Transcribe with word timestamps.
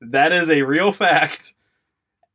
that 0.00 0.32
is 0.32 0.50
a 0.50 0.62
real 0.62 0.92
fact. 0.92 1.54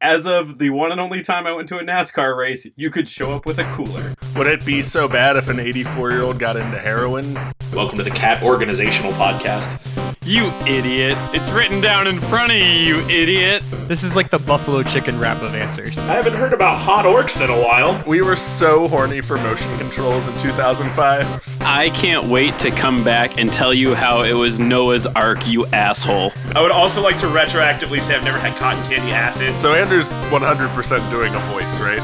As 0.04 0.26
of 0.26 0.58
the 0.58 0.72
one 0.72 0.92
and 0.92 1.00
only 1.00 1.22
time 1.22 1.46
I 1.46 1.54
went 1.54 1.70
to 1.70 1.78
a 1.78 1.84
NASCAR 1.84 2.36
race, 2.36 2.66
you 2.76 2.90
could 2.90 3.08
show 3.08 3.32
up 3.34 3.46
with 3.46 3.60
a 3.60 3.64
cooler. 3.76 4.16
Would 4.36 4.48
it 4.48 4.66
be 4.66 4.82
so 4.82 5.08
bad 5.08 5.38
if 5.38 5.48
an 5.48 5.60
84 5.60 6.12
year 6.12 6.24
old 6.24 6.40
got 6.40 6.58
into 6.58 6.80
heroin? 6.80 7.36
Welcome 7.72 8.00
to 8.00 8.04
the 8.04 8.10
Cat 8.10 8.42
Organizational 8.42 9.12
Podcast. 9.14 10.01
You 10.24 10.52
idiot. 10.68 11.18
It's 11.34 11.50
written 11.50 11.82
down 11.82 12.06
in 12.06 12.20
front 12.20 12.52
of 12.52 12.58
you, 12.60 12.64
you 12.64 13.00
idiot. 13.10 13.64
This 13.88 14.04
is 14.04 14.16
like 14.16 14.30
the 14.30 14.38
buffalo 14.38 14.84
chicken 14.84 15.20
wrap 15.20 15.42
of 15.42 15.56
answers. 15.56 15.98
I 15.98 16.14
haven't 16.14 16.36
heard 16.36 16.54
about 16.54 16.78
hot 16.78 17.06
orcs 17.06 17.44
in 17.44 17.50
a 17.50 17.60
while. 17.60 18.04
We 18.06 18.22
were 18.22 18.36
so 18.36 18.88
horny 18.88 19.22
for 19.22 19.38
motion 19.38 19.76
controls 19.80 20.28
in 20.28 20.38
2005. 20.38 21.62
I 21.62 21.90
can't 21.90 22.28
wait 22.28 22.56
to 22.60 22.70
come 22.70 23.04
back 23.04 23.40
and 23.40 23.52
tell 23.52 23.74
you 23.74 23.96
how 23.96 24.22
it 24.22 24.34
was 24.34 24.60
Noah's 24.60 25.08
Ark, 25.08 25.48
you 25.48 25.66
asshole. 25.74 26.34
I 26.54 26.62
would 26.62 26.70
also 26.70 27.02
like 27.02 27.18
to 27.18 27.26
retroactively 27.26 28.00
say 28.00 28.14
I've 28.14 28.24
never 28.24 28.38
had 28.38 28.56
cotton 28.60 28.84
candy 28.84 29.12
acid. 29.14 29.58
So 29.58 29.74
Andrew's 29.74 30.12
100% 30.30 31.10
doing 31.10 31.34
a 31.34 31.40
voice, 31.52 31.80
right? 31.80 32.00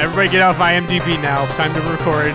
Everybody 0.00 0.30
get 0.30 0.42
off 0.42 0.56
IMDb 0.56 1.22
now. 1.22 1.46
Time 1.54 1.72
to 1.74 1.80
record. 1.88 2.34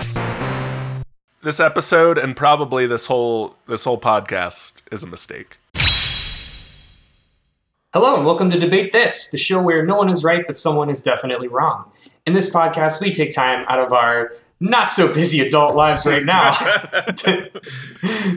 This 1.40 1.60
episode 1.60 2.18
and 2.18 2.34
probably 2.34 2.88
this 2.88 3.06
whole 3.06 3.54
this 3.68 3.84
whole 3.84 4.00
podcast 4.00 4.82
is 4.90 5.04
a 5.04 5.06
mistake. 5.06 5.56
Hello 7.92 8.16
and 8.16 8.26
welcome 8.26 8.50
to 8.50 8.58
Debate 8.58 8.90
This, 8.90 9.30
the 9.30 9.38
show 9.38 9.62
where 9.62 9.86
no 9.86 9.94
one 9.94 10.08
is 10.08 10.24
right 10.24 10.42
but 10.44 10.58
someone 10.58 10.90
is 10.90 11.00
definitely 11.00 11.46
wrong. 11.46 11.92
In 12.26 12.32
this 12.32 12.50
podcast, 12.50 13.00
we 13.00 13.12
take 13.12 13.32
time 13.32 13.64
out 13.68 13.78
of 13.78 13.92
our 13.92 14.32
not 14.58 14.90
so 14.90 15.14
busy 15.14 15.38
adult 15.38 15.76
lives 15.76 16.04
right 16.04 16.24
now 16.24 16.54
to, 17.16 17.48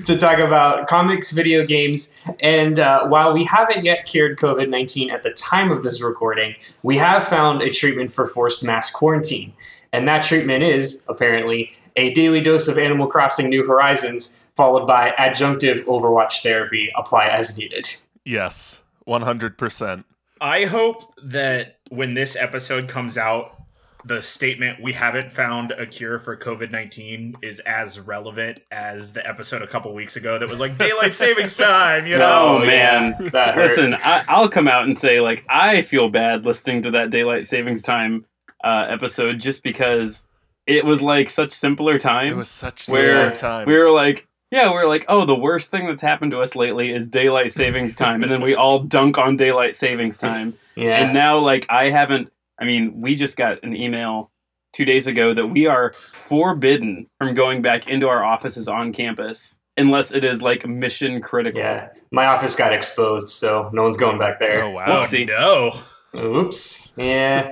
to 0.05 0.15
talk 0.15 0.37
about 0.37 0.87
comics, 0.87 1.31
video 1.31 1.65
games, 1.65 2.15
and 2.39 2.77
uh, 2.77 3.07
while 3.07 3.33
we 3.33 3.43
haven't 3.45 3.83
yet 3.83 4.05
cured 4.05 4.37
COVID 4.37 4.69
19 4.69 5.09
at 5.09 5.23
the 5.23 5.31
time 5.31 5.71
of 5.71 5.81
this 5.81 6.01
recording, 6.01 6.53
we 6.83 6.97
have 6.97 7.27
found 7.27 7.63
a 7.63 7.71
treatment 7.71 8.11
for 8.11 8.27
forced 8.27 8.63
mass 8.63 8.91
quarantine. 8.91 9.53
And 9.91 10.07
that 10.07 10.23
treatment 10.23 10.63
is, 10.63 11.03
apparently, 11.09 11.73
a 11.95 12.13
daily 12.13 12.41
dose 12.41 12.67
of 12.67 12.77
Animal 12.77 13.07
Crossing 13.07 13.49
New 13.49 13.65
Horizons, 13.65 14.43
followed 14.55 14.85
by 14.85 15.11
adjunctive 15.17 15.83
Overwatch 15.85 16.41
therapy, 16.43 16.91
apply 16.95 17.25
as 17.25 17.57
needed. 17.57 17.89
Yes, 18.25 18.81
100%. 19.07 20.03
I 20.39 20.65
hope 20.65 21.13
that 21.23 21.77
when 21.89 22.13
this 22.13 22.35
episode 22.35 22.87
comes 22.87 23.17
out, 23.17 23.57
the 24.05 24.21
statement 24.21 24.81
we 24.81 24.93
haven't 24.93 25.31
found 25.31 25.71
a 25.71 25.85
cure 25.85 26.17
for 26.17 26.35
COVID 26.35 26.71
19 26.71 27.35
is 27.41 27.59
as 27.61 27.99
relevant 27.99 28.59
as 28.71 29.13
the 29.13 29.27
episode 29.27 29.61
a 29.61 29.67
couple 29.67 29.93
weeks 29.93 30.15
ago 30.15 30.39
that 30.39 30.49
was 30.49 30.59
like 30.59 30.77
daylight 30.77 31.13
savings 31.13 31.55
time, 31.55 32.07
you 32.07 32.17
know? 32.17 32.57
Oh, 32.61 32.65
man. 32.65 33.15
That. 33.31 33.55
Listen, 33.55 33.93
I, 33.93 34.23
I'll 34.27 34.49
come 34.49 34.67
out 34.67 34.85
and 34.85 34.97
say, 34.97 35.19
like, 35.19 35.45
I 35.49 35.83
feel 35.83 36.09
bad 36.09 36.45
listening 36.45 36.81
to 36.83 36.91
that 36.91 37.11
daylight 37.11 37.45
savings 37.45 37.81
time 37.81 38.25
uh, 38.63 38.85
episode 38.89 39.39
just 39.39 39.61
because 39.63 40.25
it 40.67 40.85
was 40.85 41.01
like 41.01 41.29
such 41.29 41.51
simpler 41.51 41.97
times. 41.99 42.31
It 42.31 42.35
was 42.37 42.49
such 42.49 42.83
simpler 42.83 43.03
similar 43.11 43.31
times. 43.31 43.67
we 43.67 43.77
were 43.77 43.91
like, 43.91 44.27
yeah, 44.51 44.69
we 44.69 44.77
are 44.77 44.87
like, 44.87 45.05
oh, 45.07 45.25
the 45.25 45.35
worst 45.35 45.71
thing 45.71 45.87
that's 45.87 46.01
happened 46.01 46.31
to 46.31 46.41
us 46.41 46.55
lately 46.55 46.93
is 46.93 47.07
daylight 47.07 47.51
savings 47.61 47.95
time, 47.95 48.21
and 48.23 48.31
then 48.31 48.41
we 48.41 48.53
all 48.55 48.79
dunk 48.79 49.17
on 49.17 49.35
daylight 49.35 49.75
savings 49.75 50.17
time. 50.17 50.57
Yeah. 50.75 51.03
And 51.03 51.13
now, 51.13 51.37
like, 51.37 51.65
I 51.69 51.89
haven't. 51.89 52.31
I 52.57 52.63
mean, 52.63 53.01
we 53.01 53.13
just 53.13 53.35
got 53.35 53.61
an 53.61 53.75
email 53.75 54.31
two 54.71 54.85
days 54.85 55.05
ago 55.05 55.33
that 55.33 55.47
we 55.47 55.67
are 55.67 55.91
forbidden 56.13 57.07
from 57.17 57.33
going 57.35 57.61
back 57.61 57.87
into 57.89 58.07
our 58.07 58.23
offices 58.23 58.69
on 58.69 58.93
campus 58.93 59.57
unless 59.75 60.13
it 60.13 60.23
is 60.23 60.41
like 60.41 60.65
mission 60.65 61.21
critical. 61.21 61.59
Yeah, 61.59 61.89
my 62.11 62.25
office 62.25 62.55
got 62.55 62.71
exposed, 62.71 63.27
so 63.29 63.69
no 63.73 63.83
one's 63.83 63.97
going 63.97 64.17
back 64.17 64.39
there. 64.39 64.63
oh 64.63 64.69
wow. 64.71 65.03
Whoopsie. 65.03 65.27
No. 65.27 65.81
Oops. 66.17 66.89
Yeah, 66.95 67.51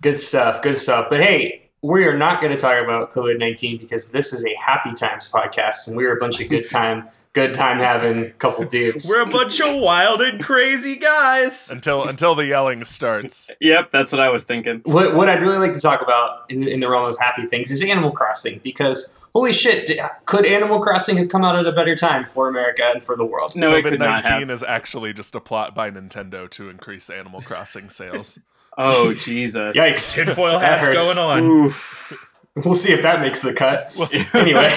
good 0.00 0.18
stuff. 0.18 0.62
Good 0.62 0.78
stuff. 0.78 1.08
But 1.10 1.20
hey, 1.20 1.63
we 1.84 2.06
are 2.06 2.16
not 2.16 2.40
going 2.40 2.50
to 2.50 2.58
talk 2.58 2.82
about 2.82 3.12
COVID 3.12 3.38
nineteen 3.38 3.76
because 3.76 4.10
this 4.10 4.32
is 4.32 4.42
a 4.46 4.54
happy 4.54 4.94
times 4.94 5.28
podcast, 5.28 5.86
and 5.86 5.94
we're 5.94 6.16
a 6.16 6.18
bunch 6.18 6.40
of 6.40 6.48
good 6.48 6.70
time, 6.70 7.06
good 7.34 7.52
time 7.52 7.78
having 7.78 8.30
couple 8.32 8.64
dudes. 8.64 9.06
We're 9.06 9.20
a 9.20 9.26
bunch 9.26 9.60
of 9.60 9.82
wild 9.82 10.22
and 10.22 10.42
crazy 10.42 10.96
guys. 10.96 11.70
Until 11.70 12.08
until 12.08 12.34
the 12.34 12.46
yelling 12.46 12.84
starts. 12.84 13.50
Yep, 13.60 13.90
that's 13.90 14.12
what 14.12 14.22
I 14.22 14.30
was 14.30 14.44
thinking. 14.44 14.80
what 14.84 15.14
what 15.14 15.28
I'd 15.28 15.42
really 15.42 15.58
like 15.58 15.74
to 15.74 15.80
talk 15.80 16.00
about 16.00 16.50
in, 16.50 16.66
in 16.66 16.80
the 16.80 16.88
realm 16.88 17.04
of 17.04 17.18
happy 17.18 17.46
things 17.46 17.70
is 17.70 17.82
Animal 17.82 18.12
Crossing 18.12 18.60
because 18.64 19.20
holy 19.34 19.52
shit, 19.52 19.86
d- 19.86 20.00
could 20.24 20.46
Animal 20.46 20.80
Crossing 20.80 21.18
have 21.18 21.28
come 21.28 21.44
out 21.44 21.54
at 21.54 21.66
a 21.66 21.72
better 21.72 21.94
time 21.94 22.24
for 22.24 22.48
America 22.48 22.82
and 22.94 23.04
for 23.04 23.14
the 23.14 23.26
world? 23.26 23.54
No, 23.54 23.72
COVID 23.72 23.98
nineteen 23.98 24.48
is 24.48 24.62
actually 24.62 25.12
just 25.12 25.34
a 25.34 25.40
plot 25.40 25.74
by 25.74 25.90
Nintendo 25.90 26.48
to 26.48 26.70
increase 26.70 27.10
Animal 27.10 27.42
Crossing 27.42 27.90
sales. 27.90 28.38
Oh 28.76 29.14
Jesus! 29.24 29.76
Yikes! 29.76 30.14
Tinfoil 30.14 30.58
That 30.58 30.82
hats 30.82 30.88
going 30.88 31.18
on. 31.18 31.44
Oof. 31.44 32.30
We'll 32.56 32.74
see 32.76 32.92
if 32.92 33.02
that 33.02 33.20
makes 33.20 33.40
the 33.40 33.52
cut. 33.52 33.92
anyway, 34.34 34.70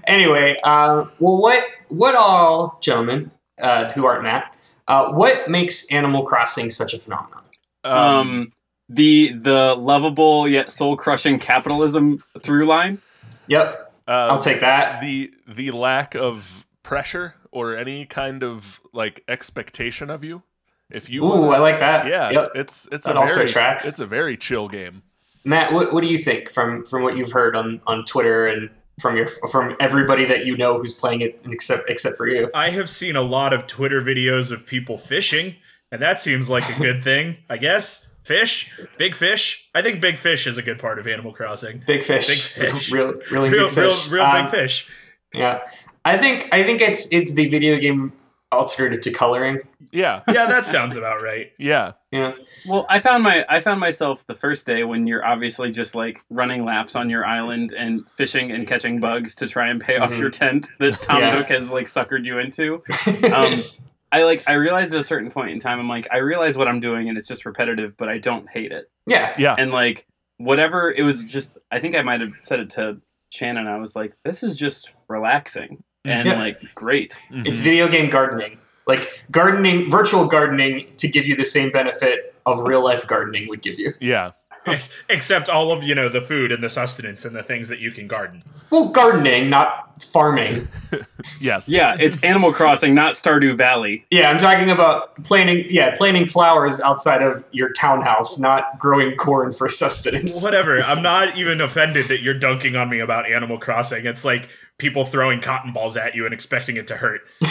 anyway, 0.06 0.58
uh, 0.64 1.06
well, 1.20 1.36
what 1.36 1.64
what 1.88 2.16
all, 2.16 2.78
gentlemen, 2.82 3.30
uh, 3.60 3.90
who 3.92 4.04
aren't 4.04 4.24
Matt, 4.24 4.52
uh, 4.88 5.12
what 5.12 5.48
makes 5.48 5.86
Animal 5.92 6.24
Crossing 6.24 6.68
such 6.68 6.94
a 6.94 6.98
phenomenon? 6.98 7.42
Um, 7.84 8.52
the 8.88 9.34
the 9.34 9.76
lovable 9.76 10.48
yet 10.48 10.72
soul 10.72 10.96
crushing 10.96 11.38
capitalism 11.38 12.22
through 12.40 12.66
line. 12.66 13.00
Yep, 13.46 13.92
uh, 14.08 14.28
I'll 14.30 14.42
take 14.42 14.60
that. 14.60 15.00
the 15.00 15.32
the 15.46 15.70
lack 15.70 16.16
of 16.16 16.66
pressure 16.82 17.34
or 17.52 17.76
any 17.76 18.04
kind 18.04 18.42
of 18.42 18.80
like 18.92 19.22
expectation 19.28 20.10
of 20.10 20.24
you. 20.24 20.42
If 20.92 21.08
you 21.10 21.24
Ooh, 21.24 21.50
I 21.50 21.58
like 21.58 21.80
that. 21.80 22.06
yeah, 22.06 22.30
Yep. 22.30 22.52
it's 22.54 22.88
it's 22.92 23.06
That 23.06 23.16
a 23.16 23.20
also 23.20 23.34
very 23.36 23.48
tracks. 23.48 23.84
it's 23.86 24.00
a 24.00 24.06
very 24.06 24.36
chill 24.36 24.68
game. 24.68 25.02
Matt, 25.44 25.72
what, 25.72 25.92
what 25.92 26.02
do 26.02 26.06
you 26.06 26.18
think 26.18 26.50
from 26.50 26.84
from 26.84 27.02
what 27.02 27.16
you've 27.16 27.32
heard 27.32 27.56
on 27.56 27.80
on 27.86 28.04
Twitter 28.04 28.46
and 28.46 28.70
from 29.00 29.16
your 29.16 29.26
from 29.50 29.74
everybody 29.80 30.24
that 30.26 30.44
you 30.46 30.56
know 30.56 30.78
who's 30.78 30.94
playing 30.94 31.22
it, 31.22 31.40
except 31.46 31.88
except 31.90 32.16
for 32.16 32.28
you? 32.28 32.50
I 32.54 32.70
have 32.70 32.88
seen 32.88 33.16
a 33.16 33.22
lot 33.22 33.52
of 33.52 33.66
Twitter 33.66 34.02
videos 34.02 34.52
of 34.52 34.66
people 34.66 34.98
fishing, 34.98 35.56
and 35.90 36.00
that 36.02 36.20
seems 36.20 36.48
like 36.50 36.68
a 36.68 36.78
good 36.78 37.02
thing, 37.08 37.38
I 37.50 37.56
guess. 37.56 38.10
Fish, 38.22 38.70
big 38.98 39.16
fish. 39.16 39.68
I 39.74 39.82
think 39.82 40.00
big 40.00 40.16
fish 40.16 40.46
is 40.46 40.56
a 40.56 40.62
good 40.62 40.78
part 40.78 41.00
of 41.00 41.08
Animal 41.08 41.32
Crossing. 41.32 41.82
Big 41.84 42.04
fish, 42.04 42.28
Big 42.28 42.38
fish. 42.72 42.92
real 42.92 43.14
really 43.32 43.50
Real, 43.50 43.68
big 43.68 43.78
real, 43.78 43.90
fish. 43.96 44.08
real 44.10 44.22
Um, 44.22 44.42
big 44.44 44.50
fish. 44.52 44.88
Yeah, 45.34 45.60
I 46.04 46.18
think 46.18 46.48
I 46.52 46.62
think 46.62 46.80
it's 46.80 47.08
it's 47.10 47.32
the 47.32 47.48
video 47.48 47.78
game 47.78 48.12
alternative 48.52 49.00
to 49.02 49.10
coloring. 49.10 49.58
Yeah, 49.90 50.22
Yeah, 50.28 50.46
that 50.46 50.66
sounds 50.66 50.96
about 50.96 51.22
right. 51.22 51.52
yeah, 51.58 51.92
Yeah, 52.10 52.32
Well, 52.66 52.86
I 52.88 52.98
found 53.00 53.22
my 53.22 53.44
I 53.48 53.60
found 53.60 53.80
myself 53.80 54.26
the 54.26 54.34
first 54.34 54.66
day 54.66 54.84
when 54.84 55.06
you're 55.06 55.24
obviously 55.26 55.70
just 55.70 55.94
like 55.94 56.20
running 56.30 56.64
laps 56.64 56.94
on 56.96 57.10
your 57.10 57.26
island 57.26 57.72
and 57.72 58.08
fishing 58.16 58.52
and 58.52 58.66
catching 58.66 59.00
bugs 59.00 59.34
to 59.36 59.48
try 59.48 59.68
and 59.68 59.80
pay 59.80 59.96
off 59.98 60.12
Mhm. 60.12 60.18
your 60.18 60.30
tent 60.30 60.68
that 60.78 60.92
Tom 61.02 61.20
Yeah. 61.20 61.34
Nook 61.38 61.48
has 61.48 61.70
like 61.72 61.86
suckered 61.86 62.24
you 62.24 62.38
into. 62.38 62.82
Um, 63.32 63.64
I 64.12 64.24
like 64.24 64.42
I 64.46 64.52
realized 64.54 64.92
at 64.92 65.00
a 65.00 65.02
certain 65.04 65.30
point 65.30 65.50
in 65.50 65.58
time 65.58 65.80
I'm 65.80 65.88
like 65.88 66.06
I 66.10 66.18
realize 66.18 66.56
what 66.58 66.68
I'm 66.68 66.80
doing 66.80 67.08
and 67.08 67.16
it's 67.16 67.26
just 67.26 67.46
repetitive, 67.46 67.96
but 67.96 68.08
I 68.10 68.18
don't 68.18 68.48
hate 68.50 68.70
it. 68.72 68.90
yeah, 69.06 69.34
yeah. 69.38 69.54
And 69.58 69.70
like 69.72 70.06
whatever 70.38 70.90
it 70.92 71.02
was 71.02 71.24
just 71.24 71.56
I 71.70 71.78
think 71.80 71.94
I 71.94 72.02
might 72.02 72.20
have 72.20 72.32
said 72.42 72.60
it 72.60 72.70
to 72.70 72.98
Shannon. 73.30 73.66
I 73.66 73.78
was 73.78 73.96
like, 73.96 74.12
this 74.24 74.42
is 74.42 74.54
just 74.56 74.90
relaxing 75.08 75.82
and 76.04 76.26
Yeah. 76.26 76.38
like 76.38 76.58
great. 76.74 77.20
It's 77.30 77.60
Mhm. 77.60 77.64
video 77.64 77.88
game 77.88 78.10
gardening. 78.10 78.58
Like 78.86 79.22
gardening, 79.30 79.88
virtual 79.90 80.24
gardening 80.24 80.86
to 80.96 81.06
give 81.08 81.26
you 81.26 81.36
the 81.36 81.44
same 81.44 81.70
benefit 81.70 82.34
of 82.44 82.60
real 82.60 82.82
life 82.82 83.06
gardening 83.06 83.48
would 83.48 83.62
give 83.62 83.78
you. 83.78 83.94
yeah. 84.00 84.30
Except 85.08 85.48
all 85.48 85.72
of 85.72 85.82
you 85.82 85.92
know 85.92 86.08
the 86.08 86.20
food 86.20 86.52
and 86.52 86.62
the 86.62 86.68
sustenance 86.68 87.24
and 87.24 87.34
the 87.34 87.42
things 87.42 87.68
that 87.68 87.80
you 87.80 87.90
can 87.90 88.06
garden. 88.06 88.44
Well, 88.70 88.88
gardening, 88.88 89.50
not 89.50 90.00
farming. 90.12 90.68
Yes. 91.40 91.68
Yeah, 91.68 91.96
it's 91.98 92.18
Animal 92.24 92.52
Crossing, 92.52 92.94
not 92.94 93.14
Stardew 93.14 93.56
Valley. 93.56 94.04
Yeah, 94.10 94.30
I'm 94.30 94.38
talking 94.38 94.70
about 94.70 95.22
planting. 95.24 95.66
Yeah, 95.68 95.94
planting 95.96 96.24
flowers 96.24 96.80
outside 96.80 97.22
of 97.22 97.42
your 97.52 97.72
townhouse, 97.72 98.38
not 98.38 98.78
growing 98.78 99.16
corn 99.16 99.52
for 99.52 99.68
sustenance. 99.82 100.40
Whatever. 100.42 100.80
I'm 100.82 101.02
not 101.02 101.36
even 101.36 101.60
offended 101.60 102.08
that 102.08 102.22
you're 102.22 102.34
dunking 102.34 102.74
on 102.76 102.88
me 102.88 102.98
about 103.00 103.30
Animal 103.30 103.58
Crossing. 103.58 104.04
It's 104.06 104.24
like 104.24 104.48
people 104.82 105.04
throwing 105.04 105.40
cotton 105.40 105.72
balls 105.72 105.96
at 105.96 106.12
you 106.12 106.24
and 106.24 106.34
expecting 106.34 106.76
it 106.76 106.88
to 106.88 106.96
hurt. 106.96 107.22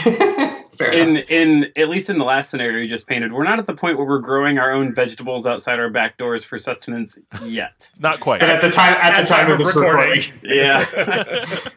Fair 0.77 0.91
in 0.91 1.09
enough. 1.09 1.31
in 1.31 1.71
at 1.77 1.87
least 1.89 2.09
in 2.09 2.17
the 2.17 2.25
last 2.25 2.49
scenario 2.49 2.79
you 2.79 2.87
just 2.89 3.07
painted, 3.07 3.31
we're 3.31 3.45
not 3.45 3.57
at 3.57 3.67
the 3.67 3.73
point 3.73 3.97
where 3.97 4.05
we're 4.05 4.19
growing 4.19 4.57
our 4.57 4.71
own 4.71 4.93
vegetables 4.93 5.45
outside 5.45 5.79
our 5.79 5.89
back 5.89 6.17
doors 6.17 6.43
for 6.43 6.57
sustenance 6.57 7.17
yet. 7.45 7.89
Not 7.99 8.19
quite. 8.19 8.41
And 8.41 8.51
at 8.51 8.61
the 8.61 8.69
time, 8.69 8.93
at, 9.01 9.19
the 9.19 9.25
time, 9.25 9.49
of 9.49 9.57
this 9.57 9.73
recording. 9.73 10.23
Yeah. 10.43 11.45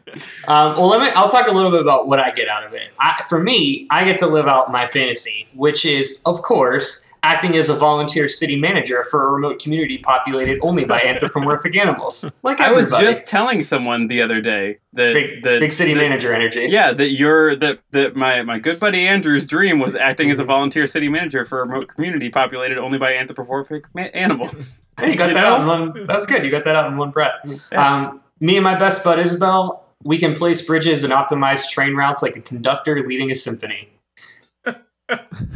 Um, 0.46 0.76
well, 0.76 0.86
let 0.86 1.00
me. 1.00 1.08
I'll 1.16 1.28
talk 1.28 1.48
a 1.48 1.50
little 1.50 1.72
bit 1.72 1.80
about 1.80 2.06
what 2.06 2.20
I 2.20 2.30
get 2.30 2.46
out 2.46 2.64
of 2.64 2.72
it. 2.72 2.92
I, 3.00 3.24
for 3.28 3.40
me, 3.40 3.88
I 3.90 4.04
get 4.04 4.20
to 4.20 4.28
live 4.28 4.46
out 4.46 4.70
my 4.70 4.86
fantasy, 4.86 5.48
which 5.54 5.84
is, 5.84 6.20
of 6.24 6.40
course, 6.42 7.04
acting 7.24 7.56
as 7.56 7.68
a 7.70 7.74
volunteer 7.74 8.28
city 8.28 8.54
manager 8.56 9.02
for 9.04 9.26
a 9.28 9.32
remote 9.32 9.58
community 9.58 9.96
populated 9.98 10.58
only 10.60 10.84
by 10.84 11.00
anthropomorphic 11.12 11.74
animals. 11.76 12.30
Like 12.42 12.60
I 12.60 12.70
was 12.70 12.90
just 12.90 13.26
telling 13.26 13.62
someone 13.62 14.08
the 14.08 14.20
other 14.20 14.40
day 14.42 14.78
that 14.92 15.14
big, 15.14 15.42
that 15.42 15.60
big 15.60 15.72
city 15.72 15.94
that- 15.94 16.00
manager 16.00 16.32
energy. 16.34 16.66
Yeah, 16.68 16.92
that 16.92 17.10
you're 17.12 17.56
that 17.56 17.80
that 17.92 18.14
my 18.14 18.42
my 18.42 18.58
good 18.58 18.78
buddy 18.78 19.08
Andrew's 19.08 19.46
dream 19.46 19.78
was 19.78 19.94
acting 19.96 20.30
as 20.30 20.38
a 20.38 20.44
volunteer 20.44 20.86
city 20.86 21.08
manager 21.08 21.44
for 21.44 21.62
a 21.62 21.66
remote 21.68 21.88
community 21.88 22.28
populated 22.28 22.76
only 22.78 22.98
by 22.98 23.14
anthropomorphic 23.14 23.84
ma- 23.94 24.02
animals. 24.14 24.82
Hey, 25.00 25.10
you 25.10 25.16
got 25.16 25.28
You 25.30 25.34
that 25.34 25.40
know? 25.40 25.54
out 25.56 25.60
in 25.62 25.66
one. 25.66 26.06
That's 26.06 26.24
good. 26.24 26.44
You 26.44 26.52
got 26.52 26.64
that 26.66 26.76
out 26.76 26.86
in 26.86 26.96
one 26.96 27.10
breath. 27.10 27.32
Yeah. 27.72 27.94
Um, 28.06 28.20
me 28.38 28.56
and 28.56 28.62
my 28.62 28.76
best 28.78 29.02
bud 29.02 29.18
Isabelle, 29.18 29.84
we 30.04 30.18
can 30.18 30.34
place 30.34 30.62
bridges 30.62 31.02
and 31.02 31.12
optimize 31.12 31.68
train 31.68 31.94
routes 31.96 32.22
like 32.22 32.36
a 32.36 32.40
conductor 32.40 33.04
leading 33.04 33.32
a 33.32 33.34
symphony. 33.34 33.88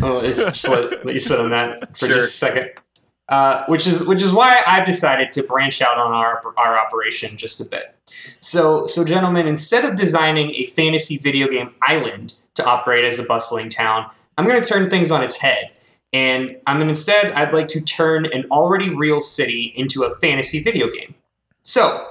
Oh, 0.03 0.21
it's 0.21 0.39
just 0.39 0.69
let, 0.69 1.05
let 1.05 1.15
you 1.15 1.21
sit 1.21 1.41
on 1.41 1.51
that 1.51 1.97
for 1.97 2.07
Sure. 2.07 2.15
just 2.17 2.29
a 2.35 2.37
second. 2.37 2.71
Uh, 3.29 3.65
which 3.67 3.87
is 3.87 4.03
which 4.07 4.23
is 4.23 4.33
why 4.33 4.63
I've 4.67 4.87
decided 4.87 5.33
to 5.33 5.43
branch 5.43 5.83
out 5.83 5.99
on 5.99 6.13
our 6.13 6.43
our 6.57 6.79
operation 6.79 7.37
just 7.37 7.61
a 7.61 7.65
bit. 7.67 7.95
So 8.41 8.87
so 8.87 9.05
gentlemen, 9.05 9.47
instead 9.47 9.85
of 9.85 9.97
designing 9.97 10.55
a 10.55 10.67
fantasy 10.67 11.19
video 11.19 11.47
game 11.49 11.75
island 11.83 12.35
to 12.55 12.65
operate 12.65 13.05
as 13.05 13.19
a 13.19 13.25
bustling 13.25 13.69
town, 13.69 14.11
I'm 14.39 14.47
going 14.47 14.61
to 14.63 14.67
turn 14.67 14.89
things 14.89 15.11
on 15.11 15.23
its 15.23 15.37
head. 15.37 15.73
And 16.15 16.57
I'm 16.67 16.79
gonna 16.79 16.89
instead, 16.89 17.33
I'd 17.33 17.53
like 17.53 17.69
to 17.69 17.83
turn 17.83 18.25
an 18.33 18.47
already 18.51 18.89
real 18.95 19.21
city 19.21 19.75
into 19.77 20.05
a 20.05 20.17
fantasy 20.21 20.63
video 20.63 20.89
game. 20.91 21.15
So, 21.63 22.07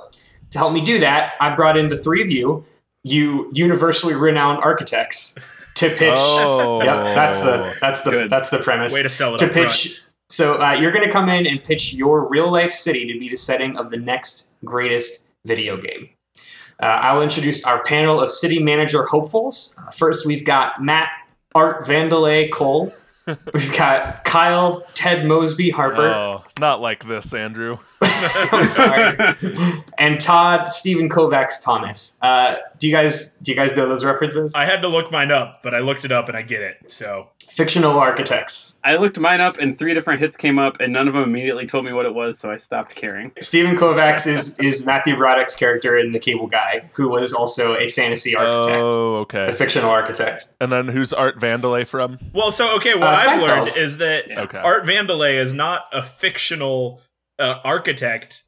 to 0.51 0.57
help 0.59 0.71
me 0.71 0.81
do 0.81 0.99
that, 0.99 1.33
I 1.41 1.55
brought 1.55 1.77
in 1.77 1.87
the 1.87 1.97
three 1.97 2.21
of 2.21 2.29
you, 2.29 2.63
you 3.01 3.49
universally 3.53 4.13
renowned 4.13 4.59
architects, 4.63 5.35
to 5.77 5.89
pitch. 5.89 6.17
Oh, 6.17 6.81
Yep, 6.83 7.15
that's 7.15 7.39
the 7.39 7.75
that's 7.81 8.01
the 8.01 8.11
Good. 8.11 8.29
that's 8.29 8.49
the 8.49 8.59
premise. 8.59 8.93
Way 8.93 9.03
to 9.03 9.09
sell 9.09 9.35
it 9.35 9.39
to 9.39 9.45
up 9.45 9.51
front. 9.51 9.69
pitch. 9.71 10.01
So 10.29 10.61
uh, 10.61 10.73
you're 10.73 10.91
gonna 10.91 11.11
come 11.11 11.29
in 11.29 11.47
and 11.47 11.63
pitch 11.63 11.93
your 11.93 12.27
real 12.29 12.51
life 12.51 12.71
city 12.71 13.11
to 13.11 13.19
be 13.19 13.29
the 13.29 13.37
setting 13.37 13.77
of 13.77 13.91
the 13.91 13.97
next 13.97 14.55
greatest 14.65 15.29
video 15.45 15.77
game. 15.77 16.09
Uh, 16.81 16.85
I'll 16.85 17.21
introduce 17.23 17.63
our 17.63 17.81
panel 17.83 18.19
of 18.19 18.29
city 18.29 18.59
manager 18.59 19.05
hopefuls. 19.05 19.79
Uh, 19.87 19.89
first, 19.91 20.25
we've 20.25 20.45
got 20.45 20.83
Matt 20.83 21.09
Art 21.55 21.85
Vandelay 21.85 22.51
Cole. 22.51 22.93
We've 23.53 23.75
got 23.75 24.23
Kyle 24.23 24.85
Ted 24.93 25.25
Mosby 25.25 25.69
Harper. 25.69 26.07
Oh, 26.07 26.45
not 26.61 26.79
like 26.79 27.05
this, 27.05 27.33
Andrew. 27.33 27.77
I'm 28.01 28.65
sorry. 28.67 29.17
and 29.97 30.19
Todd 30.19 30.71
Stephen 30.71 31.09
Kovacs 31.09 31.63
Thomas. 31.63 32.19
Uh, 32.21 32.55
do 32.77 32.87
you 32.87 32.93
guys 32.93 33.33
do 33.41 33.51
you 33.51 33.55
guys 33.55 33.75
know 33.75 33.87
those 33.87 34.03
references? 34.05 34.53
I 34.55 34.65
had 34.65 34.81
to 34.81 34.87
look 34.87 35.11
mine 35.11 35.31
up, 35.31 35.63
but 35.63 35.73
I 35.73 35.79
looked 35.79 36.05
it 36.05 36.11
up 36.11 36.27
and 36.29 36.37
I 36.37 36.41
get 36.43 36.61
it. 36.61 36.91
So 36.91 37.29
Fictional 37.49 37.97
architects. 37.97 38.79
I 38.83 38.97
looked 38.97 39.17
mine 39.19 39.41
up 39.41 39.57
and 39.57 39.79
three 39.79 39.93
different 39.95 40.19
hits 40.19 40.37
came 40.37 40.59
up 40.59 40.79
and 40.79 40.93
none 40.93 41.07
of 41.07 41.15
them 41.15 41.23
immediately 41.23 41.65
told 41.65 41.85
me 41.85 41.93
what 41.93 42.05
it 42.05 42.13
was, 42.13 42.37
so 42.37 42.51
I 42.51 42.57
stopped 42.57 42.93
caring. 42.93 43.31
Stephen 43.41 43.75
Kovacs 43.75 44.27
is 44.27 44.59
is 44.59 44.85
Matthew 44.85 45.15
Broderick's 45.15 45.55
character 45.55 45.97
in 45.97 46.11
The 46.11 46.19
Cable 46.19 46.45
Guy, 46.47 46.87
who 46.93 47.09
was 47.09 47.33
also 47.33 47.75
a 47.77 47.89
fantasy 47.89 48.35
architect, 48.35 48.77
Oh, 48.93 49.15
okay. 49.21 49.47
a 49.47 49.53
fictional 49.53 49.89
architect. 49.89 50.47
And 50.61 50.71
then 50.71 50.87
who's 50.89 51.13
Art 51.13 51.39
Vandelay 51.39 51.87
from? 51.87 52.19
well, 52.33 52.51
so 52.51 52.75
okay, 52.75 52.93
what 52.93 53.07
Uh, 53.07 53.15
I've 53.29 53.41
learned 53.41 53.75
is 53.75 53.97
that 53.97 54.27
Yeah. 54.27 54.41
Okay. 54.41 54.59
Art 54.59 54.85
Vandelay 54.85 55.35
is 55.39 55.53
not 55.55 55.85
a 55.93 56.03
fictional 56.03 57.01
uh, 57.39 57.59
architect. 57.63 58.43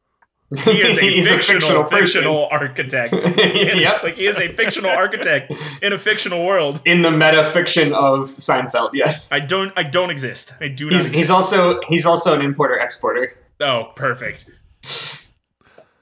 He 0.66 0.82
is 0.82 0.98
a 0.98 1.22
fictional, 1.22 1.84
person. 1.84 1.98
fictional 2.00 2.48
architect. 2.50 3.14
In- 3.38 3.78
Yep. 3.78 4.02
Like 4.04 4.16
he 4.16 4.26
is 4.26 4.38
a 4.40 4.52
fictional 4.54 4.90
architect 4.90 5.54
in 5.84 5.94
a 5.94 5.98
fictional 6.00 6.44
world. 6.44 6.82
in 6.86 7.04
the 7.04 7.12
meta 7.12 7.46
fiction 7.52 7.94
of 7.94 8.30
Seinfeld. 8.30 8.90
Yes, 8.94 9.32
I 9.32 9.42
don't. 9.42 9.72
I 9.78 9.84
don't 9.84 10.10
exist. 10.10 10.54
I 10.60 10.68
do 10.70 10.86
not. 10.86 10.94
he's, 10.94 11.02
exist. 11.06 11.16
he's 11.16 11.30
also 11.30 11.80
he's 11.88 12.06
also 12.08 12.34
an 12.34 12.42
importer 12.42 12.80
exporter. 12.80 13.36
Oh, 13.60 13.92
perfect. 13.96 14.50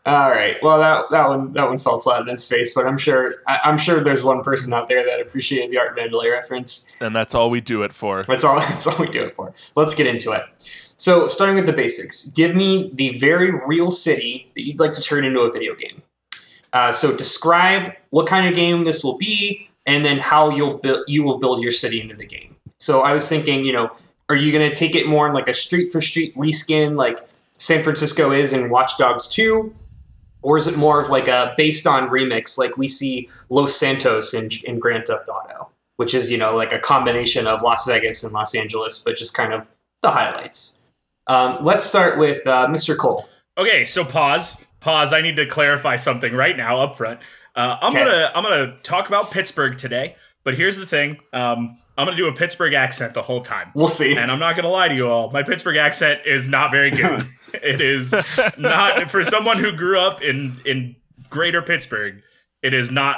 All 0.06 0.30
right. 0.30 0.56
Well, 0.64 0.78
that 0.80 1.12
that 1.12 1.28
one 1.28 1.52
that 1.52 1.68
one 1.68 1.78
fell 1.78 2.00
flat 2.00 2.22
in 2.22 2.30
its 2.30 2.48
face, 2.48 2.74
but 2.74 2.88
I'm 2.88 2.98
sure 2.98 3.36
I, 3.48 3.60
I'm 3.66 3.78
sure 3.78 4.00
there's 4.00 4.24
one 4.24 4.42
person 4.42 4.72
out 4.74 4.88
there 4.88 5.06
that 5.06 5.20
appreciated 5.20 5.72
the 5.72 5.78
Art 5.80 5.98
Vandelay 5.98 6.32
reference. 6.32 6.90
And 7.02 7.14
that's 7.14 7.36
all 7.36 7.50
we 7.50 7.60
do 7.60 7.84
it 7.84 7.94
for. 7.94 8.24
That's 8.24 8.46
all. 8.46 8.58
That's 8.58 8.88
all 8.88 8.98
we 8.98 9.10
do 9.10 9.20
it 9.24 9.36
for. 9.36 9.54
Let's 9.76 9.94
get 9.94 10.08
into 10.08 10.32
it. 10.32 10.44
So, 10.98 11.28
starting 11.28 11.56
with 11.56 11.68
the 11.68 11.74
basics, 11.74 12.26
give 12.28 12.56
me 12.56 12.90
the 12.94 13.18
very 13.20 13.52
real 13.52 13.92
city 13.92 14.52
that 14.56 14.66
you'd 14.66 14.80
like 14.80 14.94
to 14.94 15.02
turn 15.02 15.24
into 15.26 15.42
a 15.42 15.52
video 15.52 15.76
game. 15.76 16.02
Uh, 16.74 16.92
so, 16.92 17.16
describe 17.16 17.94
what 18.10 18.28
kind 18.28 18.48
of 18.48 18.56
game 18.56 18.84
this 18.84 19.04
will 19.04 19.18
be, 19.18 19.70
and 19.86 20.04
then 20.04 20.18
how 20.18 20.50
you'll 20.50 20.78
build 20.78 21.04
you 21.08 21.24
will 21.24 21.38
build 21.38 21.62
your 21.62 21.72
city 21.72 22.02
into 22.02 22.16
the 22.16 22.26
game. 22.26 22.56
So, 22.80 23.02
I 23.02 23.14
was 23.14 23.30
thinking, 23.30 23.64
you 23.64 23.74
know, 23.74 23.92
are 24.30 24.36
you 24.36 24.52
going 24.52 24.70
to 24.70 24.76
take 24.76 24.96
it 24.96 25.08
more 25.08 25.28
in 25.28 25.34
like 25.34 25.48
a 25.48 25.54
street 25.54 25.92
for 25.92 26.02
street 26.02 26.36
reskin, 26.36 26.96
like 26.96 27.28
San 27.58 27.84
Francisco 27.84 28.32
is 28.32 28.52
in 28.54 28.70
Watch 28.70 28.98
Dogs 28.98 29.28
Two, 29.28 29.76
or 30.42 30.58
is 30.58 30.66
it 30.66 30.78
more 30.78 31.00
of 31.00 31.10
like 31.10 31.28
a 31.28 31.54
based 31.58 31.86
on 31.86 32.10
remix, 32.10 32.58
like 32.58 32.76
we 32.76 32.88
see 32.88 33.30
Los 33.50 33.76
Santos 33.76 34.34
in, 34.34 34.50
in 34.64 34.80
Grand 34.80 35.06
Theft 35.06 35.30
Auto? 35.30 35.70
which 35.98 36.14
is 36.14 36.32
you 36.32 36.38
know 36.38 36.56
like 36.56 36.72
a 36.72 36.80
combination 36.80 37.46
of 37.46 37.62
Las 37.62 37.86
Vegas 37.86 38.24
and 38.24 38.32
Los 38.32 38.56
Angeles, 38.56 38.98
but 38.98 39.18
just 39.18 39.34
kind 39.34 39.54
of 39.54 39.68
the 40.02 40.12
highlights. 40.12 40.84
Um, 41.28 41.58
let's 41.62 41.84
start 41.84 42.18
with 42.18 42.46
uh, 42.48 42.68
Mr. 42.68 42.98
Cole. 42.98 43.28
Okay, 43.58 43.86
so 43.86 44.04
pause. 44.06 44.66
Pause. 44.80 45.14
I 45.14 45.22
need 45.22 45.36
to 45.38 45.46
clarify 45.46 45.96
something 45.96 46.34
right 46.34 46.56
now 46.56 46.80
up 46.82 46.96
front. 46.98 47.20
Uh, 47.56 47.78
I'm 47.82 47.92
Okay. 47.96 48.04
gonna 48.04 48.32
I'm 48.36 48.44
gonna 48.44 48.78
talk 48.84 49.08
about 49.08 49.32
Pittsburgh 49.32 49.78
today, 49.78 50.16
but 50.44 50.54
here's 50.56 50.78
the 50.78 50.86
thing. 50.86 51.18
Um, 51.34 51.78
I'm 51.98 52.06
gonna 52.06 52.16
do 52.16 52.28
a 52.28 52.34
Pittsburgh 52.34 52.74
accent 52.76 53.14
the 53.16 53.22
whole 53.24 53.42
time. 53.42 53.72
We'll 53.74 53.88
see. 53.88 54.16
And 54.16 54.32
I'm 54.32 54.40
not 54.40 54.56
gonna 54.56 54.70
lie 54.70 54.88
to 54.88 54.96
you 54.96 55.10
all, 55.10 55.32
my 55.32 55.42
Pittsburgh 55.44 55.78
accent 55.78 56.22
is 56.26 56.48
not 56.48 56.70
very 56.72 56.92
good. 56.92 57.24
it 57.56 57.82
is 57.82 58.14
not 58.58 59.10
for 59.10 59.24
someone 59.24 59.58
who 59.58 59.72
grew 59.72 60.00
up 60.00 60.22
in 60.22 60.56
in 60.66 60.96
greater 61.30 61.62
Pittsburgh, 61.64 62.22
it 62.62 62.74
is 62.76 62.92
not 62.92 63.18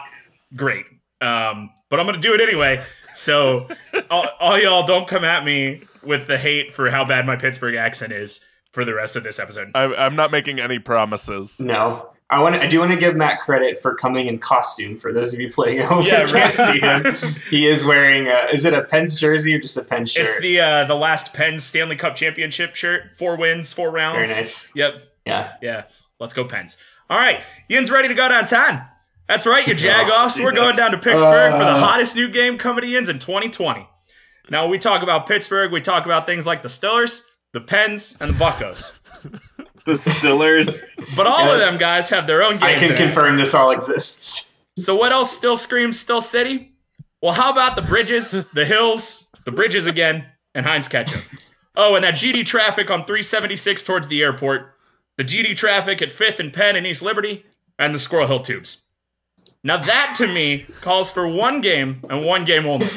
great. 0.56 0.86
Um, 1.22 1.70
but 1.90 2.00
I'm 2.00 2.06
gonna 2.06 2.18
do 2.20 2.34
it 2.34 2.40
anyway. 2.42 2.82
So 3.14 3.68
all, 4.10 4.26
all 4.40 4.58
y'all 4.58 4.88
don't 4.88 5.08
come 5.08 5.26
at 5.26 5.44
me 5.44 5.82
with 6.04 6.28
the 6.28 6.38
hate 6.38 6.74
for 6.74 6.90
how 6.90 7.06
bad 7.06 7.26
my 7.26 7.36
Pittsburgh 7.36 7.76
accent 7.76 8.14
is 8.14 8.42
for 8.72 8.86
the 8.86 8.94
rest 8.94 9.16
of 9.16 9.24
this 9.24 9.40
episode. 9.40 9.72
I, 9.76 9.84
I'm 9.96 10.16
not 10.16 10.32
making 10.32 10.60
any 10.60 10.80
promises. 10.80 11.60
No, 11.60 12.10
I 12.30 12.42
want. 12.42 12.56
I 12.56 12.68
do 12.68 12.80
want 12.80 12.92
to 12.92 12.98
give 12.98 13.16
Matt 13.16 13.40
credit 13.40 13.80
for 13.80 13.96
coming 13.96 14.28
in 14.28 14.38
costume. 14.40 14.98
For 14.98 15.12
those 15.12 15.34
of 15.34 15.40
you 15.40 15.52
playing 15.52 15.80
at 15.80 15.86
home, 15.86 16.04
Yeah, 16.06 16.26
who 16.28 16.34
can't 16.34 16.56
see 16.58 16.80
him. 16.80 17.34
He 17.50 17.68
is 17.68 17.84
wearing. 17.84 18.28
A, 18.28 18.48
is 18.54 18.66
it 18.66 18.74
a 18.74 18.84
Pens 18.84 19.20
jersey 19.20 19.54
or 19.56 19.60
just 19.60 19.76
a 19.78 19.84
Pens 19.84 20.12
shirt? 20.12 20.28
It's 20.30 20.40
the 20.40 20.60
uh, 20.60 20.86
the 20.86 20.96
last 20.96 21.34
Pens 21.34 21.64
Stanley 21.64 21.96
Cup 21.96 22.16
championship 22.16 22.76
shirt. 22.76 23.16
Four 23.18 23.38
wins, 23.38 23.74
four 23.74 23.92
Very 23.92 24.04
rounds. 24.04 24.30
nice. 24.38 24.70
Yep. 24.76 25.02
Yeah. 25.26 25.54
Yeah. 25.62 25.84
Let's 26.20 26.34
go 26.34 26.46
Pens. 26.46 26.78
All 27.10 27.18
right. 27.18 27.42
Yin's 27.68 27.90
ready 27.90 28.08
to 28.08 28.14
go 28.14 28.30
downtown. 28.30 28.84
That's 29.28 29.46
right, 29.46 29.66
you 29.68 29.74
Jagoffs. 29.76 30.44
We're 30.44 30.54
going 30.54 30.76
down 30.76 30.90
to 30.92 30.98
Pittsburgh 30.98 31.52
for 31.52 31.60
the 31.60 31.64
Uh. 31.66 31.80
hottest 31.80 32.16
new 32.16 32.30
game 32.30 32.58
coming 32.58 32.82
to 32.82 32.88
Yins 32.88 33.10
in 33.10 33.20
2020. 33.20 33.88
Now, 34.50 34.68
we 34.68 34.80
talk 34.80 35.04
about 35.04 35.28
Pittsburgh, 35.28 35.72
we 35.72 35.82
talk 35.82 36.06
about 36.06 36.26
things 36.26 36.48
like 36.48 36.62
the 36.62 36.70
Stillers, 36.70 37.24
the 37.54 37.62
Pens, 37.62 38.18
and 38.20 38.34
the 38.34 38.38
Buccos. 38.38 39.00
The 39.86 39.94
Stillers. 39.94 40.88
But 41.16 41.26
all 41.26 41.50
of 41.50 41.58
them 41.58 41.78
guys 41.78 42.10
have 42.10 42.28
their 42.28 42.44
own 42.44 42.56
game. 42.56 42.64
I 42.64 42.76
can 42.76 42.96
confirm 42.96 43.38
this 43.38 43.56
all 43.56 43.72
exists. 43.72 44.58
So 44.78 44.94
what 44.96 45.12
else 45.12 45.36
still 45.36 45.56
screams 45.56 45.98
Still 45.98 46.22
City? 46.22 46.74
Well, 47.22 47.34
how 47.34 47.52
about 47.52 47.76
the 47.76 47.82
bridges, 47.82 48.52
the 48.52 48.66
hills, 48.66 49.32
the 49.46 49.52
bridges 49.52 49.88
again, 49.88 50.26
and 50.54 50.66
Heinz 50.66 50.88
Ketchup? 50.88 51.24
Oh, 51.76 51.96
and 51.96 52.04
that 52.04 52.16
GD 52.16 52.46
traffic 52.46 52.92
on 52.92 53.06
376 53.06 53.82
towards 53.84 54.08
the 54.10 54.22
airport, 54.22 54.76
the 55.18 55.24
GD 55.24 55.56
traffic 55.56 56.02
at 56.02 56.10
5th 56.10 56.40
and 56.40 56.54
Penn 56.54 56.76
and 56.76 56.86
East 56.86 57.02
Liberty, 57.02 57.46
and 57.80 57.96
the 57.96 58.00
Squirrel 58.00 58.28
Hill 58.28 58.42
tubes. 58.42 58.92
Now 59.64 59.78
that 59.78 60.14
to 60.18 60.28
me 60.28 60.66
calls 60.82 61.12
for 61.12 61.28
one 61.28 61.62
game 61.62 62.02
and 62.10 62.24
one 62.24 62.46
game 62.46 62.66
only. 62.66 62.90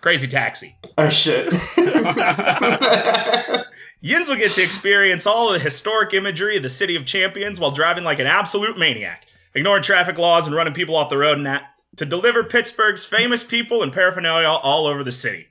Crazy 0.00 0.26
Taxi. 0.26 0.76
Oh 0.96 1.10
shit. 1.10 1.52
Yins 4.00 4.28
will 4.30 4.36
get 4.36 4.52
to 4.52 4.62
experience 4.62 5.26
all 5.26 5.48
of 5.48 5.54
the 5.54 5.58
historic 5.58 6.14
imagery 6.14 6.56
of 6.56 6.62
the 6.62 6.70
City 6.70 6.96
of 6.96 7.04
Champions 7.04 7.60
while 7.60 7.70
driving 7.70 8.02
like 8.02 8.18
an 8.18 8.26
absolute 8.26 8.78
maniac, 8.78 9.26
ignoring 9.54 9.82
traffic 9.82 10.16
laws 10.16 10.46
and 10.46 10.56
running 10.56 10.72
people 10.72 10.96
off 10.96 11.10
the 11.10 11.18
road 11.18 11.36
and 11.36 11.46
that, 11.46 11.74
to 11.96 12.06
deliver 12.06 12.42
Pittsburgh's 12.42 13.04
famous 13.04 13.44
people 13.44 13.82
and 13.82 13.92
paraphernalia 13.92 14.48
all 14.48 14.86
over 14.86 15.04
the 15.04 15.12
city. 15.12 15.48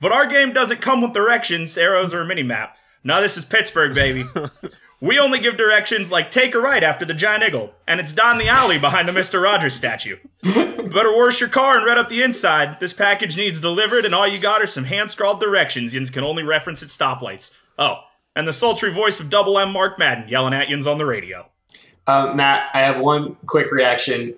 But 0.00 0.10
our 0.10 0.26
game 0.26 0.52
doesn't 0.52 0.80
come 0.80 1.00
with 1.00 1.12
directions, 1.12 1.78
arrows, 1.78 2.12
or 2.12 2.22
a 2.22 2.26
mini 2.26 2.42
map. 2.42 2.76
Now 3.04 3.20
this 3.20 3.36
is 3.36 3.44
Pittsburgh, 3.44 3.94
baby. 3.94 4.24
we 5.00 5.18
only 5.18 5.38
give 5.38 5.56
directions 5.56 6.10
like 6.10 6.30
take 6.30 6.54
a 6.54 6.58
right 6.58 6.82
after 6.82 7.04
the 7.04 7.14
giant 7.14 7.44
eagle, 7.44 7.74
and 7.86 8.00
it's 8.00 8.12
down 8.12 8.38
the 8.38 8.48
alley 8.48 8.78
behind 8.78 9.08
the 9.08 9.12
Mr. 9.12 9.42
Rogers 9.42 9.74
statue. 9.74 10.16
Better 10.42 11.16
wash 11.16 11.40
your 11.40 11.48
car 11.48 11.76
and 11.76 11.84
read 11.84 11.98
up 11.98 12.08
the 12.08 12.22
inside. 12.22 12.78
This 12.80 12.92
package 12.92 13.36
needs 13.36 13.60
delivered, 13.60 14.04
and 14.04 14.14
all 14.14 14.26
you 14.26 14.38
got 14.38 14.62
are 14.62 14.66
some 14.66 14.84
hand 14.84 15.10
scrawled 15.10 15.40
directions 15.40 15.94
Yins 15.94 16.10
can 16.10 16.24
only 16.24 16.42
reference 16.42 16.82
at 16.82 16.88
stoplights. 16.88 17.56
Oh, 17.78 18.00
and 18.36 18.46
the 18.46 18.52
sultry 18.52 18.92
voice 18.92 19.20
of 19.20 19.30
Double 19.30 19.58
M 19.58 19.72
Mark 19.72 19.98
Madden 19.98 20.28
yelling 20.28 20.54
at 20.54 20.68
Yins 20.68 20.86
on 20.86 20.98
the 20.98 21.06
radio. 21.06 21.46
Uh, 22.06 22.32
Matt, 22.34 22.70
I 22.74 22.80
have 22.80 23.00
one 23.00 23.36
quick 23.46 23.72
reaction. 23.72 24.34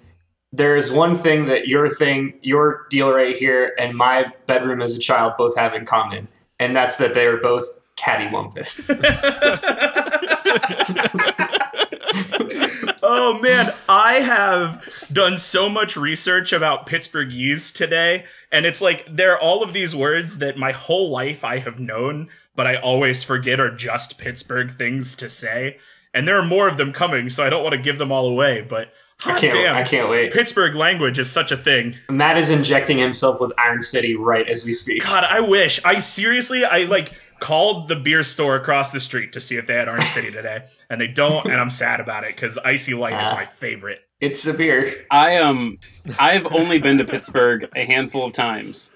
There's 0.53 0.91
one 0.91 1.17
thing 1.17 1.47
that 1.47 1.69
your 1.69 1.89
thing, 1.89 2.35
your 2.43 2.87
deal 2.89 3.13
right 3.13 3.37
here, 3.37 3.75
and 3.79 3.97
my 3.97 4.33
bedroom 4.47 4.81
as 4.81 4.95
a 4.95 4.99
child 4.99 5.35
both 5.37 5.57
have 5.57 5.75
in 5.75 5.85
common, 5.85 6.29
and 6.59 6.75
that's 6.75 6.97
that 6.97 7.15
they 7.15 7.27
are 7.27 7.37
both 7.39 7.79
cattywampus. 8.07 8.91
oh 13.03 13.39
man, 13.41 13.73
I 13.89 14.15
have 14.15 15.09
done 15.13 15.39
so 15.39 15.69
much 15.69 15.97
research 15.97 16.53
about 16.53 16.87
Pittsburghese 16.87 17.75
today, 17.75 18.25
and 18.53 18.67
it's 18.67 18.81
like 18.81 19.07
there 19.11 19.33
are 19.33 19.41
all 19.41 19.63
of 19.63 19.73
these 19.73 19.97
words 19.97 20.39
that 20.39 20.57
my 20.57 20.73
whole 20.73 21.11
life 21.11 21.45
I 21.45 21.59
have 21.59 21.81
known, 21.81 22.29
but 22.55 22.67
I 22.67 22.77
always 22.77 23.23
forget 23.23 23.61
are 23.61 23.75
just 23.75 24.19
Pittsburgh 24.19 24.77
things 24.77 25.15
to 25.17 25.29
say. 25.29 25.79
And 26.15 26.27
there 26.27 26.39
are 26.39 26.47
more 26.47 26.67
of 26.67 26.79
them 26.79 26.95
coming, 26.95 27.29
so 27.29 27.45
I 27.45 27.51
don't 27.51 27.63
want 27.63 27.75
to 27.75 27.81
give 27.81 27.99
them 27.99 28.11
all 28.11 28.27
away, 28.27 28.63
but 28.63 28.89
I 29.25 29.39
can't. 29.39 29.53
damn, 29.53 29.77
I 29.77 29.83
can't 29.83 30.09
wait. 30.09 30.33
Pittsburgh 30.33 30.75
language 30.75 31.19
is 31.19 31.31
such 31.31 31.53
a 31.53 31.57
thing. 31.57 31.97
Matt 32.09 32.39
is 32.39 32.51
injecting 32.51 32.99
himself 32.99 33.41
with 33.41 33.53
Iron 33.59 33.83
City 33.83 34.15
right 34.15 34.49
as 34.49 34.65
we 34.65 34.73
speak. 34.73 35.05
God, 35.05 35.25
I 35.25 35.41
wish. 35.41 35.81
I 35.85 36.01
seriously, 36.01 36.65
I 36.65 36.85
like 36.85 37.13
called 37.41 37.89
the 37.89 37.97
beer 37.97 38.23
store 38.23 38.57
across 38.57 38.91
the 38.93 39.01
street 39.01 39.33
to 39.35 39.41
see 39.41 39.57
if 39.57 39.67
they 39.67 39.75
had 39.75 39.89
Orange 39.89 40.09
City 40.09 40.31
today, 40.31 40.65
and 40.91 41.01
they 41.01 41.07
don't, 41.07 41.45
and 41.47 41.61
I'm 41.61 41.71
sad 41.71 42.01
about 42.01 42.25
it 42.25 42.35
because 42.35 42.59
IC 42.65 42.95
Light 42.97 43.13
is 43.23 43.31
Ah. 43.31 43.35
my 43.35 43.45
favorite. 43.45 44.01
It's 44.21 44.47
a 44.47 44.55
beer. 44.55 45.05
I 45.11 45.37
um 45.37 45.79
I've 46.19 46.47
only 46.53 46.79
been 46.79 46.97
to 46.99 47.05
Pittsburgh 47.05 47.69
a 47.77 47.85
handful 47.85 48.25
of 48.27 48.33
times, 48.33 48.91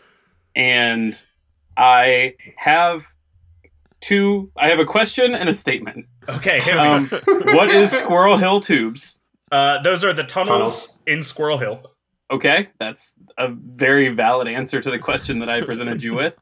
and 0.56 1.14
I 1.76 2.34
have 2.56 3.04
two. 4.00 4.50
I 4.56 4.68
have 4.68 4.78
a 4.78 4.84
question 4.86 5.34
and 5.34 5.48
a 5.48 5.54
statement. 5.54 6.06
Okay, 6.28 6.60
here 6.60 6.74
we 6.74 6.80
Um, 6.80 7.08
go. 7.08 7.20
what 7.54 7.70
is 7.70 7.90
Squirrel 7.90 8.36
Hill 8.36 8.60
Tubes? 8.60 9.18
Uh, 9.52 9.82
those 9.82 10.04
are 10.04 10.12
the 10.12 10.22
tunnels, 10.24 10.48
Tunnels. 10.86 11.02
in 11.06 11.22
Squirrel 11.22 11.58
Hill. 11.58 11.82
Okay, 12.30 12.68
that's 12.78 13.14
a 13.36 13.48
very 13.48 14.08
valid 14.08 14.46
answer 14.46 14.80
to 14.80 14.90
the 14.90 14.98
question 14.98 15.40
that 15.40 15.50
I 15.50 15.60
presented 15.62 16.02
you 16.02 16.14
with. 16.14 16.34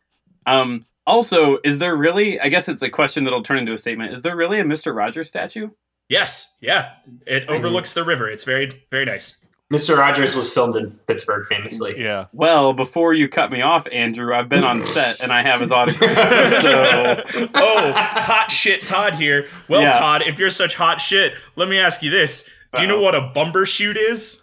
Um, 0.46 0.84
also, 1.08 1.58
is 1.64 1.78
there 1.78 1.96
really? 1.96 2.38
I 2.40 2.48
guess 2.48 2.68
it's 2.68 2.82
a 2.82 2.90
question 2.90 3.24
that'll 3.24 3.42
turn 3.42 3.58
into 3.58 3.72
a 3.72 3.78
statement. 3.78 4.12
Is 4.12 4.22
there 4.22 4.36
really 4.36 4.60
a 4.60 4.64
Mister 4.64 4.92
Rogers 4.92 5.28
statue? 5.28 5.70
Yes, 6.08 6.56
yeah, 6.60 6.92
it 7.26 7.48
overlooks 7.48 7.92
the 7.94 8.04
river. 8.04 8.28
It's 8.30 8.44
very, 8.44 8.70
very 8.90 9.04
nice. 9.04 9.44
Mr. 9.70 9.98
Rogers 9.98 10.34
was 10.34 10.50
filmed 10.50 10.76
in 10.76 10.90
Pittsburgh, 11.06 11.46
famously. 11.46 12.02
Yeah. 12.02 12.28
Well, 12.32 12.72
before 12.72 13.12
you 13.12 13.28
cut 13.28 13.52
me 13.52 13.60
off, 13.60 13.86
Andrew, 13.92 14.32
I've 14.32 14.48
been 14.48 14.64
on 14.64 14.82
set 14.82 15.20
and 15.20 15.30
I 15.30 15.42
have 15.42 15.60
his 15.60 15.70
autograph. 15.70 16.14
so 16.62 17.48
Oh, 17.54 17.92
hot 17.92 18.50
shit, 18.50 18.86
Todd 18.86 19.14
here. 19.16 19.46
Well, 19.68 19.82
Yeah. 19.82 19.98
Todd, 19.98 20.22
if 20.22 20.38
you're 20.38 20.48
such 20.48 20.74
hot 20.74 21.02
shit, 21.02 21.34
let 21.56 21.68
me 21.68 21.78
ask 21.78 22.02
you 22.02 22.10
this: 22.10 22.48
Do 22.76 22.80
you 22.82 22.88
know 22.88 22.96
Uh-oh. 22.96 23.02
what 23.02 23.14
a 23.14 23.20
bumper 23.34 23.66
shoot 23.66 23.96
is? 23.98 24.42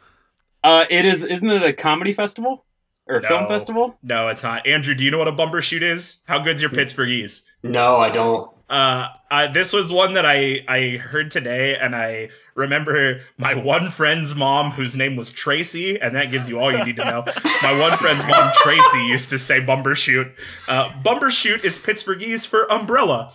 uh, 0.63 0.85
it 0.91 1.05
is. 1.05 1.23
Isn't 1.23 1.49
it 1.49 1.63
a 1.63 1.73
comedy 1.73 2.13
festival 2.13 2.64
or 3.07 3.17
a 3.17 3.21
film 3.21 3.47
festival? 3.47 3.97
No, 4.01 4.29
it's 4.29 4.43
not. 4.43 4.65
Andrew, 4.65 4.95
do 4.95 5.03
you 5.03 5.11
know 5.11 5.19
what 5.19 5.27
a 5.27 5.31
bumper 5.31 5.61
shoot 5.61 5.83
is? 5.83 6.23
How 6.27 6.39
good's 6.39 6.61
your 6.61 6.71
Pittsburghese? 6.71 7.45
No, 7.63 7.97
I 7.97 8.09
don't. 8.09 8.49
Uh, 8.67 9.09
I, 9.29 9.47
this 9.47 9.71
was 9.73 9.91
one 9.91 10.15
that 10.15 10.25
I 10.25 10.63
I 10.67 10.97
heard 10.97 11.29
today, 11.29 11.77
and 11.77 11.95
I 11.95 12.29
remember 12.55 13.21
my 13.37 13.53
one 13.53 13.91
friend's 13.91 14.33
mom, 14.33 14.71
whose 14.71 14.95
name 14.95 15.15
was 15.15 15.31
Tracy, 15.31 15.99
and 15.99 16.15
that 16.15 16.31
gives 16.31 16.49
you 16.49 16.59
all 16.59 16.71
you 16.71 16.83
need 16.83 16.95
to 16.95 17.05
know. 17.05 17.23
my 17.61 17.79
one 17.79 17.95
friend's 17.97 18.25
mom, 18.27 18.51
Tracy, 18.55 19.05
used 19.05 19.29
to 19.29 19.37
say 19.37 19.59
bumbershoot. 19.59 20.31
Uh, 20.67 20.89
bumbershoot 21.03 21.63
is 21.63 21.77
Pittsburghese 21.77 22.47
for 22.47 22.71
umbrella. 22.71 23.33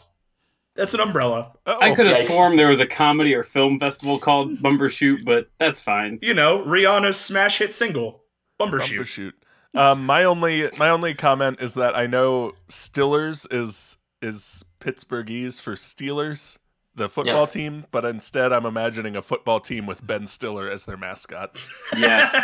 That's 0.75 0.95
an 0.95 1.01
umbrella. 1.01 1.53
I 1.67 1.95
could 1.95 2.07
have 2.07 2.17
yikes. 2.17 2.29
sworn 2.29 2.57
there 2.57 2.69
was 2.69 2.81
a 2.81 2.87
comedy 2.87 3.35
or 3.35 3.43
film 3.43 3.79
festival 3.79 4.19
called 4.19 4.59
Bumbershoot, 4.59 5.25
but 5.25 5.51
that's 5.59 5.81
fine. 5.81 6.19
You 6.23 6.33
know, 6.33 6.65
Rihanna's 6.65 7.19
smash 7.19 7.59
hit 7.59 7.75
single, 7.75 8.23
bumbershoot. 8.59 8.91
Bumper 8.91 9.05
shoot. 9.05 9.35
Um, 9.75 10.05
my 10.05 10.25
only 10.25 10.69
my 10.79 10.91
only 10.91 11.15
comment 11.15 11.59
is 11.61 11.75
that 11.75 11.97
I 11.97 12.07
know 12.07 12.53
Stillers 12.69 13.47
is 13.53 13.97
is 14.21 14.65
Pittsburghese 14.81 15.61
for 15.61 15.73
Steelers, 15.75 16.59
the 16.95 17.09
football 17.09 17.43
Yeah. 17.43 17.47
team, 17.47 17.85
but 17.91 18.05
instead 18.05 18.53
I'm 18.53 18.67
imagining 18.67 19.17
a 19.17 19.23
football 19.23 19.61
team 19.61 19.87
with 19.87 20.07
Ben 20.07 20.27
Stiller 20.27 20.69
as 20.69 20.85
their 20.87 20.97
mascot, 20.97 21.57
Yes. 21.97 22.35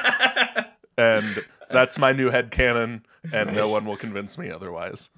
and 0.98 1.44
that's 1.70 1.98
my 1.98 2.12
new 2.12 2.30
head 2.30 2.50
canon, 2.50 3.04
and 3.32 3.54
no 3.54 3.68
one 3.68 3.84
will 3.84 3.96
convince 3.96 4.38
me 4.38 4.50
otherwise. 4.50 5.10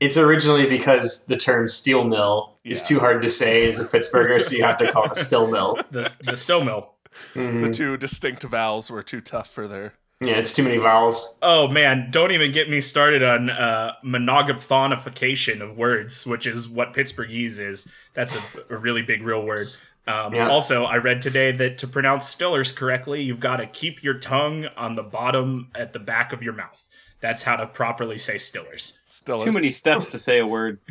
It's 0.00 0.16
originally 0.18 0.66
because 0.68 1.24
the 1.26 1.36
term 1.36 1.66
steel 1.66 2.04
mill 2.04 2.58
is 2.62 2.82
too 2.86 3.00
hard 3.00 3.22
to 3.22 3.28
say 3.30 3.68
as 3.70 3.78
a 3.78 3.84
Pittsburgher, 3.86 4.40
so 4.40 4.54
you 4.54 4.62
have 4.64 4.76
to 4.78 4.92
call 4.92 5.04
it 5.06 5.12
a 5.12 5.14
still 5.14 5.50
mill. 5.50 5.78
the 5.90 6.12
the 6.20 6.36
still 6.36 6.62
mill. 6.62 6.90
Mhm. 7.34 7.62
The 7.62 7.70
two 7.70 7.96
distinct 7.96 8.42
vowels 8.42 8.90
were 8.90 9.02
too 9.02 9.20
tough 9.22 9.48
for 9.50 9.66
their. 9.66 9.94
Yeah, 10.26 10.34
it's 10.36 10.52
too 10.54 10.62
many 10.62 10.78
vowels. 10.78 11.38
Oh 11.42 11.68
man, 11.68 12.08
don't 12.10 12.30
even 12.32 12.52
get 12.52 12.68
me 12.70 12.80
started 12.80 13.22
on 13.22 13.50
uh, 13.50 13.92
monogaphonification 14.04 15.60
of 15.60 15.76
words, 15.76 16.26
which 16.26 16.46
is 16.46 16.68
what 16.68 16.92
Pittsburghese 16.94 17.58
is. 17.58 17.90
That's 18.14 18.34
a, 18.36 18.40
a 18.70 18.76
really 18.76 19.02
big 19.02 19.22
real 19.22 19.44
word. 19.44 19.68
Um, 20.06 20.34
Yeah. 20.34 20.48
Also, 20.48 20.84
I 20.84 20.96
read 20.96 21.22
today 21.22 21.52
that 21.52 21.78
to 21.78 21.86
pronounce 21.86 22.34
Stillers 22.34 22.74
correctly, 22.74 23.22
you've 23.22 23.40
got 23.40 23.56
to 23.56 23.66
keep 23.66 24.02
your 24.02 24.14
tongue 24.14 24.66
on 24.76 24.94
the 24.96 25.02
bottom 25.02 25.68
at 25.74 25.92
the 25.92 25.98
back 25.98 26.32
of 26.32 26.42
your 26.42 26.52
mouth. 26.52 26.82
That's 27.20 27.42
how 27.42 27.56
to 27.56 27.66
properly 27.66 28.18
say 28.18 28.34
Stillers. 28.34 28.98
Stillers. 29.08 29.44
Too 29.44 29.52
many 29.52 29.70
steps 29.70 30.10
to 30.10 30.18
say 30.18 30.40
a 30.40 30.46
word. 30.46 30.78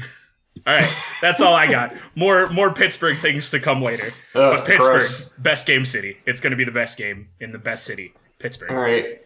All 0.67 0.73
right, 0.73 0.89
that's 1.19 1.41
all 1.41 1.55
I 1.55 1.65
got. 1.65 1.95
More 2.15 2.47
more 2.49 2.71
Pittsburgh 2.71 3.17
things 3.17 3.49
to 3.49 3.59
come 3.59 3.81
later. 3.81 4.13
Ugh, 4.35 4.55
But 4.57 4.65
Pittsburgh, 4.65 4.99
gross. 4.99 5.29
best 5.39 5.65
game 5.65 5.83
city. 5.83 6.15
It's 6.27 6.39
going 6.41 6.51
to 6.51 6.57
be 6.57 6.63
the 6.63 6.71
best 6.71 6.95
game 6.95 7.27
in 7.39 7.51
the 7.51 7.57
best 7.57 7.85
city, 7.85 8.13
Pittsburgh. 8.37 8.69
All 8.69 8.77
right. 8.77 9.22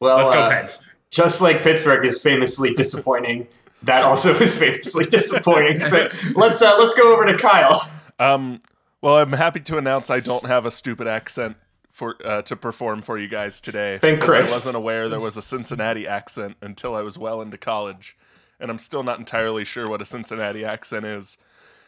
Well, 0.00 0.16
Let's 0.18 0.30
go, 0.30 0.40
uh, 0.40 0.50
Pens. 0.50 0.88
just 1.10 1.40
like 1.40 1.62
Pittsburgh 1.62 2.04
is 2.04 2.20
famously 2.22 2.74
disappointing, 2.74 3.46
that 3.82 4.02
also 4.02 4.34
is 4.40 4.56
famously 4.56 5.04
disappointing. 5.04 5.80
So 5.82 6.08
let's 6.34 6.62
uh, 6.62 6.76
let's 6.78 6.94
go 6.94 7.12
over 7.12 7.26
to 7.26 7.36
Kyle. 7.38 7.88
Um, 8.18 8.60
well, 9.02 9.16
I'm 9.18 9.32
happy 9.32 9.60
to 9.60 9.76
announce 9.78 10.10
I 10.10 10.20
don't 10.20 10.46
have 10.46 10.66
a 10.66 10.70
stupid 10.70 11.06
accent 11.06 11.56
for 11.90 12.16
uh, 12.24 12.42
to 12.42 12.56
perform 12.56 13.02
for 13.02 13.18
you 13.18 13.28
guys 13.28 13.60
today. 13.60 13.98
Thank 13.98 14.20
because 14.20 14.34
I 14.34 14.40
wasn't 14.40 14.76
aware 14.76 15.08
there 15.08 15.20
was 15.20 15.36
a 15.36 15.42
Cincinnati 15.42 16.06
accent 16.06 16.56
until 16.62 16.94
I 16.94 17.02
was 17.02 17.18
well 17.18 17.42
into 17.42 17.58
college, 17.58 18.16
and 18.58 18.70
I'm 18.70 18.78
still 18.78 19.02
not 19.02 19.18
entirely 19.18 19.64
sure 19.64 19.88
what 19.88 20.00
a 20.00 20.06
Cincinnati 20.06 20.64
accent 20.64 21.04
is, 21.04 21.36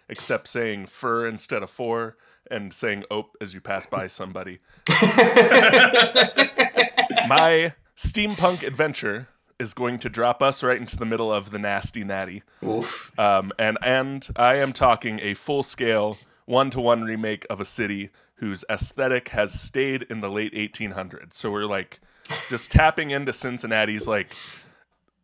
except 0.08 0.48
saying 0.48 0.86
fur 0.86 1.26
instead 1.26 1.62
of 1.62 1.70
for 1.70 2.16
and 2.50 2.74
saying 2.74 3.04
ope 3.10 3.36
as 3.40 3.54
you 3.54 3.60
pass 3.60 3.86
by 3.86 4.06
somebody. 4.06 4.58
My 7.28 7.72
steampunk 7.96 8.62
adventure 8.62 9.28
is 9.58 9.74
going 9.74 9.98
to 10.00 10.08
drop 10.08 10.42
us 10.42 10.62
right 10.62 10.78
into 10.78 10.96
the 10.96 11.04
middle 11.04 11.32
of 11.32 11.50
the 11.50 11.58
nasty 11.58 12.04
natty. 12.04 12.42
Oof. 12.64 13.16
Um, 13.18 13.52
and 13.58 13.78
and 13.82 14.28
I 14.36 14.56
am 14.56 14.72
talking 14.72 15.20
a 15.20 15.34
full 15.34 15.62
scale 15.62 16.18
one 16.44 16.70
to 16.70 16.80
one 16.80 17.02
remake 17.02 17.46
of 17.48 17.60
a 17.60 17.64
city 17.64 18.10
whose 18.36 18.64
aesthetic 18.68 19.28
has 19.28 19.58
stayed 19.58 20.02
in 20.02 20.20
the 20.20 20.28
late 20.28 20.52
1800s. 20.52 21.34
So 21.34 21.50
we're 21.50 21.64
like 21.64 22.00
just 22.48 22.72
tapping 22.72 23.10
into 23.10 23.32
Cincinnati's 23.32 24.08
like 24.08 24.34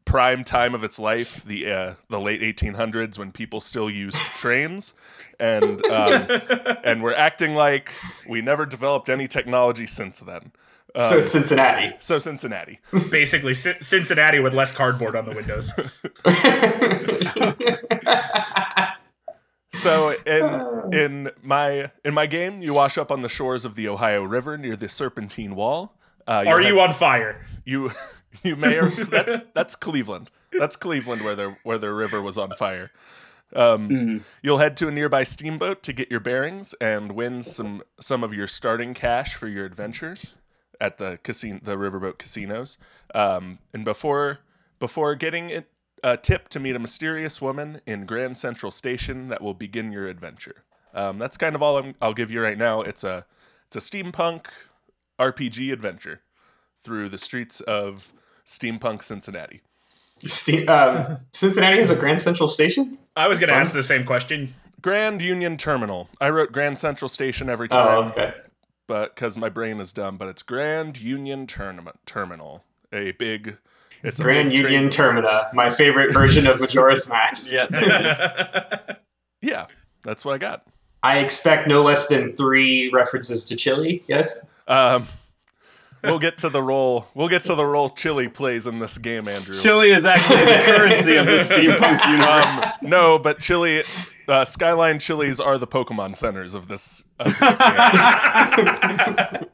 prime 0.04 0.42
time 0.42 0.74
of 0.74 0.84
its 0.84 0.98
life, 0.98 1.44
the 1.44 1.70
uh, 1.70 1.94
the 2.08 2.20
late 2.20 2.40
1800s 2.40 3.18
when 3.18 3.32
people 3.32 3.60
still 3.60 3.90
used 3.90 4.16
trains, 4.16 4.94
and 5.38 5.84
um, 5.86 6.26
and 6.84 7.02
we're 7.02 7.14
acting 7.14 7.54
like 7.54 7.90
we 8.26 8.40
never 8.40 8.64
developed 8.66 9.08
any 9.08 9.28
technology 9.28 9.86
since 9.86 10.20
then. 10.20 10.52
So 10.98 11.16
Um, 11.16 11.22
it's 11.22 11.32
Cincinnati. 11.32 11.94
so 12.00 12.18
Cincinnati. 12.18 12.80
Basically, 13.10 13.54
Cin- 13.54 13.80
Cincinnati 13.80 14.40
with 14.40 14.52
less 14.54 14.72
cardboard 14.72 15.14
on 15.16 15.24
the 15.26 15.34
windows. 15.34 15.72
So 19.74 20.10
in 20.26 20.92
in 20.98 21.30
my 21.42 21.90
in 22.04 22.14
my 22.14 22.26
game, 22.26 22.62
you 22.62 22.74
wash 22.74 22.98
up 22.98 23.10
on 23.12 23.22
the 23.22 23.28
shores 23.28 23.64
of 23.64 23.74
the 23.74 23.88
Ohio 23.88 24.22
River 24.24 24.58
near 24.58 24.76
the 24.76 24.88
Serpentine 24.88 25.54
Wall. 25.54 25.94
Uh, 26.26 26.44
Are 26.46 26.60
you'll 26.60 26.74
you 26.74 26.80
on 26.80 26.92
fire? 26.94 27.46
you 27.64 27.90
you 28.42 28.56
may 28.56 28.78
or 28.78 28.90
that's 28.90 29.36
that's 29.54 29.76
Cleveland. 29.76 30.30
That's 30.52 30.76
Cleveland 30.76 31.22
where 31.22 31.36
the 31.36 31.56
where 31.62 31.78
the 31.78 31.92
river 31.92 32.20
was 32.22 32.38
on 32.38 32.50
fire. 32.56 32.90
Um, 33.54 33.88
Mhm. 33.88 34.22
You'll 34.42 34.58
head 34.58 34.76
to 34.78 34.88
a 34.88 34.90
nearby 34.90 35.22
steamboat 35.22 35.82
to 35.84 35.92
get 35.92 36.10
your 36.10 36.20
bearings 36.20 36.74
and 36.80 37.12
win 37.12 37.42
some 37.42 37.82
some 38.00 38.24
of 38.24 38.34
your 38.34 38.46
starting 38.46 38.94
cash 38.94 39.34
for 39.34 39.48
your 39.48 39.64
adventure 39.64 40.16
at 40.80 40.98
the 40.98 41.18
casino, 41.22 41.60
the 41.62 41.76
riverboat 41.76 42.18
casinos. 42.18 42.78
Um, 43.14 43.58
and 43.72 43.84
before 43.84 44.40
before 44.78 45.14
getting 45.14 45.50
it, 45.50 45.68
a 46.04 46.16
tip 46.16 46.48
to 46.50 46.60
meet 46.60 46.76
a 46.76 46.78
mysterious 46.78 47.40
woman 47.42 47.80
in 47.86 48.06
Grand 48.06 48.36
Central 48.36 48.70
Station 48.70 49.28
that 49.28 49.42
will 49.42 49.54
begin 49.54 49.90
your 49.92 50.06
adventure. 50.06 50.62
Um, 50.94 51.18
that's 51.18 51.36
kind 51.36 51.54
of 51.56 51.62
all 51.62 51.78
I'm, 51.78 51.94
I'll 52.00 52.14
give 52.14 52.30
you 52.30 52.40
right 52.40 52.56
now. 52.58 52.82
It's 52.82 53.02
a 53.04 53.26
it's 53.66 53.76
a 53.76 53.80
steampunk 53.80 54.46
RPG 55.18 55.72
adventure 55.72 56.20
through 56.78 57.08
the 57.08 57.18
streets 57.18 57.60
of 57.62 58.12
steampunk 58.46 59.02
Cincinnati. 59.02 59.60
Ste- 60.24 60.68
um, 60.68 61.18
Cincinnati 61.32 61.78
has 61.78 61.90
a 61.90 61.96
Grand 61.96 62.20
Central 62.20 62.48
Station. 62.48 62.98
I 63.16 63.28
was 63.28 63.38
going 63.38 63.48
to 63.48 63.54
ask 63.54 63.72
the 63.72 63.82
same 63.82 64.04
question. 64.04 64.54
Grand 64.80 65.20
Union 65.20 65.56
Terminal. 65.56 66.08
I 66.20 66.30
wrote 66.30 66.52
Grand 66.52 66.78
Central 66.78 67.08
Station 67.08 67.48
every 67.50 67.68
Oh, 67.72 67.74
time. 67.74 68.10
okay. 68.12 68.34
But 68.88 69.14
because 69.14 69.38
my 69.38 69.50
brain 69.50 69.78
is 69.78 69.92
dumb, 69.92 70.16
but 70.16 70.26
it's 70.28 70.42
Grand 70.42 71.00
Union 71.00 71.46
Tournament 71.46 72.00
Terminal, 72.06 72.64
a 72.92 73.12
big 73.12 73.58
It's 74.02 74.18
a 74.18 74.24
Grand 74.24 74.48
big 74.48 74.58
Union 74.58 74.88
Termina, 74.88 75.52
my 75.54 75.70
favorite 75.70 76.12
version 76.12 76.46
of 76.48 76.58
Majora's 76.58 77.08
Mask. 77.08 77.52
Yeah. 77.52 78.96
Yeah, 79.40 79.66
that's 80.02 80.24
what 80.24 80.34
I 80.34 80.38
got. 80.38 80.66
I 81.04 81.18
expect 81.18 81.68
no 81.68 81.82
less 81.84 82.08
than 82.08 82.32
three 82.32 82.90
references 82.90 83.44
to 83.44 83.54
Chili. 83.54 84.02
Yes. 84.08 84.46
Um, 84.66 85.06
we'll 86.02 86.18
get 86.18 86.38
to 86.38 86.48
the 86.48 86.62
role. 86.62 87.06
We'll 87.14 87.28
get 87.28 87.42
to 87.42 87.54
the 87.54 87.64
role 87.64 87.88
Chili 87.88 88.28
plays 88.28 88.66
in 88.66 88.78
this 88.78 88.98
game, 88.98 89.28
Andrew. 89.28 89.54
Chili 89.54 89.90
is 89.90 90.04
actually 90.04 90.44
the 90.44 90.62
currency 90.64 91.16
of 91.16 91.26
the 91.26 91.38
steampunk 91.48 92.06
universe. 92.06 92.72
Um, 92.82 92.90
no, 92.90 93.18
but 93.18 93.40
Chili, 93.40 93.84
uh, 94.28 94.44
Skyline 94.44 94.98
Chilies 94.98 95.40
are 95.40 95.58
the 95.58 95.66
Pokemon 95.66 96.16
centers 96.16 96.54
of 96.54 96.68
this, 96.68 97.04
of 97.18 97.38
this 97.38 97.58
game. 97.58 97.68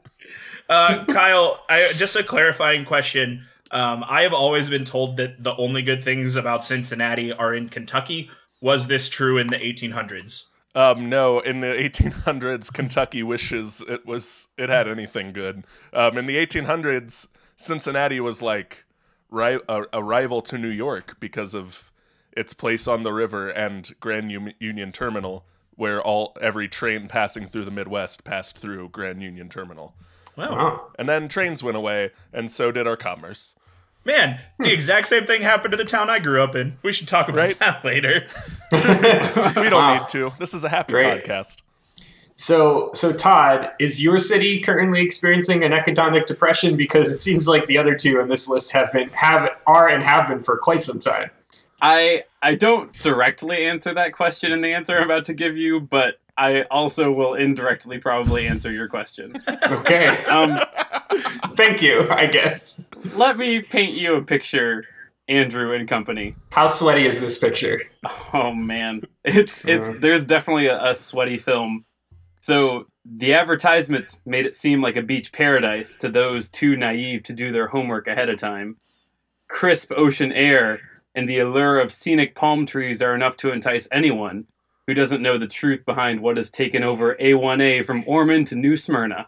uh, 0.69 1.05
Kyle, 1.05 1.63
I, 1.69 1.93
just 1.95 2.15
a 2.15 2.23
clarifying 2.23 2.85
question. 2.85 3.43
Um, 3.71 4.03
I 4.07 4.21
have 4.21 4.33
always 4.33 4.69
been 4.69 4.85
told 4.85 5.17
that 5.17 5.43
the 5.43 5.55
only 5.55 5.81
good 5.81 6.03
things 6.03 6.35
about 6.35 6.63
Cincinnati 6.63 7.31
are 7.31 7.53
in 7.53 7.69
Kentucky. 7.69 8.29
Was 8.61 8.87
this 8.87 9.09
true 9.09 9.37
in 9.37 9.47
the 9.47 9.57
1800s? 9.57 10.47
Um, 10.75 11.09
no, 11.09 11.39
in 11.39 11.61
the 11.61 11.67
1800s, 11.67 12.71
Kentucky 12.71 13.23
wishes 13.23 13.81
it 13.87 14.05
was 14.05 14.49
it 14.57 14.69
had 14.69 14.87
anything 14.87 15.31
good. 15.31 15.65
Um, 15.93 16.17
in 16.17 16.25
the 16.25 16.35
1800s, 16.35 17.29
Cincinnati 17.55 18.19
was 18.19 18.41
like 18.41 18.83
ri- 19.29 19.61
a, 19.69 19.83
a 19.93 20.03
rival 20.03 20.41
to 20.43 20.57
New 20.57 20.69
York 20.69 21.17
because 21.19 21.55
of 21.55 21.91
its 22.33 22.53
place 22.53 22.87
on 22.87 23.03
the 23.03 23.13
river 23.13 23.49
and 23.49 23.95
Grand 24.01 24.31
U- 24.31 24.53
Union 24.59 24.91
Terminal, 24.91 25.45
where 25.75 26.01
all 26.01 26.37
every 26.41 26.67
train 26.67 27.07
passing 27.07 27.47
through 27.47 27.63
the 27.63 27.71
Midwest 27.71 28.25
passed 28.25 28.57
through 28.57 28.89
Grand 28.89 29.23
Union 29.23 29.47
Terminal. 29.47 29.95
Wow. 30.35 30.91
And 30.99 31.07
then 31.07 31.29
trains 31.29 31.63
went 31.63 31.77
away, 31.77 32.11
and 32.33 32.51
so 32.51 32.71
did 32.73 32.87
our 32.87 32.97
commerce. 32.97 33.55
Man, 34.05 34.39
the 34.59 34.65
hmm. 34.69 34.73
exact 34.73 35.07
same 35.07 35.25
thing 35.25 35.41
happened 35.41 35.71
to 35.71 35.77
the 35.77 35.85
town 35.85 36.09
I 36.09 36.19
grew 36.19 36.41
up 36.41 36.55
in. 36.55 36.77
We 36.83 36.91
should 36.91 37.07
talk 37.07 37.27
about 37.27 37.39
Right? 37.39 37.59
that 37.59 37.83
later. 37.85 38.27
We 38.71 39.69
don't 39.69 39.73
Wow. 39.73 39.99
need 39.99 40.07
to. 40.09 40.31
This 40.39 40.53
is 40.53 40.63
a 40.63 40.69
happy 40.69 40.93
Great. 40.93 41.23
podcast. 41.25 41.61
So, 42.37 42.91
so 42.93 43.13
Todd, 43.13 43.69
is 43.79 44.01
your 44.01 44.19
city 44.19 44.59
currently 44.59 45.01
experiencing 45.01 45.63
an 45.63 45.71
economic 45.71 46.25
depression? 46.25 46.75
Because 46.75 47.09
it 47.11 47.19
seems 47.19 47.47
like 47.47 47.65
the 47.67 47.77
other 47.77 47.95
two 47.95 48.19
on 48.19 48.27
this 48.27 48.49
list 48.49 48.71
have 48.71 48.91
been, 48.91 49.07
have, 49.09 49.49
are, 49.65 49.87
and 49.87 50.03
have 50.03 50.27
been 50.27 50.41
for 50.41 50.57
quite 50.57 50.83
some 50.83 50.99
time. 50.99 51.31
I 51.81 52.23
I 52.41 52.55
don't 52.55 52.91
directly 53.01 53.65
answer 53.65 53.93
that 53.93 54.13
question 54.13 54.51
in 54.51 54.61
the 54.61 54.73
answer 54.73 54.97
I'm 54.97 55.03
about 55.03 55.25
to 55.25 55.33
give 55.33 55.55
you, 55.57 55.79
but 55.81 56.19
I 56.37 56.63
also 56.63 57.11
will 57.11 57.35
indirectly 57.35 57.97
probably 57.97 58.47
answer 58.47 58.71
your 58.71 58.87
question. 58.87 59.37
Okay, 59.71 60.05
Um, 60.25 60.59
thank 61.55 61.81
you. 61.81 62.07
I 62.09 62.25
guess. 62.25 62.83
let 63.15 63.37
me 63.37 63.61
paint 63.61 63.93
you 63.93 64.15
a 64.15 64.21
picture, 64.21 64.83
Andrew 65.27 65.73
and 65.73 65.87
company. 65.87 66.35
How 66.51 66.67
sweaty 66.67 67.05
is 67.05 67.19
this 67.21 67.37
picture? 67.37 67.81
Oh 68.33 68.51
man, 68.53 69.01
it's 69.23 69.63
it's 69.65 69.87
Uh. 69.87 69.93
there's 69.99 70.25
definitely 70.25 70.67
a, 70.67 70.91
a 70.91 70.95
sweaty 70.95 71.37
film. 71.37 71.85
So 72.41 72.85
the 73.05 73.33
advertisements 73.33 74.17
made 74.25 74.45
it 74.45 74.53
seem 74.53 74.81
like 74.81 74.97
a 74.97 75.01
beach 75.01 75.31
paradise 75.31 75.95
to 75.99 76.09
those 76.09 76.49
too 76.49 76.75
naive 76.75 77.23
to 77.23 77.33
do 77.33 77.51
their 77.51 77.67
homework 77.67 78.07
ahead 78.07 78.29
of 78.29 78.37
time. 78.37 78.77
Crisp 79.47 79.91
ocean 79.95 80.31
air 80.31 80.79
and 81.15 81.29
the 81.29 81.39
allure 81.39 81.79
of 81.79 81.91
scenic 81.91 82.35
palm 82.35 82.65
trees 82.65 83.01
are 83.01 83.15
enough 83.15 83.37
to 83.37 83.51
entice 83.51 83.87
anyone 83.91 84.45
who 84.87 84.93
doesn't 84.93 85.21
know 85.21 85.37
the 85.37 85.47
truth 85.47 85.83
behind 85.85 86.19
what 86.19 86.37
has 86.37 86.49
taken 86.49 86.83
over 86.83 87.15
A1A 87.15 87.85
from 87.85 88.03
Ormond 88.07 88.47
to 88.47 88.55
New 88.55 88.75
Smyrna. 88.77 89.27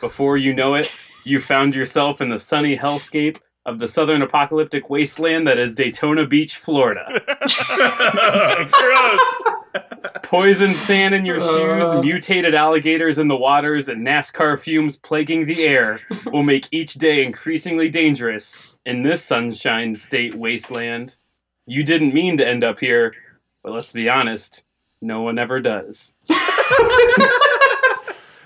Before 0.00 0.36
you 0.36 0.54
know 0.54 0.74
it, 0.74 0.90
you 1.24 1.40
found 1.40 1.74
yourself 1.74 2.20
in 2.20 2.28
the 2.28 2.38
sunny 2.38 2.76
hellscape 2.76 3.38
of 3.64 3.78
the 3.78 3.86
southern 3.86 4.22
apocalyptic 4.22 4.90
wasteland 4.90 5.46
that 5.46 5.56
is 5.58 5.72
Daytona 5.72 6.26
Beach, 6.26 6.56
Florida. 6.56 7.04
Gross. 8.72 9.20
Poison 10.24 10.74
sand 10.74 11.14
in 11.14 11.24
your 11.24 11.38
shoes, 11.38 11.84
Uh. 11.84 12.00
mutated 12.02 12.54
alligators 12.56 13.18
in 13.20 13.28
the 13.28 13.36
waters, 13.36 13.88
and 13.88 14.04
NASCAR 14.04 14.58
fumes 14.58 14.96
plaguing 14.96 15.46
the 15.46 15.62
air 15.64 16.00
will 16.26 16.42
make 16.42 16.66
each 16.72 16.94
day 16.94 17.24
increasingly 17.24 17.88
dangerous 17.88 18.56
in 18.84 19.04
this 19.04 19.22
sunshine 19.24 19.94
state 19.94 20.34
wasteland. 20.34 21.16
You 21.66 21.84
didn't 21.84 22.12
mean 22.12 22.36
to 22.38 22.46
end 22.46 22.64
up 22.64 22.80
here, 22.80 23.14
but 23.62 23.72
let's 23.72 23.92
be 23.92 24.08
honest, 24.08 24.64
no 25.02 25.22
one 25.22 25.38
ever 25.38 25.60
does. 25.60 26.14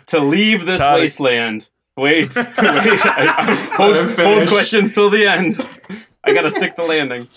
to 0.07 0.19
leave 0.21 0.67
this 0.67 0.79
Todd- 0.79 1.01
wasteland. 1.01 1.69
Wait, 1.97 2.35
wait. 2.37 2.47
I- 2.47 3.35
I- 3.39 3.55
hold, 3.77 3.97
hold 4.19 4.49
questions 4.49 4.93
till 4.93 5.11
the 5.11 5.27
end. 5.27 5.59
I 6.25 6.33
gotta 6.35 6.51
stick 6.51 6.77
the 6.77 6.83
landing. 6.85 7.29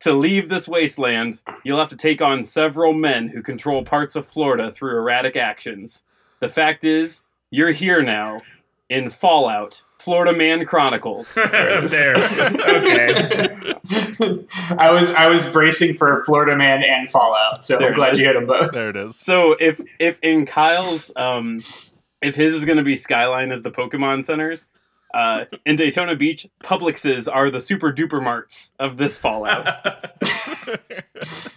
To 0.00 0.12
leave 0.12 0.48
this 0.48 0.68
wasteland, 0.68 1.40
you'll 1.64 1.78
have 1.78 1.88
to 1.88 1.96
take 1.96 2.20
on 2.20 2.44
several 2.44 2.92
men 2.92 3.28
who 3.28 3.42
control 3.42 3.82
parts 3.82 4.14
of 4.14 4.26
Florida 4.26 4.70
through 4.70 4.96
erratic 4.96 5.36
actions. 5.36 6.04
The 6.40 6.48
fact 6.48 6.84
is, 6.84 7.22
you're 7.50 7.70
here 7.70 8.02
now 8.02 8.36
in 8.88 9.10
Fallout, 9.10 9.82
Florida 9.98 10.36
Man 10.36 10.64
Chronicles. 10.64 11.34
there. 11.52 12.16
Okay. 12.16 13.74
I 14.78 14.90
was 14.92 15.10
I 15.12 15.28
was 15.28 15.46
bracing 15.46 15.96
for 15.96 16.24
Florida 16.24 16.56
Man 16.56 16.82
and 16.82 17.10
Fallout, 17.10 17.64
so 17.64 17.78
There 17.78 17.88
I'm 17.88 17.94
glad 17.94 18.14
is. 18.14 18.20
you 18.20 18.26
hit 18.26 18.34
them 18.34 18.44
both. 18.46 18.72
There 18.72 18.90
it 18.90 18.96
is. 18.96 19.16
So 19.18 19.56
if 19.58 19.80
if 19.98 20.18
in 20.22 20.46
Kyle's 20.46 21.10
um 21.16 21.62
if 22.22 22.34
his 22.34 22.54
is 22.54 22.64
going 22.64 22.78
to 22.78 22.84
be 22.84 22.96
Skyline 22.96 23.52
as 23.52 23.62
the 23.62 23.70
Pokemon 23.70 24.24
centers, 24.24 24.68
uh, 25.14 25.44
in 25.64 25.76
Daytona 25.76 26.16
Beach, 26.16 26.46
Publixes 26.64 27.28
are 27.32 27.50
the 27.50 27.60
super 27.60 27.92
duper 27.92 28.22
marts 28.22 28.72
of 28.78 28.96
this 28.96 29.16
Fallout. 29.16 29.66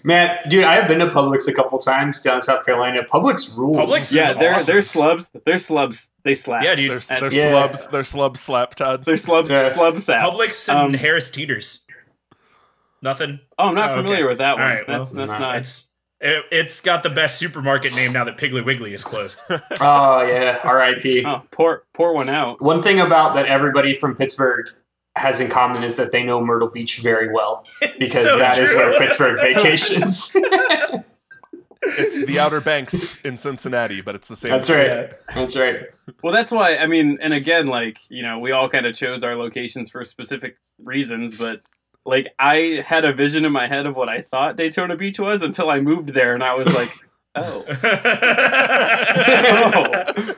Man, 0.04 0.38
dude, 0.50 0.64
I 0.64 0.76
have 0.76 0.88
been 0.88 1.00
to 1.00 1.08
Publix 1.08 1.48
a 1.48 1.54
couple 1.54 1.78
times 1.80 2.22
down 2.22 2.38
in 2.38 2.42
South 2.42 2.66
Carolina. 2.66 3.04
Publix 3.04 3.56
rules. 3.58 3.78
Publix? 3.78 4.14
yeah, 4.14 4.32
is 4.32 4.38
they're 4.38 4.56
awesome. 4.56 4.74
they're 4.74 4.82
slubs. 4.82 5.32
They're 5.46 5.58
slubs. 5.58 6.10
They 6.24 6.36
slap. 6.36 6.64
yeah, 6.64 6.76
dude. 6.76 6.92
They're, 6.92 7.20
they're 7.20 7.34
Yeah. 7.34 7.50
slubs. 7.52 7.88
They're 7.88 8.02
slub 8.02 8.38
slap 8.38 8.76
Todd. 8.76 9.06
They're 9.06 9.18
slubs. 9.18 9.50
Yeah. 9.50 9.70
Slub 9.70 9.98
sap. 10.00 10.22
Publix 10.32 10.70
and 10.70 10.78
Um, 10.80 10.94
Harris 10.94 11.30
Teeters. 11.30 11.86
Nothing. 13.02 13.40
Oh, 13.58 13.66
I'm 13.70 13.76
not 13.76 13.92
Oh, 13.92 13.96
familiar 13.96 14.24
okay. 14.26 14.28
with 14.30 14.38
that 14.40 14.54
one. 14.58 14.62
All 14.64 14.68
right, 14.76 14.88
that's 14.88 15.14
well, 15.16 15.28
that's 15.28 15.40
no, 15.40 15.46
not. 15.46 15.58
It's 15.58 15.86
it, 16.22 16.44
it's 16.52 16.82
got 16.82 17.02
the 17.04 17.10
best 17.10 17.38
supermarket 17.38 17.96
name 17.96 18.12
now 18.12 18.26
that 18.26 18.38
Piggly 18.38 18.64
Wiggly 18.64 18.94
is 18.94 19.04
closed. 19.06 19.42
Oh 19.82 20.22
yeah, 20.28 20.60
R.I.P. 20.64 21.24
Oh, 21.26 21.44
pour 21.52 21.84
pour 21.94 22.14
one 22.14 22.28
out. 22.28 22.62
One 22.62 22.84
thing 22.84 23.00
about 23.00 23.36
that 23.36 23.46
everybody 23.46 23.94
from 23.94 24.16
Pittsburgh 24.16 24.70
has 25.16 25.40
in 25.40 25.50
common 25.50 25.84
is 25.84 25.96
that 25.98 26.12
they 26.12 26.24
know 26.24 26.44
Myrtle 26.44 26.70
Beach 26.70 27.00
very 27.00 27.32
well 27.34 27.66
because 28.00 28.24
So 28.24 28.38
that 28.38 28.58
is 28.60 28.70
true. 28.70 28.78
where 28.78 29.00
Pittsburgh 29.00 29.40
vacations. 29.42 30.36
It's 31.82 32.26
the 32.26 32.40
Outer 32.40 32.60
Banks 32.60 33.08
in 33.24 33.38
Cincinnati, 33.38 34.02
but 34.02 34.14
it's 34.14 34.28
the 34.28 34.36
same. 34.36 34.52
That's 34.52 34.68
thing. 34.68 34.78
right. 34.98 35.12
That's 35.34 35.56
right. 35.56 35.84
Well, 36.22 36.34
that's 36.34 36.52
why. 36.52 36.76
I 36.76 36.88
mean, 36.88 37.18
and 37.22 37.34
again, 37.34 37.68
like 37.68 37.98
you 38.10 38.22
know, 38.22 38.38
we 38.38 38.52
all 38.52 38.68
kind 38.68 38.86
of 38.86 38.94
chose 38.96 39.24
our 39.24 39.34
locations 39.36 39.90
for 39.90 40.04
specific 40.04 40.58
reasons, 40.84 41.38
but 41.38 41.62
like 42.06 42.28
I 42.38 42.84
had 42.86 43.06
a 43.06 43.14
vision 43.14 43.46
in 43.46 43.54
my 43.54 43.66
head 43.66 43.86
of 43.86 43.96
what 43.96 44.10
I 44.10 44.24
thought 44.24 44.58
Daytona 44.58 44.98
Beach 44.98 45.20
was 45.20 45.42
until 45.42 45.70
I 45.70 45.80
moved 45.80 46.10
there, 46.10 46.34
and 46.34 46.44
I 46.44 46.54
was 46.54 46.68
like, 46.68 46.92
oh, 47.36 47.66
oh. 50.26 50.36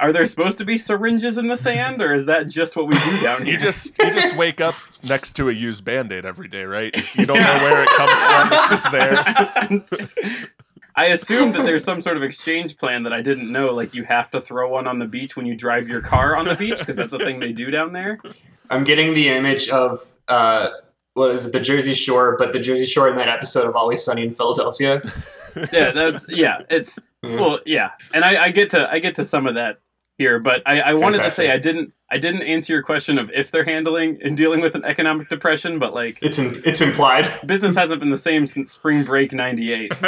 Are 0.00 0.12
there 0.12 0.26
supposed 0.26 0.58
to 0.58 0.64
be 0.64 0.76
syringes 0.76 1.38
in 1.38 1.46
the 1.48 1.56
sand, 1.56 2.02
or 2.02 2.14
is 2.14 2.26
that 2.26 2.48
just 2.48 2.74
what 2.76 2.86
we 2.88 2.94
do 2.94 3.20
down 3.22 3.44
here? 3.44 3.52
You 3.54 3.58
just 3.58 3.96
you 4.02 4.10
just 4.12 4.36
wake 4.36 4.60
up 4.60 4.74
next 5.08 5.34
to 5.34 5.48
a 5.48 5.52
used 5.52 5.84
band-aid 5.84 6.24
every 6.26 6.48
day, 6.48 6.64
right? 6.64 6.92
You 7.16 7.26
don't 7.26 7.38
know 7.38 7.58
where 7.62 7.82
it 7.82 7.88
comes 7.90 8.20
from. 8.20 8.52
It's 8.52 8.70
just 8.70 8.90
there. 8.90 9.22
It's 9.70 9.90
just- 9.96 10.18
I 10.96 11.06
assume 11.06 11.50
that 11.52 11.64
there's 11.64 11.82
some 11.82 12.00
sort 12.00 12.16
of 12.16 12.22
exchange 12.22 12.76
plan 12.76 13.02
that 13.02 13.12
I 13.12 13.20
didn't 13.20 13.50
know. 13.50 13.72
Like 13.74 13.94
you 13.94 14.04
have 14.04 14.30
to 14.30 14.40
throw 14.40 14.68
one 14.68 14.86
on 14.86 14.98
the 15.00 15.06
beach 15.06 15.34
when 15.36 15.44
you 15.44 15.56
drive 15.56 15.88
your 15.88 16.00
car 16.00 16.36
on 16.36 16.44
the 16.44 16.54
beach 16.54 16.78
because 16.78 16.94
that's 16.96 17.10
the 17.10 17.18
thing 17.18 17.40
they 17.40 17.52
do 17.52 17.70
down 17.72 17.92
there. 17.92 18.20
I'm 18.70 18.84
getting 18.84 19.12
the 19.12 19.28
image 19.28 19.68
of 19.68 20.00
uh, 20.28 20.68
what 21.14 21.30
is 21.32 21.46
it, 21.46 21.52
the 21.52 21.58
Jersey 21.60 21.94
Shore, 21.94 22.36
but 22.38 22.52
the 22.52 22.60
Jersey 22.60 22.86
Shore 22.86 23.08
in 23.08 23.16
that 23.16 23.28
episode 23.28 23.68
of 23.68 23.74
Always 23.74 24.04
Sunny 24.04 24.22
in 24.22 24.34
Philadelphia. 24.36 25.02
Yeah, 25.72 25.90
that's 25.90 26.26
yeah. 26.28 26.62
It's 26.70 26.98
well, 27.24 27.58
yeah, 27.66 27.90
and 28.12 28.24
I, 28.24 28.44
I 28.44 28.50
get 28.50 28.70
to 28.70 28.88
I 28.90 28.98
get 29.00 29.14
to 29.16 29.24
some 29.24 29.46
of 29.48 29.54
that 29.54 29.78
here, 30.18 30.38
but 30.38 30.62
I, 30.66 30.80
I 30.80 30.94
wanted 30.94 31.22
to 31.22 31.30
say 31.30 31.50
I 31.50 31.58
didn't 31.58 31.92
I 32.10 32.18
didn't 32.18 32.42
answer 32.42 32.72
your 32.72 32.82
question 32.82 33.18
of 33.18 33.30
if 33.30 33.50
they're 33.50 33.64
handling 33.64 34.20
and 34.22 34.36
dealing 34.36 34.60
with 34.60 34.74
an 34.74 34.84
economic 34.84 35.28
depression, 35.28 35.78
but 35.78 35.94
like 35.94 36.18
It's 36.22 36.38
in, 36.38 36.62
it's 36.64 36.80
implied. 36.80 37.28
business 37.46 37.74
hasn't 37.74 38.00
been 38.00 38.10
the 38.10 38.16
same 38.16 38.46
since 38.46 38.70
spring 38.70 39.04
break 39.04 39.32
'98. 39.32 39.92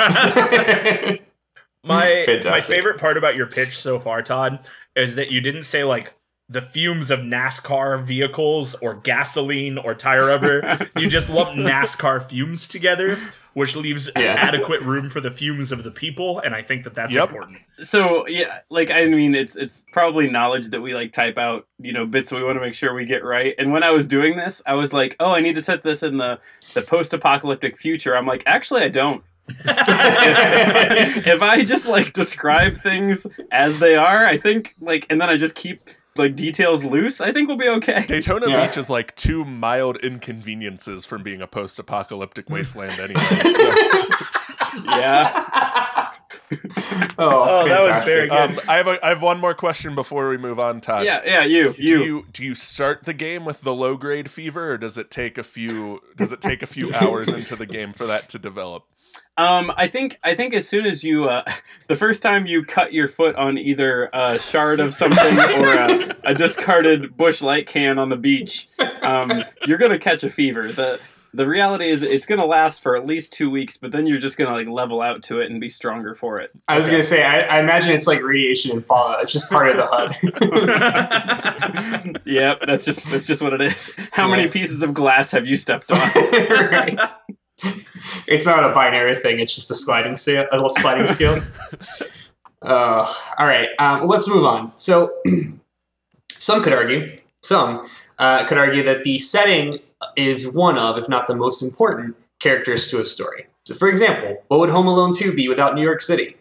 my 1.83 2.41
my 2.45 2.61
favorite 2.61 2.99
part 2.99 3.17
about 3.17 3.37
your 3.37 3.47
pitch 3.47 3.79
so 3.79 3.99
far, 3.99 4.23
Todd, 4.23 4.69
is 4.95 5.17
that 5.17 5.31
you 5.31 5.41
didn't 5.41 5.65
say 5.65 5.85
like 5.85 6.15
the 6.49 6.63
fumes 6.63 7.11
of 7.11 7.21
NASCAR 7.21 8.05
vehicles 8.05 8.77
or 8.77 8.95
gasoline 8.95 9.79
or 9.79 9.95
tire 9.95 10.27
rubber. 10.27 10.89
you 10.97 11.09
just 11.09 11.29
lump 11.29 11.51
NASCAR 11.51 12.29
fumes 12.29 12.69
together, 12.69 13.19
which 13.57 13.75
leaves 13.75 14.11
Yeah. 14.15 14.35
adequate 14.39 14.83
room 14.83 15.09
for 15.09 15.23
the 15.23 15.31
fumes 15.31 15.73
of 15.73 15.83
the 15.83 15.91
people, 15.91 16.41
and 16.41 16.55
I 16.55 16.61
think 16.61 16.85
that 16.85 16.93
that's 16.93 17.15
Yep. 17.15 17.31
important. 17.31 17.59
so 17.83 18.27
yeah 18.29 18.59
like 18.71 18.91
i 18.91 19.05
mean 19.07 19.35
it's 19.35 19.55
it's 19.57 19.83
probably 19.93 20.29
knowledge 20.31 20.69
that 20.69 20.81
we 20.81 20.95
like 20.95 21.13
type 21.13 21.37
out 21.39 21.67
you 21.79 21.93
know 21.93 22.07
bits 22.07 22.31
that 22.31 22.37
we 22.37 22.43
want 22.43 22.57
to 22.57 22.61
make 22.61 22.73
sure 22.75 22.95
we 22.95 23.05
get 23.05 23.23
right 23.23 23.55
and 23.59 23.71
when 23.71 23.83
i 23.83 23.91
was 23.91 24.07
doing 24.07 24.35
this 24.35 24.63
i 24.65 24.73
was 24.73 24.95
like 24.95 25.15
oh 25.21 25.33
i 25.33 25.41
need 25.41 25.55
to 25.55 25.61
set 25.61 25.83
this 25.83 26.03
in 26.03 26.17
the 26.17 26.39
the 26.73 26.81
post-apocalyptic 26.81 27.77
future 27.79 28.17
i'm 28.17 28.25
like 28.27 28.43
actually 28.47 28.83
i 28.83 28.89
don't 28.89 29.23
if, 29.49 31.27
if 31.27 31.43
i 31.43 31.63
just 31.63 31.87
like 31.87 32.13
describe 32.15 32.77
things 32.83 33.27
as 33.53 33.79
they 33.79 33.95
are 33.95 34.25
i 34.27 34.39
think 34.39 34.75
like 34.81 35.07
and 35.11 35.21
then 35.21 35.29
i 35.29 35.37
just 35.37 35.55
keep 35.55 35.79
like 36.19 36.35
details 36.37 36.85
loose 36.85 37.21
i 37.21 37.33
think 37.33 37.49
we'll 37.49 37.57
be 37.57 37.69
okay 37.69 38.05
Daytona 38.07 38.49
Yeah. 38.49 38.67
Beach 38.67 38.77
is 38.77 38.89
like 38.91 39.15
two 39.17 39.45
mild 39.45 39.97
inconveniences 39.99 41.05
from 41.05 41.23
being 41.23 41.41
a 41.43 41.47
post-apocalyptic 41.47 42.49
wasteland 42.51 42.99
anyway. 43.01 43.21
So, 43.57 44.89
yeah 44.99 46.11
oh, 47.19 47.19
Oh, 47.19 47.69
that 47.69 47.81
was 47.81 47.97
fantastic. 48.03 48.07
very 48.07 48.29
good. 48.29 48.59
um, 48.59 48.61
I 48.69 48.77
have 48.77 48.87
a, 48.87 49.05
I 49.05 49.09
have 49.09 49.23
one 49.23 49.41
more 49.41 49.55
question 49.55 49.95
before 49.95 50.29
we 50.29 50.37
move 50.37 50.59
on, 50.61 50.81
Todd. 50.81 51.05
yeah 51.05 51.23
yeah 51.25 51.45
you 51.45 51.73
Do 51.75 51.83
you 51.83 52.05
you 52.05 52.27
do 52.33 52.45
you 52.45 52.55
start 52.55 53.05
the 53.05 53.15
game 53.15 53.45
with 53.45 53.63
the 53.63 53.75
low 53.75 53.97
grade 53.97 54.31
fever, 54.31 54.73
or 54.73 54.79
does 54.79 54.99
it 54.99 55.11
take 55.11 55.39
a 55.39 55.43
few 55.43 56.01
does 56.17 56.33
it 56.33 56.41
take 56.41 56.63
a 56.63 56.67
few 56.67 56.95
hours 56.95 57.33
into 57.33 57.57
the 57.57 57.67
game 57.67 57.93
for 57.93 58.07
that 58.07 58.29
to 58.31 58.39
develop? 58.39 58.85
Um, 59.39 59.71
I 59.77 59.87
think 59.87 60.19
I 60.25 60.35
think 60.35 60.55
as 60.55 60.67
soon 60.69 60.87
as 60.87 61.05
you, 61.05 61.29
uh, 61.29 61.45
the 61.89 61.97
first 61.97 62.23
time 62.23 62.47
you 62.47 62.65
cut 62.65 62.93
your 62.93 63.09
foot 63.09 63.37
on 63.37 63.59
either 63.59 64.09
a 64.13 64.39
shard 64.39 64.81
of 64.81 64.95
something 64.95 65.39
or 65.61 65.73
a, 65.75 66.17
a 66.25 66.35
discarded 66.35 67.17
Busch 67.17 67.43
Light 67.43 67.67
can 67.67 67.99
on 67.99 68.09
the 68.09 68.17
beach, 68.17 68.69
um, 69.03 69.45
you're 69.67 69.79
gonna 69.79 69.99
catch 69.99 70.25
a 70.25 70.31
fever. 70.31 70.73
the 70.73 70.99
The 71.35 71.47
reality 71.47 71.89
is, 71.89 72.01
it's 72.03 72.25
gonna 72.25 72.47
last 72.47 72.83
for 72.83 72.97
at 72.97 73.05
least 73.05 73.35
two 73.35 73.51
weeks, 73.51 73.77
but 73.77 73.93
then 73.93 74.07
you're 74.07 74.19
just 74.19 74.39
gonna 74.39 74.53
like 74.55 74.69
level 74.69 75.03
out 75.03 75.23
to 75.25 75.41
it 75.41 75.51
and 75.51 75.61
be 75.61 75.69
stronger 75.69 76.15
for 76.15 76.39
it. 76.41 76.51
I 76.67 76.79
was 76.79 76.87
gonna 76.89 77.05
say, 77.05 77.23
I, 77.23 77.41
I 77.41 77.61
imagine 77.61 77.91
it's 77.93 78.07
like 78.07 78.23
radiation 78.23 78.71
in 78.71 78.81
Fallout. 78.83 79.23
It's 79.23 79.35
just 79.35 79.51
part 79.51 79.69
of 79.69 79.77
the 79.77 79.87
HUD. 79.87 80.17
yep, 82.25 82.61
that's 82.67 82.85
just 82.87 83.11
that's 83.11 83.27
just 83.27 83.43
what 83.43 83.53
it 83.53 83.61
is. 83.61 83.91
How 84.13 84.29
Yeah. 84.31 84.37
many 84.37 84.49
pieces 84.49 84.83
of 84.83 84.95
glass 84.95 85.31
have 85.33 85.47
you 85.47 85.57
stepped 85.57 85.91
on? 85.91 85.99
right. 86.15 86.99
It's 88.27 88.47
not 88.47 88.65
a 88.65 88.75
binary 88.75 89.15
thing. 89.17 89.41
It's 89.41 89.55
just 89.55 89.71
a 89.71 89.75
sliding 89.75 90.17
scale. 90.17 90.47
A 90.53 90.57
little 90.57 90.71
sliding 90.71 91.07
scale. 91.07 91.43
Uh, 92.63 93.13
all 93.39 93.47
right. 93.47 93.69
Um, 93.79 94.07
let's 94.07 94.27
move 94.27 94.45
on. 94.45 94.73
So, 94.77 95.15
some 96.39 96.63
could 96.65 96.73
argue, 96.73 97.17
some 97.43 97.89
uh, 98.19 98.45
could 98.47 98.59
argue 98.59 98.83
that 98.83 99.05
the 99.05 99.19
setting 99.19 99.79
is 100.17 100.53
one 100.53 100.77
of, 100.77 100.99
if 100.99 101.09
not 101.09 101.29
the 101.29 101.37
most 101.37 101.63
important, 101.63 102.17
characters 102.41 102.89
to 102.91 103.01
a 103.01 103.05
story. 103.05 103.47
So, 103.65 103.75
for 103.75 103.89
example, 103.89 104.43
what 104.49 104.59
would 104.59 104.71
Home 104.71 104.87
Alone 104.89 105.15
2 105.15 105.35
be 105.35 105.49
without 105.49 105.75
New 105.75 105.83
York 105.83 106.01
City? 106.01 106.37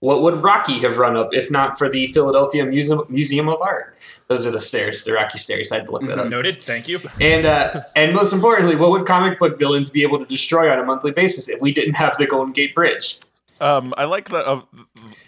What 0.00 0.22
would 0.22 0.42
Rocky 0.44 0.78
have 0.80 0.96
run 0.96 1.16
up 1.16 1.30
if 1.32 1.50
not 1.50 1.76
for 1.76 1.88
the 1.88 2.06
Philadelphia 2.08 2.64
Museum, 2.64 3.02
Museum 3.08 3.48
of 3.48 3.60
Art? 3.60 3.96
Those 4.28 4.46
are 4.46 4.50
the 4.50 4.60
stairs, 4.60 5.02
the 5.02 5.12
Rocky 5.14 5.38
stairs. 5.38 5.72
I 5.72 5.76
had 5.76 5.86
to 5.86 5.90
look 5.90 6.06
that 6.06 6.18
up. 6.18 6.28
Noted. 6.28 6.62
Thank 6.62 6.86
you. 6.86 7.00
And 7.20 7.46
uh, 7.46 7.82
and 7.96 8.14
most 8.14 8.32
importantly, 8.32 8.76
what 8.76 8.90
would 8.90 9.06
comic 9.06 9.38
book 9.38 9.58
villains 9.58 9.90
be 9.90 10.02
able 10.02 10.18
to 10.18 10.24
destroy 10.26 10.70
on 10.70 10.78
a 10.78 10.84
monthly 10.84 11.10
basis 11.10 11.48
if 11.48 11.60
we 11.60 11.72
didn't 11.72 11.94
have 11.94 12.16
the 12.18 12.26
Golden 12.26 12.52
Gate 12.52 12.74
Bridge? 12.74 13.18
Um, 13.60 13.92
I 13.96 14.04
like 14.04 14.28
that 14.28 14.44
of 14.44 14.64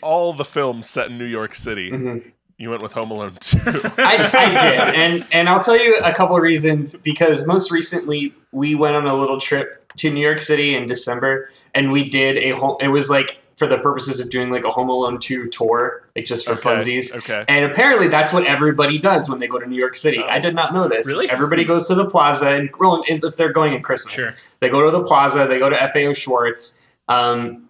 all 0.02 0.32
the 0.32 0.44
films 0.44 0.88
set 0.88 1.10
in 1.10 1.18
New 1.18 1.24
York 1.24 1.54
City. 1.54 1.90
Mhm. 1.90 2.30
You 2.58 2.68
went 2.70 2.82
with 2.82 2.92
Home 2.92 3.10
Alone 3.10 3.36
too. 3.40 3.58
I, 3.98 4.30
I 4.32 4.48
did, 4.50 4.94
and 4.94 5.26
and 5.32 5.48
I'll 5.48 5.62
tell 5.62 5.78
you 5.82 5.96
a 6.04 6.12
couple 6.12 6.36
of 6.36 6.42
reasons 6.42 6.94
because 6.94 7.46
most 7.46 7.70
recently 7.72 8.34
we 8.52 8.74
went 8.74 8.94
on 8.94 9.06
a 9.06 9.14
little 9.14 9.40
trip 9.40 9.90
to 9.96 10.10
New 10.12 10.20
York 10.20 10.38
City 10.38 10.74
in 10.74 10.86
December, 10.86 11.48
and 11.74 11.90
we 11.90 12.08
did 12.08 12.36
a 12.36 12.50
whole. 12.50 12.76
It 12.78 12.88
was 12.88 13.08
like 13.08 13.40
for 13.60 13.66
the 13.66 13.76
purposes 13.76 14.20
of 14.20 14.30
doing 14.30 14.48
like 14.48 14.64
a 14.64 14.70
Home 14.70 14.88
Alone 14.88 15.20
two 15.20 15.46
tour, 15.50 16.08
like 16.16 16.24
just 16.24 16.46
for 16.46 16.52
okay. 16.52 16.62
funsies. 16.62 17.14
Okay. 17.14 17.44
And 17.46 17.70
apparently, 17.70 18.08
that's 18.08 18.32
what 18.32 18.46
everybody 18.46 18.98
does 18.98 19.28
when 19.28 19.38
they 19.38 19.46
go 19.46 19.58
to 19.58 19.66
New 19.66 19.76
York 19.76 19.96
City. 19.96 20.16
Oh. 20.18 20.26
I 20.26 20.38
did 20.38 20.54
not 20.54 20.72
know 20.72 20.88
this. 20.88 21.06
Really? 21.06 21.28
Everybody 21.28 21.64
goes 21.64 21.86
to 21.88 21.94
the 21.94 22.06
plaza, 22.06 22.48
and 22.48 22.70
well, 22.80 23.04
if 23.06 23.36
they're 23.36 23.52
going 23.52 23.74
in 23.74 23.82
Christmas, 23.82 24.14
Sure. 24.14 24.32
They 24.60 24.70
go 24.70 24.82
to 24.86 24.90
the 24.90 25.04
plaza. 25.04 25.46
They 25.46 25.58
go 25.58 25.68
to 25.68 25.76
FAO 25.76 26.14
Schwarz. 26.14 26.80
Um, 27.06 27.68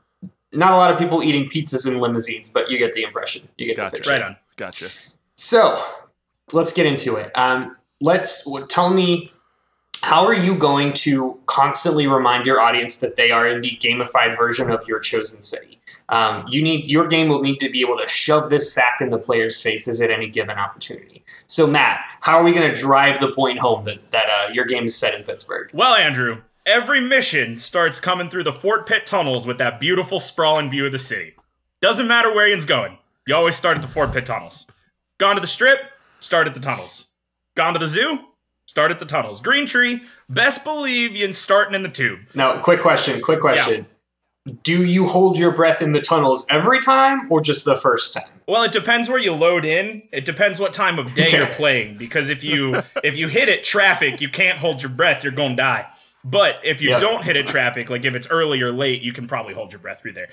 not 0.53 0.73
a 0.73 0.77
lot 0.77 0.93
of 0.93 0.99
people 0.99 1.25
eating 1.25 1.51
pizzas 1.51 1.89
in 1.89 1.99
limousines, 1.99 2.49
but 2.49 2.71
you 2.71 2.79
get 2.79 2.95
the 2.95 3.03
impression. 3.03 3.49
You 3.59 3.67
get 3.67 3.77
Gotcha. 3.77 3.91
the 3.91 3.97
picture. 3.97 4.11
Right 4.13 4.23
on. 4.23 4.37
Gotcha. 4.57 4.91
So 5.35 5.85
let's 6.53 6.73
get 6.73 6.87
into 6.87 7.17
it. 7.17 7.33
Um, 7.37 7.77
let's 8.01 8.47
tell 8.69 8.91
me 8.91 9.33
how 10.03 10.25
are 10.25 10.35
you 10.35 10.55
going 10.55 10.93
to 10.93 11.39
constantly 11.47 12.07
remind 12.07 12.47
your 12.47 12.61
audience 12.61 12.97
that 12.97 13.17
they 13.17 13.31
are 13.31 13.47
in 13.47 13.61
the 13.61 13.77
gamified 13.83 14.37
version 14.37 14.71
of 14.71 14.87
your 14.89 15.01
chosen 15.01 15.43
city? 15.43 15.80
Um, 16.11 16.45
you 16.49 16.61
need 16.61 16.87
your 16.87 17.07
game 17.07 17.29
will 17.29 17.41
need 17.41 17.59
to 17.61 17.71
be 17.71 17.81
able 17.81 17.97
to 17.97 18.07
shove 18.07 18.51
this 18.51 18.73
fact 18.73 19.01
in 19.01 19.11
the 19.11 19.19
players' 19.19 19.61
faces 19.61 20.01
at 20.01 20.11
any 20.11 20.29
given 20.29 20.59
opportunity. 20.59 21.25
So, 21.47 21.67
Matt, 21.67 22.05
how 22.21 22.39
are 22.39 22.45
we 22.45 22.53
going 22.53 22.69
to 22.69 22.79
drive 22.79 23.21
the 23.21 23.33
point 23.33 23.59
home 23.59 23.85
that 23.85 24.11
that 24.11 24.29
uh, 24.29 24.53
your 24.53 24.65
game 24.65 24.87
is 24.87 24.97
set 24.97 25.15
in 25.15 25.23
Pittsburgh? 25.23 25.71
Well, 25.73 25.95
Andrew, 25.95 26.43
every 26.67 27.01
mission 27.01 27.57
starts 27.57 28.01
coming 28.01 28.29
through 28.29 28.45
the 28.45 28.53
Fort 28.53 28.87
Pitt 28.87 29.07
tunnels 29.07 29.47
with 29.47 29.59
that 29.59 29.79
beautiful 29.79 30.19
sprawling 30.19 30.69
view 30.69 30.87
of 30.87 30.93
the 30.93 30.99
city. 30.99 31.35
Doesn't 31.81 32.09
matter 32.09 32.35
where 32.35 32.49
Ian's 32.49 32.67
going. 32.67 32.99
You 33.27 33.37
always 33.37 33.57
start 33.57 33.77
at 33.77 33.83
the 33.83 33.89
Fort 33.89 34.13
Pitt 34.13 34.27
tunnels. 34.27 34.71
Gone 35.19 35.37
to 35.37 35.41
the 35.41 35.47
strip, 35.47 35.81
start 36.19 36.49
at 36.49 36.55
the 36.55 36.61
tunnels. 36.61 37.15
Gone 37.55 37.75
to 37.75 37.79
the 37.79 37.87
zoo, 37.87 38.19
start 38.67 38.91
at 38.91 38.99
the 38.99 39.07
tunnels. 39.07 39.41
Green 39.41 39.67
Tree, 39.67 40.03
best 40.29 40.65
believe 40.65 41.15
Ian's 41.15 41.39
starting 41.39 41.75
in 41.75 41.85
the 41.85 41.89
tube. 41.89 42.21
Now, 42.35 42.61
quick 42.61 42.81
question. 42.81 43.21
Quick 43.21 43.41
question. 43.41 43.87
Do 44.63 44.85
you 44.85 45.07
hold 45.07 45.37
your 45.37 45.51
breath 45.51 45.83
in 45.83 45.93
the 45.93 46.01
tunnels 46.01 46.47
every 46.49 46.81
time, 46.81 47.31
or 47.31 47.41
just 47.43 47.67
the 47.67 47.77
first 47.77 48.15
time? 48.15 48.25
Well, 48.49 48.63
it 48.63 48.73
depends 48.73 49.09
where 49.09 49.19
you 49.19 49.33
load 49.35 49.65
in. 49.67 50.03
It 50.13 50.25
depends 50.25 50.59
what 50.59 50.73
time 50.73 50.99
of 50.99 51.15
day 51.15 51.29
Okay. 51.29 51.37
you're 51.37 51.47
playing. 51.47 51.99
Because 51.99 52.31
if 52.31 52.43
you 52.43 52.83
if 53.05 53.17
you 53.17 53.29
hit 53.29 53.49
it 53.51 53.65
traffic, 53.65 54.21
you 54.21 54.29
can't 54.31 54.57
hold 54.59 54.81
your 54.83 54.89
breath. 54.91 55.23
You're 55.23 55.33
gonna 55.35 55.57
die. 55.57 55.87
But 56.25 56.57
if 56.65 56.81
you 56.81 56.91
Yep. 56.91 57.01
don't 57.01 57.23
hit 57.25 57.37
it 57.37 57.47
traffic, 57.47 57.91
like 57.91 58.05
if 58.05 58.15
it's 58.15 58.29
early 58.29 58.61
or 58.63 58.73
late, 58.73 59.03
you 59.03 59.13
can 59.13 59.27
probably 59.27 59.53
hold 59.55 59.73
your 59.73 59.79
breath 59.81 60.01
through 60.01 60.13
there. 60.15 60.29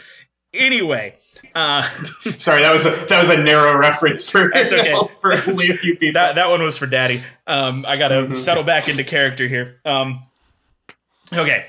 Anyway, 0.53 1.15
uh, 1.53 1.87
Sorry, 2.37 2.61
that 2.61 2.71
was 2.71 2.85
a 2.85 2.91
that 3.09 3.19
was 3.19 3.29
a 3.29 3.37
narrow 3.37 3.77
reference 3.77 4.27
for 4.27 4.49
That's 4.53 4.71
okay. 4.71 4.95
for 5.21 5.33
only 5.49 5.69
a 5.69 5.73
few 5.75 5.97
people. 5.97 6.13
that 6.13 6.35
that 6.35 6.49
one 6.49 6.63
was 6.63 6.77
for 6.77 6.85
Daddy. 6.87 7.21
Um, 7.45 7.85
I 7.85 7.97
gotta 7.97 8.23
Mhm. 8.23 8.37
settle 8.39 8.63
back 8.63 8.87
into 8.87 9.03
character 9.03 9.47
here. 9.49 9.81
Um, 9.83 10.23
okay. 11.33 11.65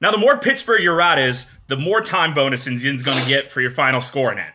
Now, 0.00 0.10
the 0.10 0.18
more 0.18 0.36
Pittsburgh 0.38 0.82
your 0.82 0.96
route 0.96 1.18
is, 1.18 1.50
the 1.68 1.76
more 1.76 2.00
time 2.00 2.34
bonus 2.34 2.64
Zin's 2.64 3.02
going 3.02 3.18
to 3.22 3.28
get 3.28 3.50
for 3.50 3.60
your 3.60 3.70
final 3.70 4.00
score 4.00 4.30
in 4.32 4.38
it. 4.38 4.46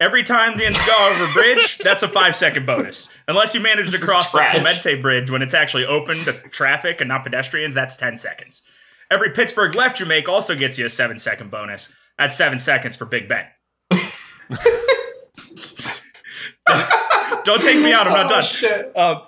Every 0.00 0.22
time 0.22 0.58
Zin's 0.58 0.76
go 0.86 1.10
over 1.10 1.24
a 1.30 1.32
bridge, 1.32 1.78
that's 1.84 2.02
a 2.02 2.08
five 2.08 2.34
second 2.36 2.66
bonus. 2.66 3.14
Unless 3.28 3.54
you 3.54 3.60
manage 3.60 3.90
This 3.90 4.00
to 4.00 4.06
cross 4.06 4.30
the. 4.32 4.44
Clemente 4.50 5.00
Bridge 5.00 5.30
when 5.30 5.42
it's 5.42 5.54
actually 5.54 5.86
open 5.86 6.24
to 6.24 6.32
traffic 6.50 7.00
and 7.00 7.08
not 7.08 7.22
pedestrians, 7.24 7.72
that's 7.74 7.96
10 7.96 8.16
seconds. 8.16 8.62
Every 9.10 9.30
Pittsburgh 9.30 9.74
left 9.74 10.00
you 10.00 10.06
make 10.06 10.28
also 10.28 10.54
gets 10.56 10.76
you 10.78 10.86
a 10.86 10.90
seven 10.90 11.18
second 11.18 11.50
bonus. 11.50 11.92
That's 12.18 12.36
seven 12.36 12.58
seconds 12.58 12.96
for 12.96 13.04
Big 13.06 13.28
Ben. 13.28 13.46
Don't 17.44 17.60
take 17.60 17.80
me 17.82 17.92
out, 17.92 18.06
I'm 18.06 18.12
not 18.12 18.26
Oh, 18.26 18.28
done. 18.28 18.42
shit. 18.42 18.96
Um, 18.96 19.22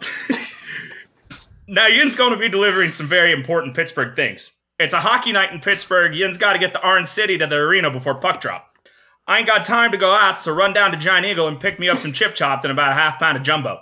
now, 1.68 1.86
Yin's 1.88 2.14
going 2.14 2.32
to 2.32 2.38
be 2.38 2.48
delivering 2.48 2.92
some 2.92 3.06
very 3.06 3.32
important 3.32 3.74
Pittsburgh 3.74 4.14
things. 4.14 4.56
It's 4.78 4.94
a 4.94 5.00
hockey 5.00 5.30
night 5.30 5.52
in 5.52 5.60
Pittsburgh. 5.60 6.14
Yin's 6.14 6.38
got 6.38 6.54
to 6.54 6.58
get 6.58 6.72
the 6.72 6.84
Orange 6.84 7.06
City 7.06 7.38
to 7.38 7.46
the 7.46 7.56
arena 7.56 7.90
before 7.90 8.16
puck 8.16 8.40
drop. 8.40 8.76
I 9.26 9.38
ain't 9.38 9.46
got 9.46 9.64
time 9.64 9.92
to 9.92 9.96
go 9.96 10.12
out, 10.12 10.38
so 10.38 10.52
run 10.52 10.72
down 10.72 10.90
to 10.90 10.96
Giant 10.96 11.26
Eagle 11.26 11.46
and 11.46 11.60
pick 11.60 11.78
me 11.78 11.88
up 11.88 11.98
some 11.98 12.12
chip 12.12 12.34
chopped 12.34 12.64
and 12.64 12.72
about 12.72 12.90
a 12.90 12.94
half 12.94 13.20
pound 13.20 13.36
of 13.36 13.44
jumbo. 13.44 13.80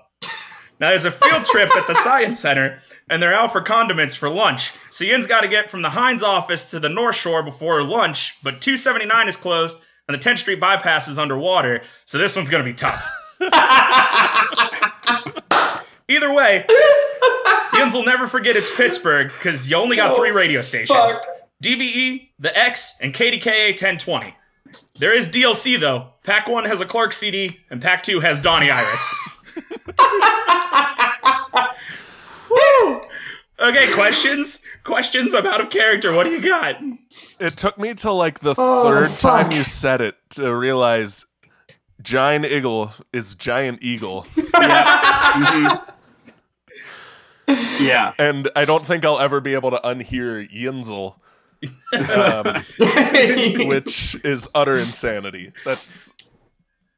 Now, 0.78 0.90
there's 0.90 1.04
a 1.04 1.10
field 1.10 1.44
trip 1.46 1.74
at 1.74 1.86
the 1.86 1.94
Science 1.94 2.40
Center, 2.40 2.78
and 3.08 3.22
they're 3.22 3.32
out 3.32 3.52
for 3.52 3.60
condiments 3.60 4.14
for 4.14 4.28
lunch. 4.28 4.72
So 4.90 5.04
Yin's 5.04 5.26
got 5.26 5.42
to 5.42 5.48
get 5.48 5.70
from 5.70 5.82
the 5.82 5.90
Heinz 5.90 6.22
office 6.22 6.70
to 6.72 6.80
the 6.80 6.88
North 6.88 7.16
Shore 7.16 7.42
before 7.42 7.82
lunch, 7.82 8.36
but 8.42 8.60
279 8.60 9.28
is 9.28 9.36
closed, 9.36 9.82
and 10.08 10.14
the 10.14 10.30
10th 10.30 10.38
Street 10.38 10.60
bypass 10.60 11.08
is 11.08 11.18
underwater, 11.18 11.82
so 12.04 12.18
this 12.18 12.36
one's 12.36 12.50
going 12.50 12.64
to 12.64 12.70
be 12.70 12.76
tough. 12.76 13.08
Either 16.08 16.32
way, 16.34 16.66
Yins 17.74 17.94
will 17.94 18.04
never 18.04 18.26
forget 18.26 18.56
it's 18.56 18.74
Pittsburgh 18.74 19.28
because 19.28 19.68
you 19.70 19.76
only 19.76 19.96
got 19.96 20.16
three 20.16 20.30
radio 20.30 20.62
stations 20.62 20.88
fuck. 20.98 21.10
DVE, 21.62 22.30
the 22.38 22.56
X, 22.58 22.96
and 23.00 23.14
KDKA 23.14 23.70
1020. 23.70 24.34
There 24.98 25.14
is 25.16 25.28
DLC 25.28 25.78
though. 25.80 26.08
Pack 26.24 26.48
1 26.48 26.64
has 26.66 26.80
a 26.80 26.86
Clark 26.86 27.12
CD, 27.12 27.58
and 27.70 27.80
Pack 27.80 28.02
2 28.02 28.20
has 28.20 28.40
Donnie 28.40 28.70
Iris. 28.70 29.14
Woo! 32.50 33.00
Okay, 33.60 33.92
questions? 33.92 34.60
Questions? 34.82 35.36
I'm 35.36 35.46
out 35.46 35.60
of 35.60 35.70
character. 35.70 36.12
What 36.12 36.24
do 36.24 36.30
you 36.32 36.40
got? 36.40 36.82
It 37.38 37.56
took 37.56 37.78
me 37.78 37.94
till 37.94 38.16
like 38.16 38.40
the 38.40 38.56
Oh, 38.58 38.82
third 38.82 39.16
time 39.20 39.52
you 39.52 39.62
said 39.62 40.00
it 40.00 40.16
to 40.30 40.52
realize 40.52 41.26
Giant 42.02 42.44
Eagle 42.44 42.90
is 43.12 43.36
Giant 43.36 43.80
Eagle, 43.80 44.26
Yeah. 44.36 45.32
Mhm. 45.34 45.91
Yeah. 47.48 48.14
and 48.18 48.48
I 48.54 48.64
don't 48.64 48.86
think 48.86 49.04
I'll 49.04 49.18
ever 49.18 49.40
be 49.40 49.54
able 49.54 49.70
to 49.72 49.80
unhear 49.84 50.48
Yinzel, 50.50 51.16
um, 52.08 52.62
which 53.68 54.16
is 54.24 54.48
utter 54.54 54.76
insanity. 54.78 55.52
That's 55.64 56.14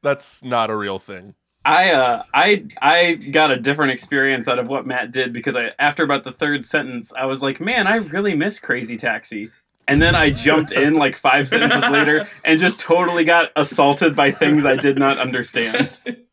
that's 0.03 0.43
not 0.43 0.69
a 0.69 0.75
real 0.75 0.99
thing. 0.99 1.33
I 1.65 1.91
uh 1.91 2.23
I 2.33 2.65
I 2.81 3.13
got 3.15 3.49
a 3.51 3.57
different 3.57 3.91
experience 3.91 4.47
out 4.47 4.59
of 4.59 4.67
what 4.67 4.85
Matt 4.85 5.11
did 5.11 5.33
because 5.33 5.55
I 5.55 5.71
after 5.79 6.03
about 6.03 6.23
the 6.23 6.31
third 6.31 6.63
sentence 6.65 7.11
I 7.17 7.25
was 7.25 7.41
like, 7.41 7.59
man, 7.59 7.87
I 7.87 7.95
really 7.95 8.35
miss 8.35 8.59
Crazy 8.59 8.97
Taxi. 8.97 9.49
And 9.87 10.01
then 10.01 10.15
I 10.15 10.31
jumped 10.31 10.71
in 10.71 10.95
like 10.95 11.15
five 11.15 11.47
sentences 11.47 11.87
later 11.89 12.27
and 12.43 12.59
just 12.59 12.79
totally 12.79 13.23
got 13.23 13.51
assaulted 13.55 14.15
by 14.15 14.31
things 14.31 14.65
I 14.65 14.75
did 14.75 14.97
not 14.97 15.19
understand. 15.19 15.99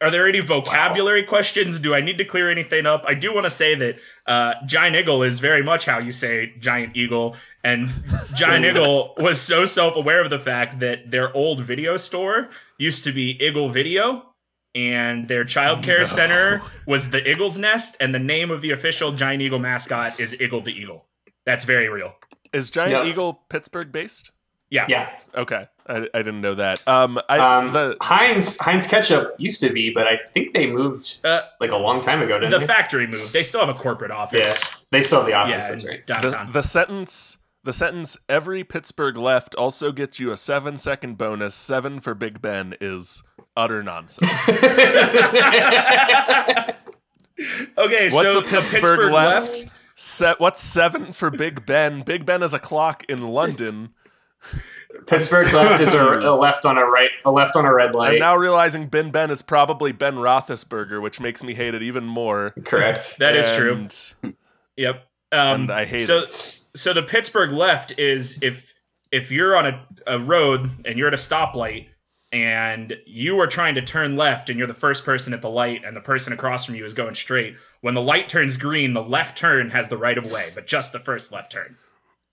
Are 0.00 0.10
there 0.10 0.28
any 0.28 0.40
vocabulary 0.40 1.22
questions? 1.24 1.78
Do 1.78 1.94
I 1.94 2.00
need 2.00 2.18
to 2.18 2.24
clear 2.24 2.50
anything 2.50 2.86
up? 2.86 3.04
I 3.06 3.14
do 3.14 3.32
want 3.34 3.44
to 3.44 3.50
say 3.50 3.74
that 3.74 3.96
uh, 4.26 4.54
Giant 4.66 4.96
Eagle 4.96 5.22
is 5.22 5.38
very 5.38 5.62
much 5.62 5.86
how 5.86 5.98
you 5.98 6.12
say 6.12 6.52
Giant 6.58 6.96
Eagle, 6.96 7.36
and 7.62 7.90
Giant 8.34 8.64
Eagle 8.64 9.14
was 9.18 9.40
so 9.40 9.64
self-aware 9.64 10.22
of 10.22 10.30
the 10.30 10.38
fact 10.38 10.80
that 10.80 11.10
their 11.10 11.34
old 11.36 11.60
video 11.62 11.96
store 11.96 12.50
used 12.78 13.04
to 13.04 13.12
be 13.12 13.38
Eagle 13.44 13.68
Video, 13.70 14.30
and 14.74 15.28
their 15.28 15.44
childcare 15.44 15.98
No. 16.00 16.04
center 16.04 16.62
was 16.86 17.10
the 17.10 17.28
Eagle's 17.28 17.58
Nest, 17.58 17.96
and 18.00 18.12
the 18.14 18.18
name 18.18 18.50
of 18.50 18.60
the 18.60 18.72
official 18.72 19.12
Giant 19.12 19.40
Eagle 19.42 19.60
mascot 19.60 20.18
is 20.18 20.38
Eagle 20.40 20.60
the 20.60 20.72
Eagle. 20.72 21.06
That's 21.46 21.64
very 21.64 21.88
real. 21.88 22.16
Is 22.52 22.70
Giant 22.70 22.90
Yeah. 22.92 23.04
Eagle 23.04 23.34
Pittsburgh 23.48 23.92
based? 23.92 24.32
Yeah. 24.70 24.86
yeah. 24.88 25.10
Okay, 25.36 25.68
I, 25.86 26.08
I 26.14 26.18
didn't 26.18 26.40
know 26.40 26.54
that. 26.54 26.86
Um, 26.88 27.18
I 27.28 27.38
Um, 27.58 27.72
the 27.72 27.96
Heinz 28.00 28.56
Heinz 28.58 28.86
ketchup 28.86 29.34
used 29.38 29.60
to 29.60 29.70
be, 29.70 29.90
but 29.90 30.06
I 30.06 30.16
think 30.16 30.54
they 30.54 30.66
moved 30.66 31.18
Uh, 31.24 31.42
like 31.60 31.72
a 31.72 31.76
long 31.76 32.00
time 32.00 32.22
ago, 32.22 32.38
didn't 32.38 32.52
the 32.52 32.58
they? 32.60 32.66
factory 32.66 33.06
moved. 33.06 33.32
They 33.32 33.42
still 33.42 33.60
have 33.60 33.68
a 33.68 33.78
corporate 33.78 34.10
yeah, 34.10 34.16
office. 34.16 34.64
they 34.90 35.02
still 35.02 35.18
have 35.20 35.26
the 35.26 35.34
office. 35.34 35.62
Yeah, 35.64 35.68
that's 35.68 35.84
right. 35.86 36.06
the, 36.06 36.12
downtown. 36.14 36.52
the 36.52 36.62
sentence 36.62 37.38
the 37.64 37.72
sentence 37.72 38.16
every 38.28 38.62
Pittsburgh 38.64 39.16
left 39.16 39.54
also 39.54 39.90
gets 39.92 40.20
you 40.20 40.30
a 40.30 40.36
seven 40.36 40.76
second 40.78 41.16
bonus. 41.18 41.54
Seven 41.54 42.00
for 42.00 42.14
Big 42.14 42.40
Ben 42.42 42.74
is 42.80 43.22
utter 43.56 43.82
nonsense. 43.82 44.30
okay, 47.78 48.10
What's 48.10 48.32
so 48.32 48.38
a 48.38 48.42
the 48.42 48.48
Pittsburgh, 48.48 49.12
left? 49.12 49.64
Se- 49.96 50.34
what's 50.38 50.60
seven 50.60 51.12
for 51.12 51.30
Big 51.30 51.64
Ben? 51.66 52.02
Big 52.02 52.26
Ben 52.26 52.42
is 52.42 52.52
a 52.54 52.58
clock 52.58 53.04
in 53.08 53.20
London. 53.28 53.90
Pittsburgh 55.06 55.52
left 55.52 55.80
is 55.80 55.94
a, 55.94 56.02
a 56.02 56.34
left 56.34 56.64
on 56.64 56.78
a 56.78 56.84
right, 56.84 57.10
a 57.24 57.30
left 57.30 57.56
on 57.56 57.64
a 57.64 57.72
red 57.72 57.94
line. 57.94 58.08
I'm 58.08 58.12
light. 58.14 58.20
now 58.20 58.36
realizing 58.36 58.86
Ben 58.86 59.10
Ben 59.10 59.30
is 59.30 59.42
probably 59.42 59.92
Ben 59.92 60.16
Roethlisberger, 60.16 61.00
which 61.02 61.20
makes 61.20 61.42
me 61.42 61.54
hate 61.54 61.74
it 61.74 61.82
even 61.82 62.04
more. 62.04 62.54
Correct. 62.64 63.18
That 63.18 63.36
is 63.36 63.50
true. 63.56 63.88
Yep. 64.76 64.96
Um, 65.32 65.62
And 65.62 65.70
I 65.70 65.84
hate 65.84 66.06
so, 66.06 66.20
it. 66.20 66.60
So 66.74 66.92
the 66.92 67.02
Pittsburgh 67.02 67.52
left 67.52 67.98
is 67.98 68.38
if 68.42 68.74
if 69.12 69.30
you're 69.30 69.56
on 69.56 69.66
a, 69.66 69.86
a 70.06 70.18
road 70.18 70.70
and 70.84 70.98
you're 70.98 71.08
at 71.08 71.14
a 71.14 71.18
stoplight 71.18 71.86
and 72.32 72.94
you 73.06 73.38
are 73.38 73.46
trying 73.46 73.76
to 73.76 73.82
turn 73.82 74.16
left 74.16 74.50
and 74.50 74.58
you're 74.58 74.66
the 74.66 74.74
first 74.74 75.04
person 75.04 75.32
at 75.32 75.40
the 75.40 75.48
light 75.48 75.84
and 75.84 75.96
the 75.96 76.00
person 76.00 76.32
across 76.32 76.64
from 76.64 76.74
you 76.74 76.84
is 76.84 76.92
going 76.92 77.14
straight. 77.14 77.54
When 77.80 77.94
the 77.94 78.00
light 78.00 78.28
turns 78.28 78.56
green, 78.56 78.92
the 78.92 79.02
left 79.02 79.38
turn 79.38 79.70
has 79.70 79.88
the 79.88 79.96
right 79.96 80.18
of 80.18 80.28
way, 80.32 80.50
but 80.52 80.66
just 80.66 80.90
the 80.90 80.98
first 80.98 81.30
left 81.30 81.52
turn. 81.52 81.76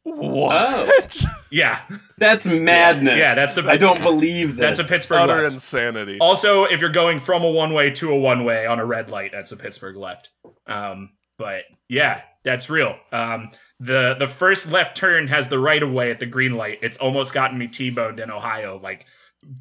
What? 0.03 1.23
Yeah. 1.51 1.79
That's 2.17 2.45
madness. 2.45 3.17
Yeah, 3.19 3.35
that's 3.35 3.55
the- 3.55 3.63
I 3.69 3.77
don't 3.77 4.01
believe 4.01 4.55
this. 4.55 4.77
That's 4.77 4.79
a 4.79 4.83
Pittsburgh 4.91 5.19
Utter 5.19 5.41
left. 5.43 5.53
insanity. 5.53 6.17
Also, 6.19 6.63
if 6.65 6.81
you're 6.81 6.89
going 6.89 7.19
from 7.19 7.43
a 7.43 7.49
one 7.51 7.73
way 7.73 7.91
to 7.91 8.11
a 8.11 8.15
one 8.15 8.43
way 8.45 8.65
on 8.65 8.79
a 8.79 8.85
red 8.85 9.09
light, 9.11 9.31
that's 9.33 9.51
a 9.51 9.57
Pittsburgh 9.57 9.97
left. 9.97 10.29
Um, 10.67 11.11
but 11.37 11.63
yeah, 11.89 12.21
that's 12.43 12.69
real. 12.69 12.95
Um, 13.11 13.51
the 13.79 14.15
the 14.17 14.27
first 14.27 14.71
left 14.71 14.95
turn 14.97 15.27
has 15.27 15.49
the 15.49 15.59
right 15.59 15.81
of 15.81 15.91
way 15.91 16.11
at 16.11 16.19
the 16.19 16.25
green 16.25 16.53
light. 16.53 16.79
It's 16.81 16.97
almost 16.97 17.33
gotten 17.33 17.57
me 17.57 17.67
T-boned 17.67 18.19
in 18.19 18.29
Ohio 18.31 18.79
like 18.81 19.05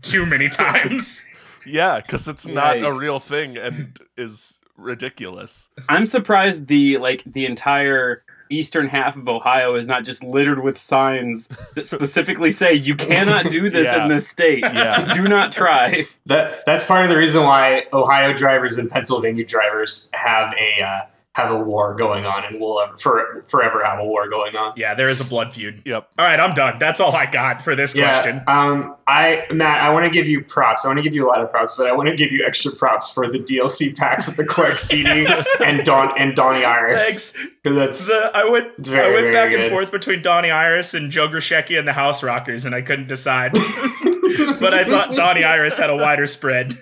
too 0.03 0.27
many 0.27 0.49
times. 0.51 1.27
Yeah, 1.67 2.01
because 2.01 2.29
it's 2.29 2.47
not 2.47 2.79
a 2.83 2.93
real 2.93 3.19
thing 3.21 3.57
and 3.57 3.99
is 4.17 4.61
ridiculous. 4.77 5.69
I'm 5.89 6.07
surprised 6.07 6.67
the 6.67 6.99
like 6.99 7.23
the 7.27 7.47
entire 7.47 8.25
eastern 8.51 8.89
half 8.89 9.17
of 9.17 9.29
Ohio 9.29 9.75
is 9.77 9.87
not 9.87 10.05
just 10.05 10.23
littered 10.25 10.63
with 10.63 10.77
signs 10.79 11.49
that 11.75 11.87
specifically 11.87 12.51
say 12.51 12.75
you 12.75 12.95
cannot 12.97 13.49
do 13.51 13.71
this 13.71 13.87
Yeah. 13.87 14.03
in 14.03 14.09
this 14.09 14.29
state. 14.29 14.61
Yeah. 14.63 15.13
Do 15.15 15.29
not 15.29 15.53
try. 15.53 16.05
That 16.27 16.65
that's 16.67 16.85
part 16.85 17.05
of 17.05 17.09
the 17.11 17.17
reason 17.17 17.43
why 17.45 17.85
Ohio 17.93 18.33
drivers 18.33 18.77
and 18.77 18.91
Pennsylvania 18.91 19.45
drivers 19.45 20.11
have 20.13 20.53
a 20.61 20.83
uh, 20.83 21.01
have 21.37 21.53
a 21.53 21.57
war 21.57 21.95
going 21.95 22.27
on, 22.27 22.45
and 22.45 22.61
we'll 22.61 22.81
ever, 22.81 22.97
for, 22.97 23.45
forever 23.49 23.85
have 23.85 24.01
a 24.01 24.05
war 24.05 24.29
going 24.29 24.57
on. 24.57 24.73
yeah, 24.77 24.95
there 24.97 25.09
is 25.09 25.21
a 25.21 25.25
blood 25.25 25.55
feud. 25.55 25.81
Yep. 25.85 26.09
All 26.19 26.27
right, 26.27 26.41
I'm 26.41 26.55
done. 26.55 26.79
That's 26.81 26.99
all 26.99 27.15
I 27.15 27.27
got 27.31 27.63
for 27.63 27.77
this 27.77 27.95
question. 27.95 28.43
Um, 28.49 28.97
I 29.07 29.47
Matt, 29.53 29.81
I 29.81 29.91
want 29.91 30.05
to 30.07 30.11
give 30.11 30.27
you 30.27 30.43
props. 30.43 30.85
I 30.85 30.89
want 30.89 30.99
to 30.99 31.05
give 31.05 31.15
you 31.15 31.25
a 31.25 31.31
lot 31.31 31.41
of 31.41 31.49
props, 31.53 31.77
but 31.77 31.87
I 31.87 31.93
want 31.93 32.09
to 32.09 32.17
give 32.17 32.33
you 32.33 32.45
extra 32.45 32.73
props 32.73 33.13
for 33.13 33.29
the 33.31 33.39
DLC 33.39 33.97
packs 33.97 34.27
with 34.27 34.37
the 34.39 34.45
Clark 34.45 34.79
CD 34.81 35.27
and 35.65 35.85
Don 35.85 36.11
and 36.19 36.35
Donnie 36.35 36.65
Iris. 36.65 37.05
Thanks. 37.05 37.49
'Cause 37.63 37.77
that's 37.77 38.07
The, 38.09 38.31
I 38.35 38.49
went 38.51 38.73
It's 38.79 38.89
very, 38.89 39.07
I 39.07 39.11
went 39.11 39.33
very 39.33 39.33
back 39.33 39.53
and 39.53 39.71
forth 39.71 39.93
between 39.93 40.23
Donnie 40.23 40.51
Iris 40.51 40.95
and 40.95 41.13
Joe 41.13 41.29
Grushecky 41.29 41.79
and 41.79 41.87
the 41.87 41.93
House 41.93 42.23
Rockers, 42.25 42.65
and 42.65 42.75
I 42.75 42.83
couldn't 42.83 43.07
decide. 43.07 43.53
but 43.53 44.75
I 44.75 44.85
thought 44.85 45.15
Donnie 45.15 45.45
Iris 45.45 45.77
had 45.79 45.91
a 45.91 45.97
wider 45.97 46.27
spread. 46.27 46.77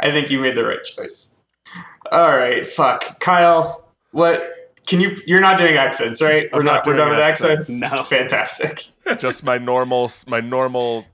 I 0.00 0.10
think 0.12 0.30
you 0.30 0.38
made 0.40 0.54
the 0.56 0.64
right 0.64 0.82
choice. 0.84 1.29
All 2.10 2.36
right, 2.36 2.66
fuck, 2.66 3.20
Kyle. 3.20 3.84
What 4.10 4.72
can 4.86 5.00
you? 5.00 5.16
You're 5.26 5.40
not 5.40 5.58
doing 5.58 5.76
accents, 5.76 6.20
right? 6.20 6.48
I'm 6.52 6.58
we're 6.58 6.62
not 6.64 6.84
We're 6.86 6.94
doing 6.94 7.04
done 7.06 7.10
with 7.10 7.18
accents. 7.20 7.70
accents. 7.70 7.80
No. 7.80 8.02
Fantastic. 8.04 8.86
Just 9.18 9.44
my 9.44 9.58
normal, 9.58 10.10
my 10.26 10.40
normal 10.40 11.06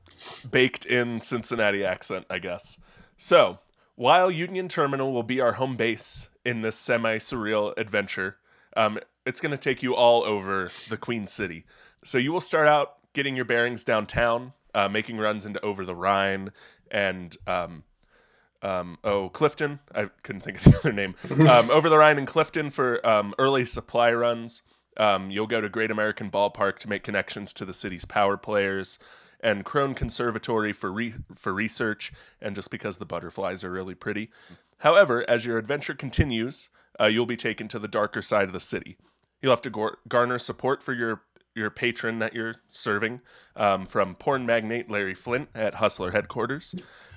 baked 0.50 0.86
in 0.86 1.20
Cincinnati 1.20 1.84
accent, 1.84 2.24
I 2.30 2.38
guess. 2.38 2.78
So, 3.18 3.58
while 3.94 4.30
Union 4.30 4.68
Terminal 4.68 5.12
will 5.12 5.22
be 5.22 5.40
our 5.40 5.52
home 5.52 5.76
base 5.76 6.28
in 6.44 6.62
this 6.62 6.76
semi 6.76 7.18
surreal 7.18 7.74
adventure, 7.76 8.38
um, 8.76 8.98
it's 9.26 9.40
going 9.40 9.52
to 9.52 9.58
take 9.58 9.82
you 9.82 9.94
all 9.94 10.24
over 10.24 10.70
the 10.88 10.96
Queen 10.96 11.26
City. 11.26 11.66
So, 12.04 12.16
you 12.16 12.32
will 12.32 12.40
start 12.40 12.68
out 12.68 12.94
getting 13.12 13.36
your 13.36 13.44
bearings 13.44 13.84
downtown, 13.84 14.54
uh, 14.74 14.88
making 14.88 15.18
runs 15.18 15.44
into 15.44 15.62
over 15.62 15.84
the 15.84 15.94
Rhine 15.94 16.52
and. 16.90 17.36
Um, 17.46 17.82
um, 18.66 18.98
oh, 19.04 19.28
Clifton. 19.28 19.80
I 19.94 20.10
couldn't 20.22 20.42
think 20.42 20.58
of 20.58 20.64
the 20.64 20.78
other 20.80 20.92
name. 20.92 21.14
Um, 21.48 21.70
over 21.70 21.88
the 21.88 21.98
Rhine 21.98 22.18
and 22.18 22.26
Clifton 22.26 22.70
for 22.70 23.06
um, 23.06 23.34
early 23.38 23.64
supply 23.64 24.12
runs. 24.12 24.62
Um, 24.96 25.30
you'll 25.30 25.46
go 25.46 25.60
to 25.60 25.68
Great 25.68 25.90
American 25.90 26.30
Ballpark 26.30 26.78
to 26.80 26.88
make 26.88 27.02
connections 27.02 27.52
to 27.54 27.64
the 27.64 27.74
city's 27.74 28.04
power 28.04 28.36
players, 28.36 28.98
and 29.40 29.64
Krohn 29.64 29.94
Conservatory 29.94 30.72
for 30.72 30.90
re- 30.90 31.14
for 31.34 31.52
research, 31.52 32.12
and 32.40 32.54
just 32.54 32.70
because 32.70 32.98
the 32.98 33.06
butterflies 33.06 33.62
are 33.62 33.70
really 33.70 33.94
pretty. 33.94 34.30
However, 34.78 35.24
as 35.28 35.44
your 35.44 35.58
adventure 35.58 35.94
continues, 35.94 36.70
uh, 36.98 37.06
you'll 37.06 37.26
be 37.26 37.36
taken 37.36 37.68
to 37.68 37.78
the 37.78 37.88
darker 37.88 38.22
side 38.22 38.44
of 38.44 38.52
the 38.52 38.60
city. 38.60 38.96
You'll 39.42 39.52
have 39.52 39.62
to 39.62 39.70
gar- 39.70 39.98
garner 40.08 40.38
support 40.38 40.82
for 40.82 40.94
your 40.94 41.22
your 41.56 41.70
patron 41.70 42.18
that 42.20 42.34
you're 42.34 42.56
serving 42.70 43.20
um, 43.56 43.86
from 43.86 44.14
porn 44.14 44.46
magnate 44.46 44.90
Larry 44.90 45.14
Flynt 45.14 45.48
at 45.54 45.74
Hustler 45.74 46.12
headquarters. 46.12 46.74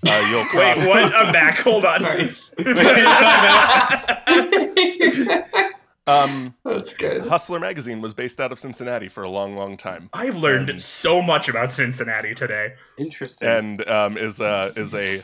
Uh, 0.08 0.28
you'll 0.32 0.42
Wait, 0.42 0.50
cross. 0.76 0.88
what? 0.88 1.14
I'm 1.14 1.32
back. 1.34 1.58
Hold 1.60 1.86
on. 1.86 2.02
Nice. 2.04 2.54
Um, 6.08 6.56
That's 6.66 6.96
good. 6.96 7.28
Hustler 7.28 7.60
magazine 7.60 8.02
was 8.02 8.16
based 8.16 8.42
out 8.42 8.52
of 8.52 8.58
Cincinnati 8.58 9.10
for 9.10 9.22
a 9.22 9.30
long, 9.30 9.56
long 9.56 9.78
time. 9.78 10.10
I've 10.12 10.38
learned 10.38 10.72
Um, 10.72 10.80
so 10.80 11.22
much 11.22 11.48
about 11.50 11.72
Cincinnati 11.72 12.34
today. 12.34 12.74
Interesting. 12.98 13.48
and 13.48 13.88
um, 13.88 14.18
is 14.18 14.40
a 14.40 14.74
is 14.76 14.96
a 14.96 15.22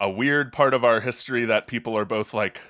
a 0.00 0.08
weird 0.08 0.50
part 0.50 0.72
of 0.72 0.86
our 0.86 1.00
history 1.00 1.44
that 1.44 1.66
people 1.66 1.98
are 1.98 2.06
both 2.06 2.32
like 2.32 2.62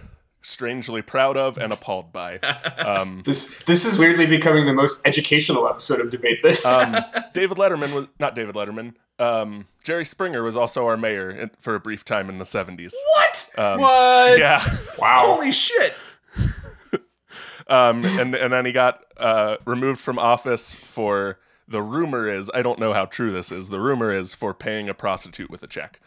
strangely 0.43 1.03
proud 1.03 1.37
of 1.37 1.57
and 1.57 1.73
appalled 1.73 2.13
by. 2.13 2.39
Um, 2.79 3.23
This 3.33 3.55
this 3.67 3.85
is 3.85 3.99
weirdly 3.99 4.27
becoming 4.27 4.67
the 4.67 4.73
most 4.73 5.07
educational 5.07 5.69
episode 5.69 6.01
of 6.01 6.11
debate. 6.11 6.43
This. 6.43 6.65
um, 6.67 6.97
David 7.33 7.57
Letterman 7.59 7.95
was 7.95 8.09
not 8.19 8.35
David 8.35 8.55
Letterman. 8.55 8.95
Um, 9.19 9.67
Jerry 9.85 10.05
Springer 10.05 10.43
was 10.43 10.57
also 10.57 10.87
our 10.87 10.97
mayor 10.97 11.31
in, 11.31 11.51
for 11.59 11.75
a 11.75 11.81
brief 11.81 12.05
time 12.05 12.29
in 12.29 12.39
the 12.39 12.45
seventies. 12.45 12.95
What? 13.17 13.51
Um, 13.57 13.81
what? 13.81 14.39
Yeah, 14.39 14.63
wow. 14.99 15.23
Holy 15.27 15.53
shit! 15.53 15.95
um, 17.69 18.05
and 18.05 18.35
and 18.35 18.53
then 18.53 18.67
he 18.67 18.73
got 18.73 19.05
uh, 19.17 19.57
removed 19.65 20.01
from 20.01 20.19
office 20.19 20.75
for 20.75 21.39
the 21.69 21.83
rumor 21.83 22.29
is 22.29 22.51
I 22.55 22.63
don't 22.63 22.79
know 22.79 22.93
how 22.93 23.05
true 23.07 23.31
this 23.31 23.53
is. 23.53 23.69
The 23.69 23.81
rumor 23.81 24.13
is 24.13 24.35
for 24.35 24.53
paying 24.55 24.89
a 24.89 24.95
prostitute 24.95 25.51
with 25.51 25.63
a 25.63 25.67
check. 25.69 26.01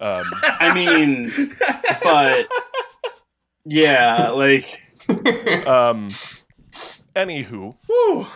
Um, 0.00 0.24
I 0.42 0.72
mean, 0.72 1.30
but 2.02 2.46
yeah, 3.64 4.30
like 4.30 4.80
um, 5.08 6.10
anywho, 7.14 7.74
Whew. 7.86 8.26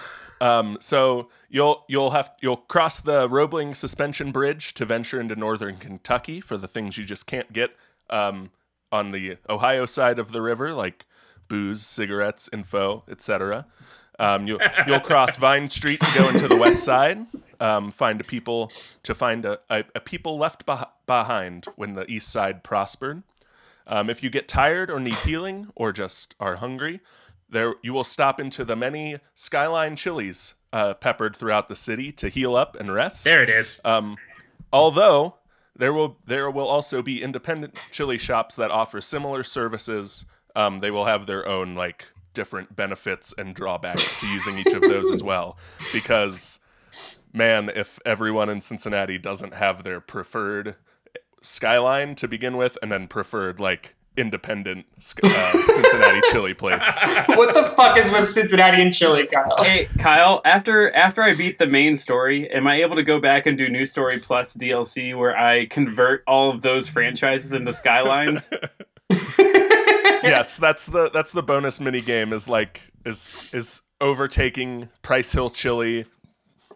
Um, 0.40 0.76
so 0.80 1.28
you'll 1.48 1.84
you'll 1.88 2.10
have 2.10 2.30
you'll 2.40 2.56
cross 2.56 3.00
the 3.00 3.28
Roebling 3.28 3.74
Suspension 3.74 4.32
Bridge 4.32 4.74
to 4.74 4.84
venture 4.84 5.20
into 5.20 5.36
northern 5.36 5.76
Kentucky 5.76 6.40
for 6.40 6.56
the 6.56 6.68
things 6.68 6.98
you 6.98 7.04
just 7.04 7.26
can't 7.26 7.52
get 7.52 7.74
um, 8.10 8.50
on 8.92 9.12
the 9.12 9.38
Ohio 9.48 9.86
side 9.86 10.18
of 10.18 10.32
the 10.32 10.42
river, 10.42 10.74
like 10.74 11.06
booze, 11.48 11.86
cigarettes, 11.86 12.48
info, 12.52 13.04
etc. 13.08 13.66
Um, 14.18 14.46
you, 14.46 14.60
you'll 14.86 15.00
cross 15.00 15.36
Vine 15.36 15.68
Street 15.68 16.00
to 16.00 16.18
go 16.18 16.28
into 16.28 16.46
the 16.46 16.56
west 16.56 16.84
side. 16.84 17.26
Um, 17.60 17.90
find 17.90 18.20
a 18.20 18.24
people 18.24 18.70
to 19.02 19.14
find 19.14 19.44
a, 19.44 19.60
a, 19.70 19.84
a 19.94 20.00
people 20.00 20.36
left 20.36 20.66
beh- 20.66 20.88
behind 21.06 21.66
when 21.76 21.94
the 21.94 22.08
east 22.10 22.30
side 22.30 22.62
prospered. 22.62 23.22
Um, 23.86 24.08
if 24.08 24.22
you 24.22 24.30
get 24.30 24.48
tired 24.48 24.90
or 24.90 24.98
need 24.98 25.16
healing 25.16 25.68
or 25.74 25.92
just 25.92 26.34
are 26.40 26.56
hungry, 26.56 27.00
there 27.48 27.74
you 27.82 27.92
will 27.92 28.04
stop 28.04 28.40
into 28.40 28.64
the 28.64 28.76
many 28.76 29.18
Skyline 29.34 29.96
chilies 29.96 30.54
uh, 30.72 30.94
peppered 30.94 31.36
throughout 31.36 31.68
the 31.68 31.76
city 31.76 32.10
to 32.12 32.28
heal 32.28 32.56
up 32.56 32.76
and 32.76 32.92
rest. 32.92 33.24
There 33.24 33.42
it 33.42 33.50
is. 33.50 33.80
Um, 33.84 34.16
although 34.72 35.36
there 35.76 35.92
will 35.92 36.18
there 36.26 36.50
will 36.50 36.68
also 36.68 37.02
be 37.02 37.22
independent 37.22 37.76
chili 37.90 38.18
shops 38.18 38.56
that 38.56 38.70
offer 38.70 39.00
similar 39.00 39.42
services. 39.42 40.24
Um, 40.56 40.80
they 40.80 40.90
will 40.90 41.04
have 41.04 41.26
their 41.26 41.46
own 41.46 41.74
like 41.74 42.06
different 42.32 42.74
benefits 42.74 43.34
and 43.36 43.54
drawbacks 43.54 44.16
to 44.16 44.26
using 44.26 44.58
each 44.58 44.72
of 44.72 44.80
those 44.80 45.10
as 45.10 45.22
well, 45.22 45.58
because 45.92 46.58
man, 47.32 47.70
if 47.74 47.98
everyone 48.04 48.48
in 48.48 48.60
Cincinnati 48.60 49.18
doesn't 49.18 49.54
have 49.54 49.82
their 49.82 50.00
preferred 50.00 50.76
skyline 51.44 52.14
to 52.16 52.28
begin 52.28 52.56
with, 52.56 52.78
and 52.82 52.90
then 52.90 53.08
preferred 53.08 53.60
like 53.60 53.96
independent 54.16 54.86
uh, 55.22 55.64
Cincinnati 55.66 56.20
chili 56.30 56.54
place. 56.54 57.00
what 57.26 57.52
the 57.54 57.72
fuck 57.76 57.98
is 57.98 58.10
with 58.10 58.28
Cincinnati 58.28 58.80
and 58.80 58.94
chili, 58.94 59.26
Kyle? 59.26 59.62
Hey 59.62 59.88
Kyle, 59.98 60.40
after 60.44 60.94
after 60.94 61.22
I 61.22 61.34
beat 61.34 61.58
the 61.58 61.66
main 61.66 61.96
story, 61.96 62.50
am 62.50 62.66
I 62.66 62.80
able 62.82 62.96
to 62.96 63.02
go 63.02 63.20
back 63.20 63.46
and 63.46 63.58
do 63.58 63.68
New 63.68 63.86
Story 63.86 64.18
Plus 64.18 64.54
DLC 64.54 65.16
where 65.18 65.36
I 65.36 65.66
convert 65.66 66.22
all 66.26 66.50
of 66.50 66.62
those 66.62 66.88
franchises 66.88 67.52
into 67.52 67.72
skylines? 67.72 68.52
yes, 69.38 70.56
that's 70.56 70.86
the 70.86 71.10
that's 71.10 71.32
the 71.32 71.42
bonus 71.42 71.80
mini 71.80 72.00
game 72.00 72.32
is 72.32 72.48
like 72.48 72.80
is 73.04 73.50
is 73.52 73.82
overtaking 74.00 74.88
Price 75.02 75.32
Hill 75.32 75.50
Chili 75.50 76.06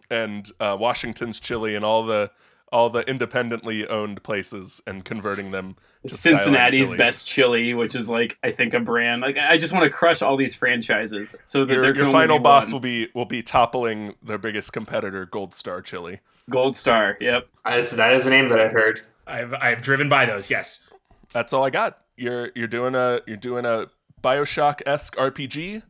and 0.09 0.49
uh, 0.59 0.75
Washington's 0.79 1.39
Chili 1.39 1.75
and 1.75 1.85
all 1.85 2.03
the 2.03 2.31
all 2.71 2.89
the 2.89 3.01
independently 3.01 3.87
owned 3.87 4.21
places 4.23 4.81
and 4.85 5.03
converting 5.03 5.51
them 5.51 5.75
to 6.07 6.15
Cincinnati's 6.15 6.87
chili. 6.87 6.97
best 6.97 7.27
chili, 7.27 7.73
which 7.73 7.95
is 7.95 8.07
like 8.07 8.37
I 8.43 8.51
think 8.51 8.73
a 8.73 8.79
brand. 8.79 9.21
Like 9.21 9.37
I 9.37 9.57
just 9.57 9.73
want 9.73 9.85
to 9.85 9.89
crush 9.89 10.21
all 10.21 10.37
these 10.37 10.55
franchises 10.55 11.35
so 11.45 11.65
that 11.65 11.73
Your, 11.73 11.95
your 11.95 12.11
final 12.11 12.39
boss 12.39 12.67
one. 12.67 12.73
will 12.73 12.79
be 12.79 13.07
will 13.13 13.25
be 13.25 13.41
toppling 13.41 14.15
their 14.21 14.37
biggest 14.37 14.73
competitor, 14.73 15.25
Gold 15.25 15.53
Star 15.53 15.81
Chili. 15.81 16.19
Gold 16.49 16.75
Star. 16.75 17.17
Yep. 17.19 17.47
That's, 17.65 17.91
that 17.91 18.13
is 18.13 18.25
a 18.27 18.29
name 18.29 18.49
that 18.49 18.59
I've 18.59 18.71
heard. 18.71 19.01
I've 19.27 19.53
I've 19.53 19.81
driven 19.81 20.09
by 20.09 20.25
those. 20.25 20.49
Yes. 20.49 20.89
That's 21.33 21.53
all 21.53 21.63
I 21.63 21.69
got. 21.69 21.99
You're 22.17 22.51
you're 22.55 22.67
doing 22.67 22.95
a 22.95 23.21
you're 23.27 23.37
doing 23.37 23.65
a 23.65 23.87
Bioshock 24.21 24.81
esque 24.85 25.15
RPG 25.15 25.83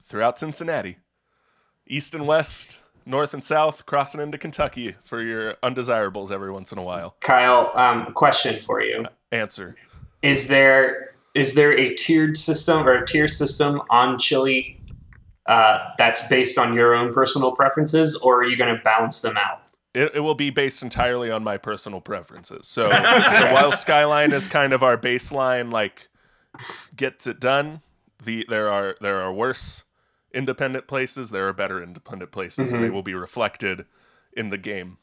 throughout 0.00 0.38
Cincinnati, 0.38 0.98
east 1.86 2.14
and 2.14 2.26
west, 2.26 2.80
north 3.06 3.32
and 3.32 3.42
south, 3.42 3.86
crossing 3.86 4.20
into 4.20 4.36
Kentucky 4.36 4.96
for 5.02 5.22
your 5.22 5.54
undesirables 5.62 6.30
every 6.30 6.50
once 6.50 6.72
in 6.72 6.78
a 6.78 6.82
while. 6.82 7.16
Kyle, 7.20 7.72
um, 7.74 8.12
question 8.12 8.60
for 8.60 8.82
you: 8.82 9.06
Answer. 9.32 9.76
Is 10.22 10.48
there 10.48 11.14
is 11.34 11.54
there 11.54 11.76
a 11.76 11.94
tiered 11.94 12.36
system 12.36 12.86
or 12.86 12.92
a 12.92 13.06
tier 13.06 13.28
system 13.28 13.82
on 13.90 14.18
chili 14.18 14.80
uh, 15.46 15.78
that's 15.98 16.26
based 16.28 16.58
on 16.58 16.74
your 16.74 16.94
own 16.94 17.12
personal 17.12 17.52
preferences, 17.52 18.16
or 18.16 18.40
are 18.40 18.44
you 18.44 18.56
going 18.56 18.74
to 18.74 18.82
balance 18.82 19.20
them 19.20 19.36
out? 19.36 19.62
It, 19.94 20.16
it 20.16 20.20
will 20.20 20.34
be 20.34 20.50
based 20.50 20.82
entirely 20.82 21.30
on 21.30 21.44
my 21.44 21.56
personal 21.56 22.00
preferences. 22.00 22.66
So, 22.66 22.90
so 22.90 23.52
while 23.52 23.72
Skyline 23.72 24.32
is 24.32 24.48
kind 24.48 24.72
of 24.72 24.82
our 24.82 24.98
baseline, 24.98 25.70
like 25.70 26.08
gets 26.96 27.26
it 27.26 27.38
done, 27.38 27.80
the 28.24 28.44
there 28.48 28.70
are 28.70 28.96
there 29.00 29.20
are 29.20 29.32
worse 29.32 29.84
independent 30.36 30.86
places. 30.86 31.30
There 31.30 31.48
are 31.48 31.52
better 31.52 31.82
independent 31.82 32.30
places, 32.30 32.72
and 32.72 32.82
they 32.82 32.86
mm-hmm. 32.86 32.94
will 32.94 33.02
be 33.02 33.14
reflected 33.14 33.86
in 34.32 34.50
the 34.50 34.58
game. 34.58 34.98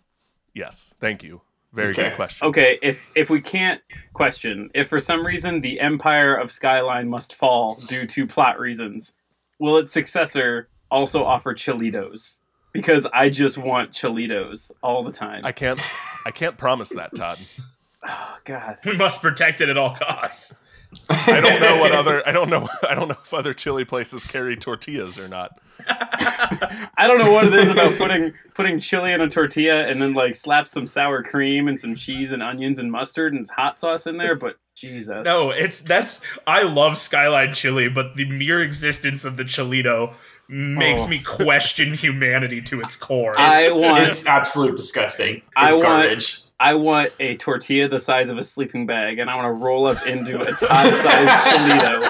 Yes, 0.54 0.94
thank 1.00 1.24
you. 1.24 1.42
Very 1.74 1.90
Okay. 1.90 2.10
good 2.10 2.16
question. 2.16 2.48
Okay, 2.48 2.78
if 2.84 3.02
if 3.16 3.32
we 3.32 3.42
can't 3.42 3.82
question, 4.14 4.70
if 4.76 4.88
for 4.88 5.00
some 5.00 5.26
reason 5.26 5.60
the 5.60 5.80
empire 5.80 6.36
of 6.36 6.52
Skyline 6.52 7.10
must 7.10 7.34
fall 7.34 7.82
due 7.88 8.06
to 8.06 8.28
plot 8.28 8.60
reasons, 8.60 9.14
will 9.58 9.78
its 9.78 9.92
successor 9.92 10.70
also 10.92 11.24
offer 11.24 11.56
Chilitos? 11.56 12.40
Because 12.74 13.08
I 13.12 13.30
just 13.30 13.58
want 13.58 13.92
Chilitos 13.92 14.70
all 14.84 15.04
the 15.04 15.12
time. 15.12 15.44
I 15.44 15.52
can't 15.52 15.80
I 16.28 16.32
can't 16.32 16.58
promise 16.58 16.90
that, 16.90 17.16
Todd. 17.16 17.40
oh 18.08 18.38
God. 18.46 18.78
We 18.86 18.96
must 18.96 19.24
protect 19.24 19.62
it 19.62 19.70
at 19.70 19.78
all 19.78 19.96
costs. 19.96 20.62
I 21.10 21.40
don't 21.42 21.62
know 21.62 21.78
what 21.78 21.92
other 21.94 22.22
I 22.28 22.32
don't 22.32 22.50
know 22.50 22.68
I 22.88 22.96
don't 22.96 23.08
know 23.08 23.18
if 23.22 23.34
other 23.34 23.54
chili 23.54 23.86
places 23.86 24.24
carry 24.24 24.56
tortillas 24.56 25.18
or 25.20 25.28
not. 25.28 25.60
I 25.88 27.08
don't 27.08 27.20
know 27.20 27.32
what 27.32 27.46
it 27.48 27.54
is 27.54 27.72
about 27.72 27.98
putting 27.98 28.34
putting 28.54 28.80
chili 28.80 29.12
in 29.12 29.22
a 29.22 29.30
tortilla 29.30 29.86
and 29.88 30.02
then 30.02 30.14
like 30.14 30.36
slap 30.36 30.68
some 30.68 30.86
sour 30.86 31.24
cream 31.24 31.68
and 31.68 31.80
some 31.80 31.96
cheese 31.96 32.32
and 32.32 32.42
onions 32.44 32.80
and 32.80 32.92
mustard 32.92 33.34
and 33.34 33.48
hot 33.50 33.78
sauce 33.80 34.08
in 34.08 34.18
there, 34.18 34.36
but 34.36 34.58
Jesus. 34.76 35.24
No, 35.26 35.52
it's 35.52 35.82
that's 35.82 36.22
I 36.48 36.64
love 36.64 36.98
Skyline 36.98 37.54
chili, 37.54 37.90
but 37.90 38.16
the 38.16 38.26
mere 38.26 38.62
existence 38.62 39.26
of 39.26 39.38
the 39.38 39.44
Chilito 39.44 40.14
makes 40.50 41.04
Oh. 41.04 41.08
me 41.08 41.20
question 41.20 41.94
humanity 41.94 42.62
to 42.64 42.82
its 42.82 42.96
core. 42.96 43.38
I 43.40 43.64
It's- 43.64 43.74
want- 43.78 44.04
It's 44.04 44.26
absolute 44.26 44.76
disgusting. 44.76 45.38
It's 45.38 45.44
I 45.56 45.74
want- 45.74 45.84
garbage. 45.84 46.40
I 46.64 46.76
want 46.76 47.12
a 47.20 47.36
tortilla 47.36 47.90
the 47.90 48.00
size 48.00 48.30
of 48.30 48.38
a 48.38 48.44
sleeping 48.44 48.86
bag, 48.86 49.20
and 49.20 49.30
I 49.30 49.36
want 49.36 49.48
to 49.48 49.52
roll 49.52 49.86
up 49.86 50.08
into 50.08 50.42
a 50.42 50.46
Todd-sized 50.46 51.30
Chilito 51.46 52.10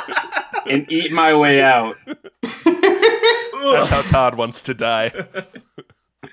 and 0.71 0.85
eat 0.91 1.11
my 1.11 1.35
way 1.35 1.59
out. 1.59 1.97
That's 2.63 3.89
how 3.89 4.03
Todd 4.03 4.35
wants 4.35 4.61
to 4.61 4.75
die. 4.75 5.11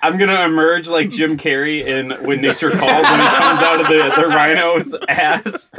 I'm 0.03 0.19
gonna 0.19 0.41
emerge 0.41 0.87
like 0.87 1.09
Jim 1.09 1.35
Carrey 1.35 1.83
in 1.83 2.11
When 2.23 2.41
Nature 2.41 2.69
Calls 2.69 2.91
when 2.91 3.19
he 3.19 3.27
comes 3.27 3.63
out 3.63 3.81
of 3.81 3.87
the, 3.87 4.21
the 4.21 4.27
rhino's 4.27 4.93
ass. 5.09 5.71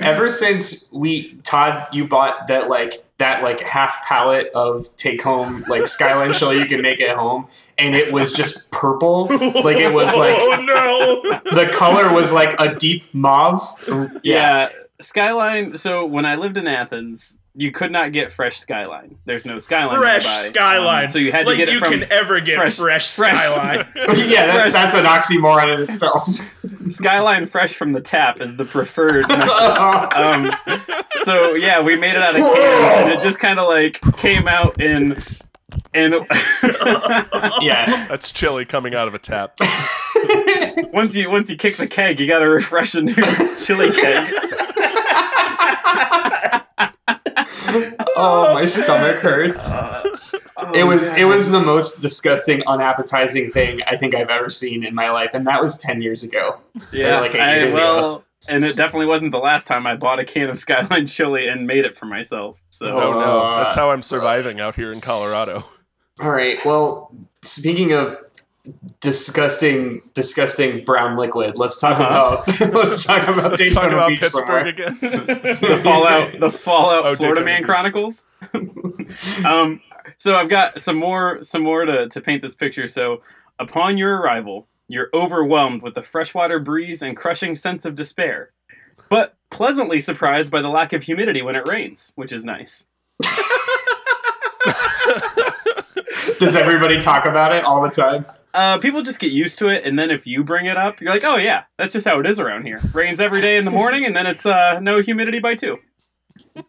Ever 0.00 0.30
since 0.30 0.88
we 0.92 1.34
Todd, 1.42 1.88
you 1.92 2.06
bought 2.06 2.46
that 2.46 2.68
like 2.68 3.03
that 3.18 3.42
like 3.42 3.60
half 3.60 4.04
palette 4.04 4.50
of 4.54 4.94
take 4.96 5.22
home 5.22 5.64
like 5.68 5.86
skyline 5.86 6.32
chili 6.32 6.58
you 6.58 6.66
can 6.66 6.82
make 6.82 7.00
at 7.00 7.16
home, 7.16 7.46
and 7.78 7.94
it 7.94 8.12
was 8.12 8.32
just 8.32 8.70
purple. 8.70 9.26
Like 9.26 9.76
it 9.76 9.92
was 9.92 10.14
like 10.16 10.36
oh 10.36 10.56
no! 10.62 11.40
the 11.54 11.70
color 11.72 12.12
was 12.12 12.32
like 12.32 12.54
a 12.58 12.74
deep 12.74 13.04
mauve. 13.12 13.62
Yeah, 14.22 14.70
Skyline. 15.00 15.78
So 15.78 16.06
when 16.06 16.24
I 16.24 16.34
lived 16.36 16.56
in 16.56 16.66
Athens, 16.66 17.36
you 17.56 17.70
could 17.70 17.92
not 17.92 18.10
get 18.12 18.32
fresh 18.32 18.58
Skyline. 18.58 19.16
There's 19.26 19.46
no 19.46 19.58
Skyline. 19.60 19.96
fresh 19.98 20.24
nearby. 20.24 20.48
skyline. 20.48 21.04
Um, 21.04 21.10
so 21.10 21.18
you 21.20 21.30
had 21.30 21.46
like 21.46 21.56
to 21.58 21.64
get 21.64 21.70
you 21.72 21.76
it 21.78 21.80
from 21.80 21.92
can 22.00 22.12
ever 22.12 22.40
get 22.40 22.56
fresh- 22.56 22.76
fresh, 22.76 23.14
fresh. 23.14 23.40
skyline. 23.40 23.86
yeah, 24.28 24.46
that, 24.68 24.72
that's 24.72 24.94
an 24.94 25.04
oxymoron 25.04 25.74
in 25.74 25.88
itself. 25.88 26.28
Skyline 26.90 27.46
fresh 27.46 27.74
from 27.74 27.92
the 27.92 28.00
tap 28.00 28.40
is 28.40 28.56
the 28.56 28.64
preferred. 28.64 29.30
um, 29.30 30.52
so 31.22 31.54
yeah, 31.54 31.80
we 31.82 31.96
made 31.96 32.10
it 32.10 32.22
out 32.22 32.34
of 32.34 32.42
cans, 32.42 33.02
and 33.04 33.12
it 33.12 33.20
just 33.20 33.38
kind 33.38 33.58
of 33.58 33.68
like 33.68 34.00
came 34.18 34.46
out 34.48 34.80
in, 34.80 35.16
and 35.94 36.14
yeah. 37.62 38.06
That's 38.08 38.32
chili 38.32 38.64
coming 38.66 38.94
out 38.94 39.08
of 39.08 39.14
a 39.14 39.18
tap. 39.18 39.58
once 40.92 41.14
you 41.14 41.30
once 41.30 41.48
you 41.48 41.56
kick 41.56 41.76
the 41.78 41.86
keg, 41.86 42.20
you 42.20 42.26
got 42.26 42.40
to 42.40 42.48
refresh 42.50 42.94
a 42.94 43.02
new 43.02 43.14
chili 43.56 43.90
keg. 43.92 44.34
Oh, 48.16 48.50
my 48.54 48.64
stomach 48.66 49.16
hurts. 49.16 49.68
Oh, 49.70 50.72
It 50.74 50.84
was 50.84 51.08
God. 51.10 51.18
it 51.18 51.24
was 51.24 51.50
the 51.50 51.60
most 51.60 52.00
disgusting, 52.00 52.62
unappetizing 52.66 53.50
thing 53.52 53.80
I 53.86 53.96
think 53.96 54.14
I've 54.14 54.30
ever 54.30 54.48
seen 54.48 54.84
in 54.84 54.94
my 54.94 55.10
life, 55.10 55.30
and 55.34 55.46
that 55.46 55.60
was 55.60 55.76
ten 55.76 56.00
years 56.02 56.22
ago. 56.22 56.58
yeah. 56.92 57.20
like 57.20 57.34
a 57.34 57.40
I, 57.40 57.56
year 57.56 57.66
ago. 57.66 57.74
well, 57.74 58.24
and 58.48 58.64
it 58.64 58.76
definitely 58.76 59.06
wasn't 59.06 59.32
the 59.32 59.38
last 59.38 59.66
time 59.66 59.86
I 59.86 59.96
bought 59.96 60.20
a 60.20 60.24
can 60.24 60.48
of 60.50 60.58
Skyline 60.58 61.06
chili 61.06 61.48
and 61.48 61.66
made 61.66 61.84
it 61.84 61.96
for 61.96 62.06
myself. 62.06 62.62
So 62.70 62.86
Oh 62.88 63.12
no, 63.12 63.40
Uh, 63.40 63.62
that's 63.62 63.74
how 63.74 63.90
I'm 63.90 64.02
surviving 64.02 64.60
out 64.60 64.74
here 64.76 64.92
in 64.92 65.00
Colorado. 65.00 65.64
All 66.20 66.30
right. 66.30 66.64
Well, 66.64 67.12
speaking 67.42 67.92
of 67.92 68.16
disgusting, 69.00 70.00
disgusting 70.14 70.84
brown 70.84 71.16
liquid, 71.16 71.56
let's 71.58 71.78
talk 71.78 71.98
Uh-huh. 72.00 72.42
about 72.46 72.60
let's 72.74 73.04
talk 73.04 73.28
about 73.28 73.50
Let's 73.52 73.58
Daytona 73.62 73.80
talk 73.88 73.92
about 73.92 74.08
Beach 74.08 74.20
Pittsburgh 74.20 74.46
somewhere. 74.46 74.66
again. 74.66 74.98
the 75.60 75.80
Fallout, 75.82 76.40
the 76.40 76.50
Fallout 76.50 77.04
Oh, 77.04 77.14
Florida 77.16 77.40
Daytona 77.40 77.44
Man 77.44 77.60
Beach. 77.60 77.66
Chronicles. 77.66 78.28
um, 79.44 79.80
so 80.18 80.36
I've 80.36 80.48
got 80.48 80.80
some 80.80 80.96
more, 80.96 81.42
some 81.42 81.62
more 81.62 81.84
to, 81.84 82.08
to 82.08 82.20
paint 82.20 82.42
this 82.42 82.54
picture. 82.54 82.86
So 82.86 83.22
upon 83.58 83.98
your 83.98 84.16
arrival, 84.18 84.66
you're 84.88 85.08
overwhelmed 85.14 85.82
with 85.82 85.94
the 85.94 86.02
freshwater 86.02 86.58
breeze 86.58 87.02
and 87.02 87.16
crushing 87.16 87.54
sense 87.54 87.84
of 87.84 87.94
despair, 87.94 88.50
but 89.08 89.34
pleasantly 89.50 90.00
surprised 90.00 90.50
by 90.50 90.60
the 90.62 90.68
lack 90.68 90.92
of 90.92 91.02
humidity 91.02 91.42
when 91.42 91.54
it 91.56 91.66
rains, 91.68 92.12
which 92.16 92.32
is 92.32 92.44
nice. 92.44 92.86
Does 96.26 96.38
Does 96.38 96.56
everybody 96.56 97.00
talk 97.00 97.26
about 97.26 97.52
it 97.52 97.64
all 97.64 97.80
the 97.82 97.90
time? 97.90 98.24
Uh, 98.54 98.78
people 98.78 99.02
just 99.02 99.18
get 99.18 99.32
used 99.32 99.58
to 99.58 99.66
it, 99.66 99.84
and 99.84 99.98
then 99.98 100.12
if 100.12 100.28
you 100.28 100.44
bring 100.44 100.66
it 100.66 100.76
up, 100.76 101.00
you're 101.00 101.10
like, 101.10 101.24
"Oh 101.24 101.36
yeah, 101.36 101.64
that's 101.76 101.92
just 101.92 102.06
how 102.06 102.20
it 102.20 102.26
is 102.26 102.38
around 102.38 102.64
here. 102.64 102.80
Rains 102.92 103.18
every 103.18 103.40
day 103.40 103.56
in 103.56 103.64
the 103.64 103.70
morning, 103.72 104.06
and 104.06 104.14
then 104.14 104.26
it's 104.26 104.46
uh, 104.46 104.78
no 104.80 105.00
humidity 105.00 105.40
by 105.40 105.56
two. 105.56 105.78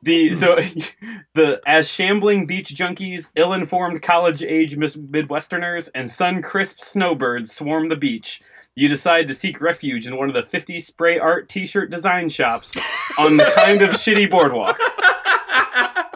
The 0.01 0.33
so 0.33 0.55
the 1.36 1.61
as 1.67 1.89
shambling 1.89 2.47
beach 2.47 2.73
junkies, 2.73 3.29
ill-informed 3.36 4.01
college-age 4.01 4.77
Midwesterners, 4.77 5.89
and 5.93 6.09
sun-crisp 6.09 6.79
snowbirds 6.79 7.51
swarm 7.51 7.89
the 7.89 7.95
beach. 7.95 8.41
You 8.73 8.89
decide 8.89 9.27
to 9.27 9.33
seek 9.33 9.61
refuge 9.61 10.05
in 10.05 10.17
one 10.17 10.27
of 10.27 10.36
the 10.36 10.43
50 10.43 10.79
spray 10.79 11.17
art 11.17 11.47
T-shirt 11.47 11.91
design 11.91 12.27
shops 12.27 12.75
on 13.17 13.38
the 13.38 13.45
kind 13.55 13.81
of 13.81 13.91
shitty 13.91 14.29
boardwalk, 14.29 14.77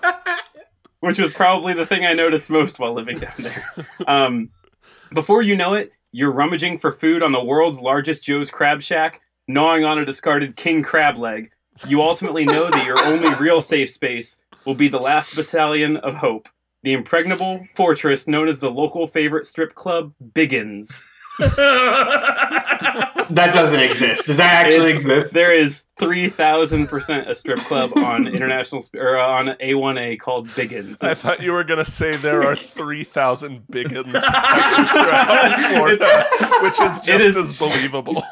which 0.99 1.20
was 1.20 1.34
probably 1.34 1.74
the 1.74 1.86
thing 1.86 2.05
I 2.05 2.13
noticed 2.13 2.49
most 2.49 2.80
while 2.80 2.93
living 2.93 3.20
down 3.20 3.34
there. 3.38 3.63
Um, 4.07 4.49
before 5.14 5.41
you 5.41 5.55
know 5.55 5.74
it, 5.74 5.91
you're 6.12 6.32
rummaging 6.32 6.80
for 6.80 6.91
food 6.91 7.24
on 7.24 7.32
the 7.32 7.43
world's 7.43 7.80
largest 7.80 8.24
Joe's 8.24 8.49
Crab 8.49 8.82
Shack, 8.82 9.22
gnawing 9.47 9.84
on 9.84 9.99
a 9.99 10.05
discarded 10.05 10.55
king 10.55 10.84
crab 10.84 11.18
leg. 11.18 11.51
You 11.88 12.01
ultimately 12.01 12.45
know 12.45 12.70
that 12.70 12.86
your 12.86 13.03
only 13.03 13.34
real 13.39 13.62
safe 13.62 13.89
space 13.89 14.38
will 14.66 14.76
be 14.76 14.88
the 14.88 14.99
last 14.99 15.36
battalion 15.36 15.97
of 15.97 16.14
hope, 16.14 16.47
the 16.84 16.93
impregnable 16.93 17.66
fortress 17.76 18.28
known 18.28 18.47
as 18.47 18.60
the 18.60 18.72
local 18.72 19.07
favorite 19.07 19.45
strip 19.45 19.76
club, 19.76 20.14
Biggins. 20.34 21.07
That 23.31 23.53
doesn't 23.53 23.79
exist. 23.79 24.25
Does 24.25 24.37
that 24.37 24.65
actually 24.65 24.89
It's- 24.89 25.01
exist? 25.01 25.33
There 25.35 25.53
is 25.53 25.83
three 25.99 26.29
thousand 26.29 26.87
percent 26.87 27.29
a 27.29 27.35
strip 27.35 27.59
club 27.59 27.95
on 27.95 28.25
international 28.35 28.83
or 28.95 29.17
uh, 29.19 29.27
on 29.27 29.49
A1A 29.61 30.19
called 30.19 30.47
Biggins. 30.49 31.03
I 31.03 31.13
thought 31.13 31.39
you 31.43 31.51
were 31.51 31.63
gonna 31.63 31.85
say 31.85 32.15
there 32.15 32.41
are 32.43 32.55
three 32.79 33.03
thousand 33.03 33.67
biggins 33.71 34.11
throughout 34.19 35.59
Florida, 35.69 36.27
which 36.63 36.81
is 36.81 37.01
just 37.01 37.07
It 37.09 37.21
is- 37.21 37.37
as 37.37 37.53
believable. 37.53 38.23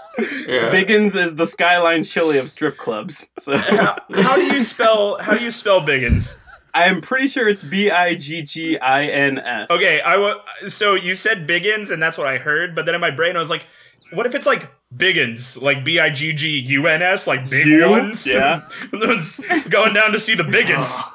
Yeah. 0.48 0.72
Biggins 0.72 1.16
is 1.16 1.36
the 1.36 1.46
skyline 1.46 2.04
chili 2.04 2.40
of 2.40 2.50
strip 2.50 2.78
clubs. 2.78 3.30
So 3.38 3.56
how, 3.56 4.00
how 4.16 4.36
do 4.36 4.46
you 4.46 4.62
spell 4.64 5.20
how 5.20 5.36
do 5.38 5.44
you 5.44 5.52
spell 5.52 5.80
Biggins? 5.80 6.42
I'm 6.74 7.02
pretty 7.02 7.28
sure 7.28 7.48
it's 7.48 7.64
B 7.64 7.90
I 7.92 8.16
G 8.16 8.42
G 8.42 8.78
I 8.80 9.06
N 9.06 9.40
S. 9.40 9.70
Okay, 9.72 10.02
I 10.02 10.18
wa- 10.18 10.42
so 10.68 10.94
you 10.96 11.14
said 11.16 11.48
Biggins 11.48 11.92
and 11.92 12.02
that's 12.02 12.18
what 12.18 12.28
I 12.28 12.38
heard, 12.38 12.76
but 12.76 12.86
then 12.86 12.96
in 12.96 13.02
my 13.02 13.12
brain 13.12 13.36
I 13.36 13.40
was 13.40 13.50
like, 13.50 13.66
what 14.14 14.26
if 14.26 14.36
it's 14.36 14.46
like 14.46 14.70
Biggins, 14.96 15.62
like 15.62 15.84
B 15.84 16.00
I 16.00 16.10
G 16.10 16.34
G 16.34 16.60
U 16.60 16.88
N 16.88 17.02
S, 17.02 17.28
like 17.28 17.50
big 17.50 17.66
You? 17.66 17.90
ones? 17.90 18.26
Yeah. 18.28 18.62
Going 19.70 19.94
down 19.94 20.12
to 20.12 20.20
see 20.20 20.36
the 20.36 20.44
Biggins. 20.44 21.02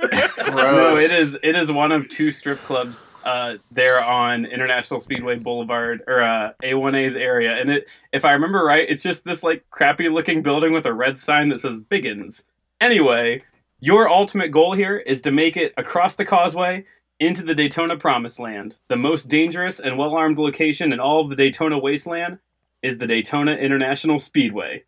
No, 0.00 0.94
it 0.96 1.10
is 1.10 1.36
it 1.42 1.56
is 1.56 1.72
one 1.72 1.90
of 1.90 2.08
two 2.08 2.30
strip 2.30 2.58
clubs 2.60 3.02
uh, 3.24 3.56
there 3.72 4.00
on 4.02 4.44
International 4.46 5.00
Speedway 5.00 5.36
Boulevard 5.36 6.02
or 6.06 6.20
uh, 6.20 6.52
A1A's 6.62 7.16
area, 7.16 7.56
and 7.56 7.68
it 7.70 7.88
if 8.12 8.24
I 8.24 8.30
remember 8.32 8.64
right, 8.64 8.88
it's 8.88 9.02
just 9.02 9.24
this 9.24 9.42
like 9.42 9.64
crappy 9.70 10.08
looking 10.08 10.40
building 10.40 10.72
with 10.72 10.86
a 10.86 10.92
red 10.94 11.18
sign 11.18 11.48
that 11.48 11.58
says 11.60 11.80
Biggins. 11.80 12.44
Anyway, 12.80 13.42
your 13.80 14.08
ultimate 14.08 14.50
goal 14.50 14.72
here 14.72 14.96
is 14.96 15.20
to 15.22 15.30
make 15.30 15.56
it 15.56 15.72
across 15.76 16.16
the 16.16 16.24
causeway 16.24 16.84
into 17.20 17.42
the 17.42 17.54
Daytona 17.54 17.96
Promised 17.96 18.38
Land. 18.38 18.78
The 18.88 18.96
most 18.96 19.28
dangerous 19.28 19.80
and 19.80 19.96
well 19.96 20.14
armed 20.14 20.38
location 20.38 20.92
in 20.92 21.00
all 21.00 21.20
of 21.20 21.30
the 21.30 21.36
Daytona 21.36 21.78
wasteland 21.78 22.38
is 22.82 22.98
the 22.98 23.06
Daytona 23.06 23.52
International 23.52 24.18
Speedway. 24.18 24.84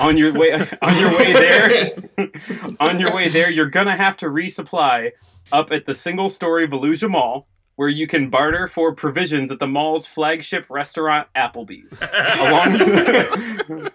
On 0.00 0.16
your 0.16 0.32
way 0.32 0.52
on 0.82 0.98
your 0.98 1.18
way 1.18 1.32
there, 1.32 1.92
on 2.80 2.98
your 2.98 3.14
way 3.14 3.28
there, 3.28 3.50
you're 3.50 3.66
gonna 3.66 3.96
have 3.96 4.16
to 4.18 4.26
resupply 4.26 5.10
up 5.50 5.70
at 5.70 5.84
the 5.84 5.94
single 5.94 6.30
story 6.30 6.66
Volusia 6.66 7.10
Mall, 7.10 7.46
where 7.76 7.88
you 7.88 8.06
can 8.06 8.28
barter 8.28 8.68
for 8.68 8.94
provisions 8.94 9.50
at 9.50 9.58
the 9.58 9.66
mall's 9.66 10.06
flagship 10.06 10.66
restaurant, 10.68 11.26
Applebee's. 11.36 12.02
Along, 12.40 13.90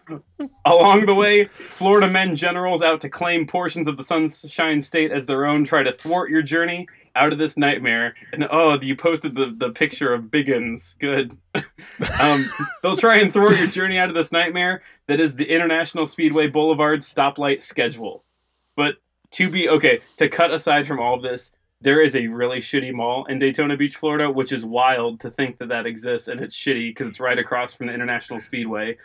along 0.66 1.06
the 1.06 1.14
way, 1.14 1.46
Florida 1.46 2.10
men 2.10 2.36
generals 2.36 2.82
out 2.82 3.00
to 3.02 3.10
claim 3.10 3.46
portions 3.46 3.88
of 3.88 3.98
the 3.98 4.04
Sunshine 4.04 4.82
State 4.82 5.12
as 5.12 5.26
their 5.26 5.46
own 5.46 5.64
try 5.64 5.84
to 5.84 5.92
thwart 5.92 6.30
your 6.30 6.42
journey 6.42 6.88
out 7.16 7.34
of 7.34 7.40
this 7.40 7.58
nightmare. 7.58 8.16
And 8.32 8.48
oh, 8.50 8.80
you 8.80 8.96
posted 8.96 9.36
the, 9.36 9.48
the 9.58 9.72
picture 9.72 10.14
of 10.14 10.26
Biggins. 10.26 10.98
Good. 11.00 11.38
um, 12.20 12.50
they'll 12.82 12.98
try 12.98 13.18
and 13.18 13.34
thwart 13.34 13.58
your 13.58 13.68
journey 13.68 13.98
out 13.98 14.10
of 14.10 14.16
this 14.16 14.32
nightmare 14.32 14.84
that 15.08 15.20
is 15.20 15.36
the 15.36 15.50
International 15.50 16.06
Speedway 16.06 16.48
Boulevard 16.48 17.02
stoplight 17.02 17.62
schedule. 17.62 18.24
But 18.76 18.96
to 19.32 19.50
be 19.50 19.68
okay, 19.70 20.00
to 20.18 20.30
cut 20.30 20.52
aside 20.52 20.88
from 20.88 21.00
all 21.00 21.16
of 21.16 21.22
this, 21.22 21.52
there 21.82 22.02
is 22.02 22.16
a 22.16 22.28
really 22.28 22.58
shitty 22.60 22.94
mall 22.94 23.26
in 23.26 23.38
Daytona 23.38 23.78
Beach, 23.78 23.96
Florida, 23.98 24.30
which 24.30 24.52
is 24.52 24.66
wild 24.66 25.20
to 25.20 25.30
think 25.30 25.58
that 25.60 25.70
that 25.70 25.86
exists, 25.86 26.28
and 26.28 26.40
it's 26.42 26.56
shitty 26.56 26.90
because 26.90 27.08
it's 27.08 27.20
right 27.20 27.38
across 27.38 27.74
from 27.74 27.88
the 27.88 27.94
International 27.94 28.40
Speedway. 28.40 28.98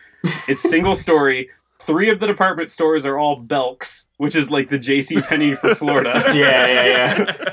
It's 0.48 0.62
single 0.62 0.94
story. 0.94 1.50
Three 1.80 2.08
of 2.10 2.20
the 2.20 2.26
department 2.26 2.70
stores 2.70 3.04
are 3.04 3.18
all 3.18 3.36
Belks, 3.42 4.06
which 4.18 4.36
is 4.36 4.50
like 4.50 4.70
the 4.70 4.78
J.C. 4.78 5.20
Penney 5.20 5.54
for 5.54 5.74
Florida. 5.74 6.12
yeah, 6.34 6.66
yeah, 6.66 6.86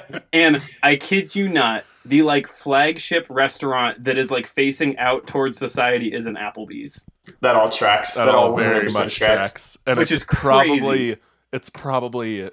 yeah. 0.09 0.19
And 0.33 0.61
I 0.83 0.95
kid 0.95 1.35
you 1.35 1.49
not, 1.49 1.83
the 2.05 2.21
like 2.21 2.47
flagship 2.47 3.25
restaurant 3.29 4.03
that 4.03 4.17
is 4.17 4.29
like 4.31 4.47
facing 4.47 4.97
out 4.99 5.27
towards 5.27 5.57
society 5.57 6.13
is 6.13 6.27
an 6.27 6.35
Applebee's. 6.35 7.05
That 7.41 7.55
all 7.55 7.69
tracks. 7.69 8.13
That 8.13 8.29
all 8.29 8.55
very 8.55 8.89
much 8.89 9.17
tracks, 9.17 9.77
and 9.85 9.97
Which 9.97 10.11
it's 10.11 10.21
is 10.21 10.25
probably 10.25 10.77
crazy. 10.79 11.17
it's 11.51 11.69
probably 11.69 12.51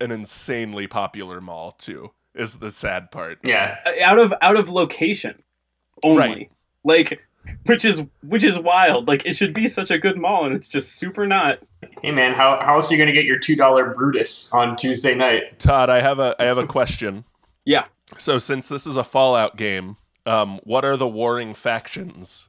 an 0.00 0.10
insanely 0.10 0.86
popular 0.86 1.40
mall 1.40 1.72
too. 1.72 2.12
Is 2.34 2.56
the 2.56 2.70
sad 2.70 3.10
part. 3.10 3.38
Yeah. 3.42 3.78
Uh, 3.84 3.92
Out 4.02 4.18
of 4.18 4.32
out 4.42 4.56
of 4.56 4.68
location 4.70 5.42
only. 6.04 6.18
Right. 6.20 6.50
Like 6.84 7.20
which 7.66 7.84
is 7.84 8.02
which 8.22 8.44
is 8.44 8.58
wild. 8.58 9.08
Like 9.08 9.26
it 9.26 9.34
should 9.34 9.52
be 9.52 9.66
such 9.66 9.90
a 9.90 9.98
good 9.98 10.16
mall 10.16 10.44
and 10.44 10.54
it's 10.54 10.68
just 10.68 10.96
super 10.96 11.26
not. 11.26 11.58
Hey 12.02 12.12
man, 12.12 12.34
how, 12.34 12.60
how 12.60 12.76
else 12.76 12.90
are 12.90 12.94
you 12.94 12.98
gonna 12.98 13.12
get 13.12 13.24
your 13.24 13.38
two 13.38 13.56
dollar 13.56 13.92
Brutus 13.94 14.52
on 14.52 14.76
Tuesday 14.76 15.14
night? 15.14 15.58
Todd, 15.58 15.90
I 15.90 16.00
have 16.00 16.18
a 16.18 16.36
I 16.38 16.44
have 16.44 16.58
a 16.58 16.66
question. 16.66 17.24
Yeah. 17.64 17.86
So 18.18 18.38
since 18.38 18.68
this 18.68 18.86
is 18.86 18.96
a 18.96 19.04
Fallout 19.04 19.56
game, 19.56 19.96
um, 20.26 20.60
what 20.62 20.84
are 20.84 20.96
the 20.96 21.08
warring 21.08 21.54
factions 21.54 22.48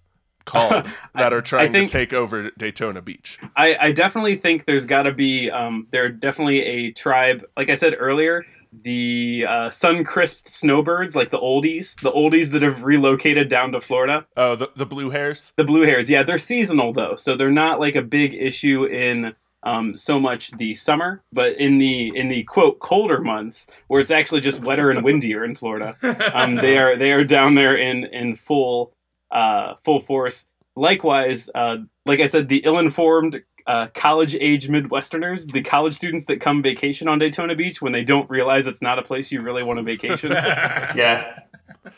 called 0.50 0.86
that 1.16 1.34
are 1.34 1.42
trying 1.42 1.72
think- 1.72 1.90
to 1.90 1.94
take 1.94 2.14
over 2.14 2.52
Daytona 2.52 3.02
Beach? 3.02 3.40
I, 3.56 3.78
I 3.80 3.92
definitely 3.92 4.36
think 4.36 4.66
there's 4.66 4.86
got 4.86 5.04
to 5.04 5.14
be 5.14 5.50
um, 5.50 5.88
there 5.92 6.10
definitely 6.10 6.62
a 6.62 6.92
tribe. 6.92 7.46
Like 7.56 7.70
I 7.70 7.76
said 7.76 7.96
earlier, 7.98 8.46
the 8.84 9.46
uh, 9.48 9.70
sun-crisped 9.70 10.48
snowbirds, 10.48 11.16
like 11.16 11.30
the 11.30 11.40
oldies, 11.40 12.00
the 12.02 12.12
oldies 12.12 12.52
that 12.52 12.62
have 12.62 12.84
relocated 12.84 13.50
down 13.50 13.72
to 13.72 13.82
Florida. 13.82 14.26
Oh, 14.38 14.56
the 14.56 14.70
the 14.76 14.86
blue 14.86 15.10
hairs. 15.10 15.54
The 15.56 15.64
blue 15.64 15.84
hairs, 15.84 16.10
yeah, 16.10 16.24
they're 16.24 16.38
seasonal 16.38 16.94
though, 16.94 17.16
so 17.16 17.36
they're 17.36 17.52
not 17.52 17.80
like 17.80 17.96
a 17.96 18.02
big 18.02 18.34
issue 18.34 18.86
in 18.86 19.34
um, 19.64 19.96
so 19.98 20.20
much 20.20 20.52
the 20.52 20.74
summer, 20.74 21.22
but 21.34 21.54
in 21.60 21.80
the 21.80 22.16
in 22.16 22.28
the 22.28 22.44
quote 22.44 22.80
colder 22.80 23.22
months 23.22 23.68
where 23.88 24.02
it's 24.02 24.12
actually 24.12 24.42
just 24.42 24.62
wetter 24.62 24.92
and 24.92 25.04
windier 25.04 25.44
in 25.44 25.56
Florida, 25.56 25.96
um, 26.34 26.56
they 26.56 26.78
are 26.78 26.96
they 26.96 27.12
are 27.12 27.24
down 27.24 27.56
there 27.56 27.76
in 27.76 28.06
in 28.06 28.36
full 28.36 28.94
uh, 29.32 29.76
full 29.84 30.00
force. 30.00 30.46
Likewise, 30.76 31.50
uh, 31.56 31.78
like 32.06 32.20
I 32.20 32.28
said, 32.28 32.48
the 32.48 32.62
ill-informed 32.64 33.44
uh, 33.68 33.88
college-age 33.94 34.68
Midwesterners, 34.68 35.52
the 35.52 35.62
college 35.62 35.94
students 35.94 36.26
that 36.26 36.40
come 36.42 36.62
vacation 36.64 37.08
on 37.08 37.20
Daytona 37.20 37.56
Beach 37.56 37.82
when 37.82 37.92
they 37.92 38.04
don't 38.04 38.30
realize 38.30 38.66
it's 38.66 38.82
not 38.82 38.98
a 38.98 39.04
place 39.04 39.32
you 39.32 39.42
really 39.42 39.64
want 39.64 39.78
to 39.78 39.84
vacation. 39.84 40.32
Yeah. 40.96 41.40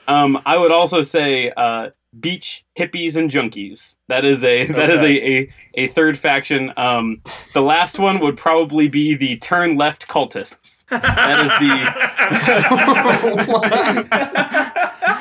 um, 0.07 0.41
I 0.45 0.57
would 0.57 0.71
also 0.71 1.01
say 1.01 1.51
uh, 1.55 1.91
beach 2.19 2.65
hippies 2.77 3.15
and 3.15 3.31
junkies. 3.31 3.95
That 4.09 4.25
is 4.25 4.43
a 4.43 4.65
that 4.67 4.89
is 4.89 4.99
a, 5.01 5.27
a 5.27 5.49
a 5.75 5.87
third 5.87 6.17
faction. 6.17 6.73
Um, 6.75 7.21
the 7.53 7.61
last 7.61 7.99
one 7.99 8.19
would 8.19 8.35
probably 8.37 8.89
be 8.89 9.15
the 9.15 9.37
turn 9.37 9.77
left 9.77 10.07
cultists. 10.07 10.85
That 10.89 11.39
is 11.45 11.51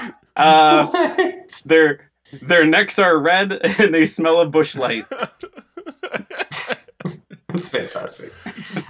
the 0.00 0.14
uh, 0.41 0.86
What? 1.14 1.62
their 1.64 2.11
their 2.43 2.64
necks 2.64 2.99
are 2.99 3.18
red 3.18 3.53
and 3.80 3.93
they 3.95 4.07
smell 4.07 4.41
of 4.41 4.51
Busch 4.51 4.74
Light. 4.76 5.05
That's 7.53 7.68
fantastic. 7.68 8.32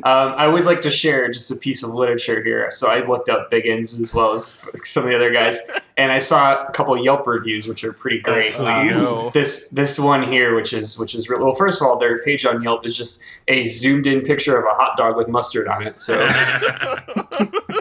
Um, 0.05 0.35
I 0.37 0.47
would 0.47 0.67
like 0.67 0.83
to 0.83 0.91
share 0.91 1.31
just 1.31 1.51
a 1.51 1.57
piece 1.57 1.83
of 1.83 1.95
literature 1.95 2.45
here. 2.45 2.71
So 2.71 2.89
I 2.89 3.03
looked 3.03 3.31
up 3.31 3.51
Biggins 3.51 3.99
as 3.99 4.13
well 4.13 4.35
as 4.35 4.55
some 4.85 5.05
of 5.05 5.09
the 5.09 5.17
other 5.17 5.33
guys, 5.33 5.57
and 5.97 6.13
I 6.13 6.19
saw 6.19 6.67
a 6.67 6.71
couple 6.73 6.95
Yelp 7.03 7.27
reviews, 7.27 7.67
which 7.67 7.83
are 7.85 7.93
pretty 7.95 8.21
great. 8.21 8.53
Oh, 8.61 8.67
Um, 8.67 8.89
no. 8.89 9.31
This 9.31 9.69
this 9.71 9.99
one 9.99 10.23
here, 10.23 10.55
which 10.55 10.75
is 10.75 10.99
which 10.99 11.15
is 11.15 11.31
real. 11.31 11.41
Well, 11.41 11.55
first 11.55 11.81
of 11.81 11.87
all, 11.89 11.99
their 11.99 12.23
page 12.23 12.45
on 12.45 12.63
Yelp 12.63 12.85
is 12.85 12.95
just 12.95 13.23
a 13.49 13.67
zoomed 13.67 14.07
in 14.07 14.21
picture 14.21 14.59
of 14.59 14.67
a 14.67 14.75
hot 14.77 14.99
dog 14.99 15.17
with 15.17 15.29
mustard 15.29 15.67
on 15.67 15.83
it. 15.87 15.99
So 15.99 16.29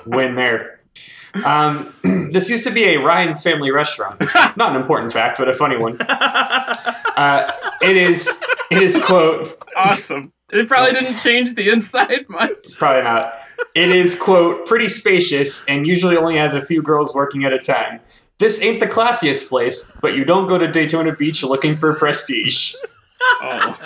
win 0.06 0.36
there. 0.36 0.79
Um, 1.46 1.94
this 2.32 2.50
used 2.50 2.64
to 2.66 2.72
be 2.72 2.86
a 2.86 2.98
Ryan's 2.98 3.42
Family 3.42 3.72
Restaurant. 3.72 4.20
Not 4.58 4.76
an 4.76 4.76
important 4.76 5.14
fact, 5.14 5.38
but 5.38 5.48
a 5.50 5.54
funny 5.54 5.78
one. 5.78 5.98
Uh, 7.20 7.52
it 7.82 7.98
is 7.98 8.30
it 8.72 8.82
is 8.82 8.98
quote 9.04 9.62
Awesome. 9.76 10.32
It 10.52 10.70
probably 10.70 10.94
didn't 10.94 11.18
change 11.18 11.54
the 11.54 11.70
inside 11.70 12.26
much. 12.30 12.52
Probably 12.78 13.04
not. 13.04 13.42
It 13.76 13.92
is, 13.92 14.16
quote, 14.16 14.66
pretty 14.66 14.88
spacious 14.88 15.64
and 15.66 15.86
usually 15.86 16.18
only 16.18 16.38
has 16.38 16.56
a 16.56 16.62
few 16.62 16.82
girls 16.82 17.14
working 17.14 17.44
at 17.44 17.54
a 17.54 17.60
time. 17.60 18.00
This 18.40 18.62
ain't 18.62 18.80
the 18.80 18.88
classiest 18.88 19.50
place, 19.50 19.92
but 20.02 20.16
you 20.16 20.24
don't 20.24 20.48
go 20.48 20.58
to 20.58 20.72
Daytona 20.72 21.14
Beach 21.14 21.44
looking 21.44 21.76
for 21.76 21.94
prestige. 21.96 22.74
Oh. 23.42 23.78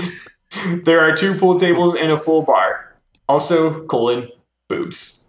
There 0.82 1.00
are 1.00 1.14
two 1.14 1.34
pool 1.34 1.60
tables 1.60 1.94
and 1.94 2.10
a 2.10 2.18
full 2.18 2.40
bar. 2.40 2.96
Also, 3.28 3.84
colon, 3.86 4.28
boobs. 4.66 5.26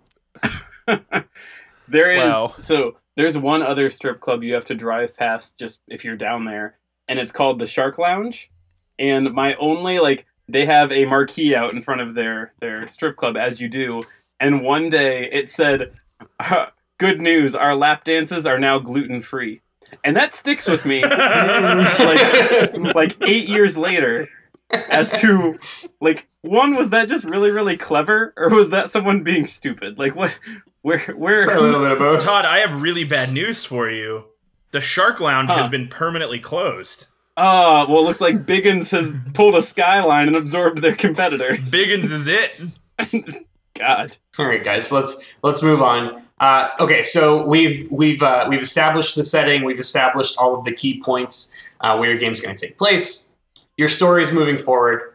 There 1.89 2.11
is 2.11 2.19
Wow. 2.19 2.53
so 2.57 2.97
there's 3.15 3.37
one 3.37 3.61
other 3.61 3.89
strip 3.89 4.19
club 4.21 4.43
you 4.43 4.53
have 4.53 4.65
to 4.65 4.75
drive 4.75 5.15
past 5.15 5.57
just 5.57 5.79
if 5.87 6.03
you're 6.05 6.15
down 6.15 6.45
there, 6.45 6.77
and 7.07 7.19
it's 7.19 7.31
called 7.31 7.59
the 7.59 7.67
Shark 7.67 7.97
Lounge. 7.97 8.49
And 8.97 9.33
my 9.33 9.55
only 9.55 9.99
like 9.99 10.25
they 10.47 10.65
have 10.65 10.91
a 10.91 11.05
marquee 11.05 11.55
out 11.55 11.73
in 11.73 11.81
front 11.81 12.01
of 12.01 12.13
their 12.13 12.53
their 12.59 12.87
strip 12.87 13.15
club 13.17 13.37
as 13.37 13.59
you 13.61 13.67
do, 13.69 14.03
and 14.39 14.61
one 14.63 14.89
day 14.89 15.29
it 15.31 15.49
said, 15.49 15.91
"Good 16.97 17.21
news, 17.21 17.55
our 17.55 17.75
lap 17.75 18.03
dances 18.03 18.45
are 18.45 18.59
now 18.59 18.79
gluten 18.79 19.21
free," 19.21 19.61
and 20.03 20.15
that 20.17 20.33
sticks 20.33 20.67
with 20.67 20.85
me 20.85 21.01
like 21.03 22.95
like 22.95 23.15
eight 23.21 23.47
years 23.47 23.77
later 23.77 24.27
as 24.71 25.11
to 25.19 25.57
like 26.01 26.27
one 26.41 26.75
was 26.75 26.89
that 26.91 27.07
just 27.07 27.23
really 27.25 27.51
really 27.51 27.75
clever 27.77 28.33
or 28.37 28.49
was 28.49 28.69
that 28.69 28.91
someone 28.91 29.23
being 29.23 29.45
stupid 29.45 29.97
like 29.97 30.15
what 30.15 30.37
where 30.82 30.99
where 31.15 31.49
A 31.49 31.61
little 31.61 31.80
bit 31.80 31.91
of 31.91 31.99
both. 31.99 32.23
Todd, 32.23 32.45
I 32.45 32.59
have 32.59 32.82
really 32.82 33.03
bad 33.03 33.32
news 33.32 33.63
for 33.65 33.89
you. 33.89 34.25
The 34.71 34.82
Shark 34.82 35.19
Lounge 35.19 35.49
Huh. 35.49 35.57
has 35.63 35.69
been 35.69 35.88
permanently 35.88 36.39
closed. 36.39 37.05
Oh, 37.38 37.86
well, 37.88 37.99
it 37.99 38.05
looks 38.05 38.21
like 38.21 38.45
Biggins 38.45 38.89
has 38.91 39.13
pulled 39.34 39.55
a 39.55 39.61
skyline 39.61 40.27
and 40.27 40.36
absorbed 40.36 40.80
their 40.82 40.95
competitors. 40.95 41.71
Biggins 41.71 42.11
is 42.11 42.27
it. 42.27 42.51
God. 43.75 44.17
All 44.38 44.45
right, 44.45 44.63
guys, 44.63 44.91
let's 44.91 45.15
let's 45.41 45.61
move 45.61 45.82
on. 45.82 46.21
Uh, 46.39 46.69
okay, 46.80 47.03
so 47.03 47.45
we've 47.45 47.89
we've 47.91 48.21
uh, 48.21 48.45
we've 48.49 48.61
established 48.61 49.15
the 49.15 49.23
setting. 49.23 49.63
We've 49.63 49.80
established 49.80 50.38
all 50.38 50.55
of 50.57 50.65
the 50.65 50.71
key 50.73 51.01
points 51.01 51.53
uh, 51.82 51.95
where 51.97 52.09
your 52.09 52.17
game's 52.19 52.41
going 52.41 52.55
to 52.55 52.67
take 52.67 52.77
place. 52.77 53.30
Your 53.77 53.88
story 53.89 54.23
is 54.23 54.32
moving 54.32 54.57
forward. 54.57 55.13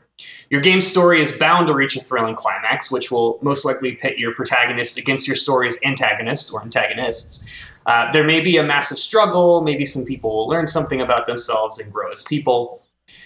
Your 0.50 0.60
game's 0.60 0.86
story 0.86 1.20
is 1.20 1.32
bound 1.32 1.66
to 1.68 1.74
reach 1.74 1.96
a 1.96 2.00
thrilling 2.00 2.34
climax, 2.34 2.90
which 2.90 3.10
will 3.10 3.38
most 3.42 3.64
likely 3.64 3.92
pit 3.92 4.18
your 4.18 4.34
protagonist 4.34 4.98
against 4.98 5.26
your 5.26 5.36
story's 5.36 5.78
antagonist 5.84 6.52
or 6.52 6.62
antagonists. 6.62 7.46
Uh, 7.86 8.10
there 8.12 8.24
may 8.24 8.40
be 8.40 8.56
a 8.56 8.62
massive 8.62 8.98
struggle. 8.98 9.62
Maybe 9.62 9.84
some 9.84 10.04
people 10.04 10.34
will 10.36 10.48
learn 10.48 10.66
something 10.66 11.00
about 11.00 11.26
themselves 11.26 11.78
and 11.78 11.92
grow 11.92 12.10
as 12.10 12.22
people. 12.22 12.82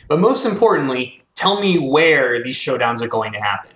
But 0.08 0.20
most 0.20 0.44
importantly, 0.44 1.22
tell 1.34 1.60
me 1.60 1.78
where 1.78 2.42
these 2.42 2.56
showdowns 2.56 3.00
are 3.00 3.08
going 3.08 3.32
to 3.32 3.40
happen. 3.40 3.70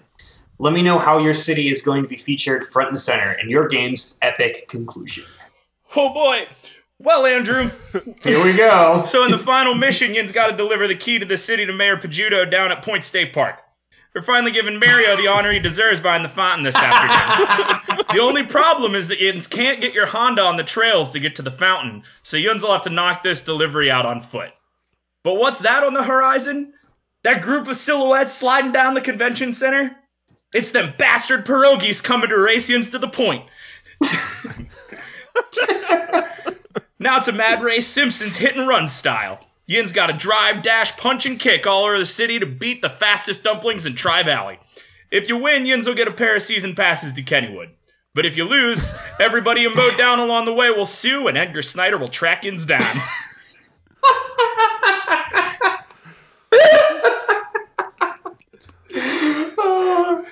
Let 0.58 0.72
me 0.72 0.82
know 0.82 0.98
how 0.98 1.18
your 1.18 1.34
city 1.34 1.68
is 1.68 1.82
going 1.82 2.02
to 2.02 2.08
be 2.08 2.16
featured 2.16 2.64
front 2.64 2.90
and 2.90 2.98
center 2.98 3.32
in 3.32 3.50
your 3.50 3.68
game's 3.68 4.18
epic 4.22 4.68
conclusion. 4.68 5.24
Oh 5.94 6.12
boy. 6.12 6.46
Well, 7.02 7.26
Andrew, 7.26 7.70
Here 8.22 8.44
we 8.44 8.56
go. 8.56 9.02
so 9.04 9.24
in 9.24 9.32
the 9.32 9.38
final 9.38 9.74
mission, 9.74 10.14
Yin's 10.14 10.30
got 10.30 10.48
to 10.48 10.56
deliver 10.56 10.86
the 10.86 10.94
key 10.94 11.18
to 11.18 11.24
the 11.24 11.36
city 11.36 11.66
to 11.66 11.72
Mayor 11.72 11.96
Peduto 11.96 12.48
down 12.48 12.70
at 12.70 12.82
Point 12.82 13.04
State 13.04 13.32
Park. 13.32 13.58
We're 14.14 14.22
finally 14.22 14.52
giving 14.52 14.78
Mario 14.78 15.16
the 15.16 15.26
honor 15.26 15.52
he 15.52 15.58
deserves 15.58 15.98
behind 15.98 16.24
the 16.24 16.28
fountain 16.28 16.64
this 16.64 16.76
afternoon. 16.76 17.98
the 18.12 18.20
only 18.20 18.44
problem 18.44 18.94
is 18.94 19.08
that 19.08 19.20
Yins 19.20 19.48
can't 19.48 19.80
get 19.80 19.94
your 19.94 20.06
Honda 20.06 20.42
on 20.42 20.56
the 20.56 20.62
trails 20.62 21.10
to 21.12 21.20
get 21.20 21.34
to 21.36 21.42
the 21.42 21.50
fountain, 21.50 22.04
so 22.22 22.36
Yins 22.36 22.62
will 22.62 22.72
have 22.72 22.82
to 22.82 22.90
knock 22.90 23.22
this 23.22 23.40
delivery 23.40 23.90
out 23.90 24.06
on 24.06 24.20
foot. 24.20 24.50
But 25.24 25.36
what's 25.36 25.60
that 25.60 25.82
on 25.82 25.94
the 25.94 26.04
horizon? 26.04 26.74
That 27.24 27.42
group 27.42 27.66
of 27.68 27.76
silhouettes 27.76 28.34
sliding 28.34 28.72
down 28.72 28.94
the 28.94 29.00
convention 29.00 29.52
center? 29.52 29.96
It's 30.52 30.72
them 30.72 30.92
bastard 30.98 31.46
pierogies 31.46 32.04
coming 32.04 32.28
to 32.28 32.38
race 32.38 32.68
Yins 32.68 32.90
to 32.90 32.98
the 32.98 33.08
point. 33.08 33.46
Now 37.02 37.18
it's 37.18 37.26
a 37.26 37.32
Mad 37.32 37.64
Ray 37.64 37.80
Simpsons 37.80 38.36
hit 38.36 38.56
and 38.56 38.68
run 38.68 38.86
style. 38.86 39.40
Yin's 39.66 39.92
got 39.92 40.06
to 40.06 40.12
drive, 40.12 40.62
dash, 40.62 40.96
punch, 40.96 41.26
and 41.26 41.36
kick 41.38 41.66
all 41.66 41.82
over 41.84 41.98
the 41.98 42.04
city 42.04 42.38
to 42.38 42.46
beat 42.46 42.80
the 42.80 42.88
fastest 42.88 43.42
dumplings 43.42 43.86
in 43.86 43.96
Tri 43.96 44.22
Valley. 44.22 44.60
If 45.10 45.26
you 45.28 45.36
win, 45.36 45.66
Yins 45.66 45.88
will 45.88 45.96
get 45.96 46.06
a 46.06 46.12
pair 46.12 46.36
of 46.36 46.42
season 46.42 46.76
passes 46.76 47.12
to 47.14 47.22
Kennywood. 47.22 47.74
But 48.14 48.24
if 48.24 48.36
you 48.36 48.44
lose, 48.44 48.94
everybody 49.18 49.64
in 49.64 49.74
Mowed 49.74 49.96
Down 49.98 50.20
along 50.20 50.44
the 50.44 50.54
way 50.54 50.70
will 50.70 50.84
sue, 50.84 51.26
and 51.26 51.36
Edgar 51.36 51.62
Snyder 51.62 51.98
will 51.98 52.06
track 52.06 52.44
Yins 52.44 52.64
down. 52.64 52.86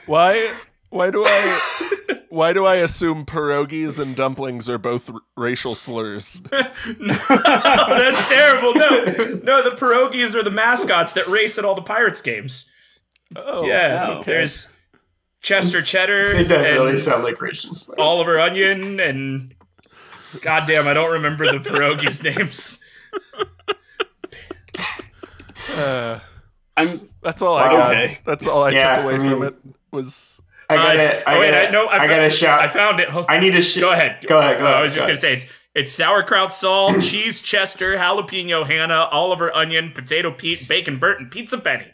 Why? 0.06 0.52
Why 0.90 1.10
do 1.10 1.24
I? 1.26 1.60
Why 2.30 2.52
do 2.52 2.64
I 2.64 2.76
assume 2.76 3.26
pierogies 3.26 3.98
and 3.98 4.14
dumplings 4.14 4.68
are 4.68 4.78
both 4.78 5.10
r- 5.10 5.20
racial 5.36 5.74
slurs? 5.74 6.40
oh, 6.52 6.68
that's 7.00 8.28
terrible. 8.28 8.74
No, 8.74 8.88
no, 9.42 9.68
the 9.68 9.74
pierogies 9.76 10.36
are 10.36 10.42
the 10.44 10.50
mascots 10.50 11.12
that 11.14 11.26
race 11.26 11.58
at 11.58 11.64
all 11.64 11.74
the 11.74 11.82
Pirates 11.82 12.20
games. 12.20 12.70
Oh, 13.34 13.66
Yeah, 13.66 14.10
okay. 14.18 14.30
there's 14.32 14.72
Chester 15.40 15.82
Cheddar 15.82 16.36
It 16.36 16.44
does 16.48 16.62
really 16.62 16.90
and 16.92 17.00
sound 17.00 17.24
like 17.24 17.40
racial 17.40 17.74
slur. 17.74 17.96
Oliver 17.98 18.38
Onion 18.38 19.00
and 19.00 19.52
goddamn, 20.40 20.86
I 20.86 20.92
don't 20.94 21.10
remember 21.12 21.46
the 21.50 21.58
pierogies 21.58 22.22
names. 22.36 22.84
Uh, 25.76 26.20
I'm 26.76 27.08
that's 27.22 27.42
all 27.42 27.56
I 27.56 27.68
got. 27.72 27.90
Okay. 27.94 28.18
That's 28.24 28.46
all 28.46 28.64
I 28.64 28.70
Yeah, 28.70 28.96
took 28.96 29.04
away 29.04 29.14
I 29.14 29.18
from 29.18 29.42
it. 29.42 29.54
Was 29.92 30.40
I 30.70 30.74
Uh, 30.74 30.82
gotta, 30.82 30.96
it's- 30.98 31.22
I 31.26 31.36
oh, 31.36 31.40
wait, 31.40 31.50
gotta, 31.50 31.68
I, 31.68 31.70
no, 31.70 31.86
I, 31.86 31.94
I 31.94 31.98
found- 31.98 32.10
gotta 32.10 32.30
shout. 32.30 32.60
I 32.60 32.68
found 32.68 33.00
it. 33.00 33.08
Hold- 33.08 33.26
I 33.28 33.38
need 33.40 33.52
to 33.52 33.62
sh- 33.62 33.78
Go 33.80 33.92
ahead. 33.92 34.24
Go 34.26 34.38
ahead, 34.38 34.58
go 34.58 34.64
Oh, 34.64 34.66
ahead, 34.68 34.78
I 34.78 34.82
was 34.82 34.92
just 34.92 35.04
go 35.06 35.08
gonna 35.12 35.20
say 35.20 35.32
it's 35.34 35.46
it's 35.74 35.92
sauerkraut 35.92 36.52
Saul, 36.52 36.94
cheese 37.00 37.42
Chester, 37.42 37.96
jalapeno 37.96 38.66
Hannah, 38.66 39.08
Oliver 39.12 39.54
Onion, 39.54 39.92
potato 39.94 40.30
Pete, 40.32 40.66
bacon 40.68 40.98
Burt, 40.98 41.20
and 41.20 41.30
pizza 41.30 41.58
Penny. 41.58 41.86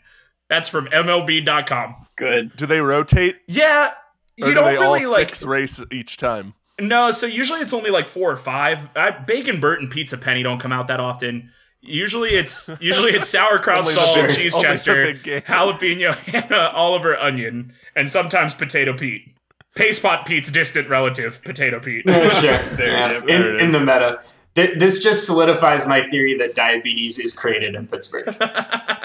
That's 0.48 0.68
from 0.68 0.86
MLB.com. 0.86 1.94
good. 2.16 2.54
do 2.56 2.66
they 2.66 2.80
rotate? 2.80 3.36
Yeah, 3.48 3.88
Or 3.90 3.92
you 4.36 4.44
do 4.46 4.54
don't 4.54 4.64
they 4.66 4.72
really 4.78 5.04
all 5.04 5.10
like. 5.12 5.28
six 5.28 5.44
race 5.44 5.82
each 5.90 6.16
time? 6.16 6.54
No, 6.80 7.10
so 7.10 7.26
usually 7.26 7.60
it's 7.60 7.72
only 7.72 7.90
like 7.90 8.06
four 8.06 8.30
or 8.30 8.36
five. 8.36 8.90
I, 8.94 9.10
bacon 9.10 9.60
Burt 9.60 9.80
and 9.80 9.90
pizza 9.90 10.16
Penny 10.18 10.42
don't 10.42 10.58
come 10.60 10.72
out 10.72 10.86
that 10.88 11.00
often. 11.00 11.50
Usually 11.86 12.30
it's 12.30 12.68
usually 12.80 13.12
it's 13.12 13.28
sauerkraut 13.28 13.86
Saul, 13.86 14.22
the 14.26 14.32
cheese 14.34 14.54
only 14.54 14.66
the 14.68 14.72
Chester, 14.74 15.02
big 15.02 15.22
game. 15.22 15.40
jalapeno 15.42 16.14
Hannah, 16.30 16.70
Oliver 16.74 17.16
Onion, 17.18 17.72
and 17.94 18.10
sometimes 18.10 18.54
potato 18.54 18.92
Pete. 18.96 19.32
Paste 19.74 20.02
pot 20.02 20.24
Pete's 20.26 20.50
distant 20.50 20.88
relative, 20.88 21.42
potato 21.44 21.78
Pete. 21.80 22.04
Yeah, 22.06 22.28
sure. 22.30 22.76
There 22.76 22.88
Yeah, 22.92 23.10
it 23.10 23.16
is. 23.16 23.22
in, 23.22 23.26
There 23.42 23.58
in 23.58 23.70
the 23.72 23.80
meta. 23.80 24.20
Th- 24.54 24.78
This 24.78 24.98
just 25.00 25.26
solidifies 25.26 25.86
my 25.86 26.08
theory 26.08 26.36
that 26.38 26.54
diabetes 26.54 27.18
is 27.18 27.34
created 27.34 27.74
in 27.74 27.86
Pittsburgh. 27.86 28.34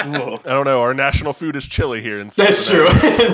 Oh. 0.04 0.34
I 0.46 0.50
don't 0.50 0.66
know. 0.66 0.82
Our 0.82 0.96
national 0.96 1.32
food 1.32 1.56
is 1.56 1.68
chili 1.68 2.02
here 2.02 2.20
in 2.20 2.30
That's 2.30 2.68
true. 2.68 2.88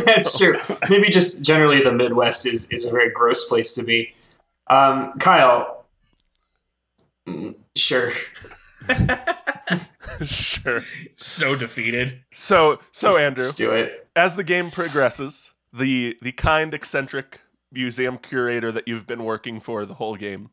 That's 0.05 0.37
true. 0.37 0.59
Maybe 0.89 1.07
just 1.07 1.41
generally 1.41 1.81
the 1.81 1.93
Midwest 1.93 2.45
is, 2.45 2.69
is 2.71 2.83
a 2.83 2.91
very 2.91 3.09
gross 3.09 3.45
place 3.45 3.71
to 3.75 3.83
be. 3.83 4.13
Um, 4.69 5.13
Kyle. 5.17 5.85
Mm, 7.25 7.55
Sure. 7.77 8.11
sure. 10.25 10.83
so 11.15 11.55
defeated. 11.55 12.21
So, 12.33 12.79
so 12.91 13.17
Andrew, 13.17 13.45
Let's 13.45 13.55
do 13.55 13.71
it. 13.71 14.07
as 14.15 14.35
the 14.35 14.43
game 14.43 14.71
progresses, 14.71 15.53
the 15.73 16.17
the 16.21 16.31
kind 16.31 16.73
eccentric 16.73 17.41
museum 17.71 18.17
curator 18.17 18.71
that 18.71 18.87
you've 18.87 19.05
been 19.07 19.23
working 19.23 19.59
for 19.59 19.85
the 19.85 19.95
whole 19.95 20.15
game 20.15 20.49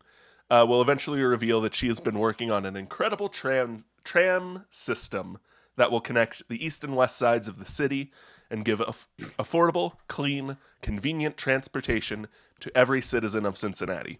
uh, 0.50 0.64
will 0.68 0.82
eventually 0.82 1.20
reveal 1.22 1.60
that 1.60 1.74
she 1.74 1.86
has 1.88 2.00
been 2.00 2.18
working 2.18 2.50
on 2.50 2.66
an 2.66 2.76
incredible 2.76 3.28
tram 3.28 3.84
tram 4.04 4.64
system 4.70 5.38
that 5.76 5.90
will 5.90 6.00
connect 6.00 6.48
the 6.48 6.64
east 6.64 6.84
and 6.84 6.94
west 6.96 7.16
sides 7.16 7.48
of 7.48 7.58
the 7.58 7.66
city 7.66 8.12
and 8.50 8.64
give 8.64 8.80
aff- 8.80 9.08
affordable, 9.38 9.94
clean, 10.08 10.56
convenient 10.82 11.36
transportation 11.36 12.28
to 12.60 12.70
every 12.76 13.00
citizen 13.00 13.44
of 13.46 13.56
Cincinnati. 13.56 14.18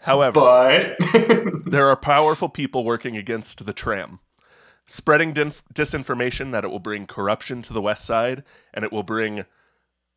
However, 0.00 0.40
But 0.40 0.96
there 1.66 1.88
are 1.88 1.96
powerful 1.96 2.48
people 2.48 2.84
working 2.84 3.16
against 3.16 3.64
the 3.66 3.72
tram, 3.72 4.20
spreading 4.86 5.32
din- 5.32 5.52
disinformation 5.74 6.52
that 6.52 6.64
it 6.64 6.70
will 6.70 6.78
bring 6.78 7.06
corruption 7.06 7.60
to 7.62 7.72
the 7.72 7.82
west 7.82 8.04
side 8.04 8.42
and 8.72 8.84
it 8.84 8.92
will 8.92 9.02
bring 9.02 9.44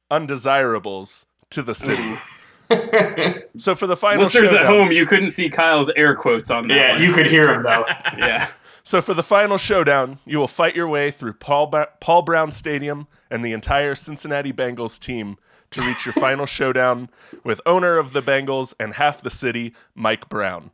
undesirables 0.09 1.25
to 1.49 1.61
the 1.61 1.75
city. 1.75 2.15
so 3.57 3.75
for 3.75 3.87
the 3.87 3.97
final 3.97 4.23
Listeners 4.23 4.51
at 4.51 4.57
showdown, 4.59 4.65
home, 4.65 4.91
you 4.91 5.05
couldn't 5.05 5.29
see 5.31 5.49
Kyle's 5.49 5.89
air 5.95 6.15
quotes 6.15 6.49
on 6.49 6.67
that. 6.69 6.75
yeah, 6.75 6.91
one. 6.93 7.01
you 7.03 7.11
could 7.13 7.27
hear 7.27 7.53
him 7.53 7.63
though. 7.63 7.85
Yeah. 8.17 8.49
so 8.83 9.01
for 9.01 9.13
the 9.13 9.21
final 9.23 9.57
showdown, 9.57 10.17
you 10.25 10.37
will 10.39 10.47
fight 10.47 10.75
your 10.75 10.87
way 10.87 11.11
through 11.11 11.33
Paul 11.33 11.67
ba- 11.67 11.89
Paul 11.99 12.21
Brown 12.21 12.51
Stadium 12.51 13.07
and 13.29 13.43
the 13.43 13.51
entire 13.53 13.95
Cincinnati 13.95 14.53
Bengals 14.53 14.97
team 14.99 15.37
to 15.73 15.81
reach 15.81 16.05
your 16.05 16.13
final 16.13 16.45
showdown 16.45 17.09
with 17.43 17.61
owner 17.65 17.97
of 17.97 18.13
the 18.13 18.21
Bengals 18.21 18.73
and 18.79 18.93
half 18.93 19.21
the 19.21 19.29
city, 19.29 19.73
Mike 19.95 20.29
Brown. 20.29 20.71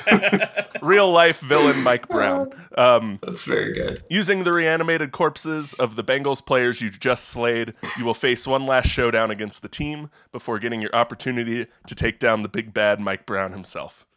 real 0.82 1.10
life 1.10 1.40
villain 1.40 1.82
Mike 1.82 2.08
Brown. 2.08 2.52
Um, 2.76 3.18
That's 3.22 3.44
very 3.44 3.72
good. 3.72 4.02
Using 4.08 4.44
the 4.44 4.52
reanimated 4.52 5.12
corpses 5.12 5.74
of 5.74 5.96
the 5.96 6.04
Bengals 6.04 6.44
players 6.44 6.80
you 6.80 6.90
just 6.90 7.28
slayed, 7.28 7.74
you 7.98 8.04
will 8.04 8.14
face 8.14 8.46
one 8.46 8.66
last 8.66 8.88
showdown 8.88 9.30
against 9.30 9.62
the 9.62 9.68
team 9.68 10.10
before 10.30 10.58
getting 10.58 10.80
your 10.80 10.94
opportunity 10.94 11.66
to 11.86 11.94
take 11.94 12.18
down 12.18 12.42
the 12.42 12.48
big 12.48 12.72
bad 12.72 13.00
Mike 13.00 13.26
Brown 13.26 13.52
himself. 13.52 14.06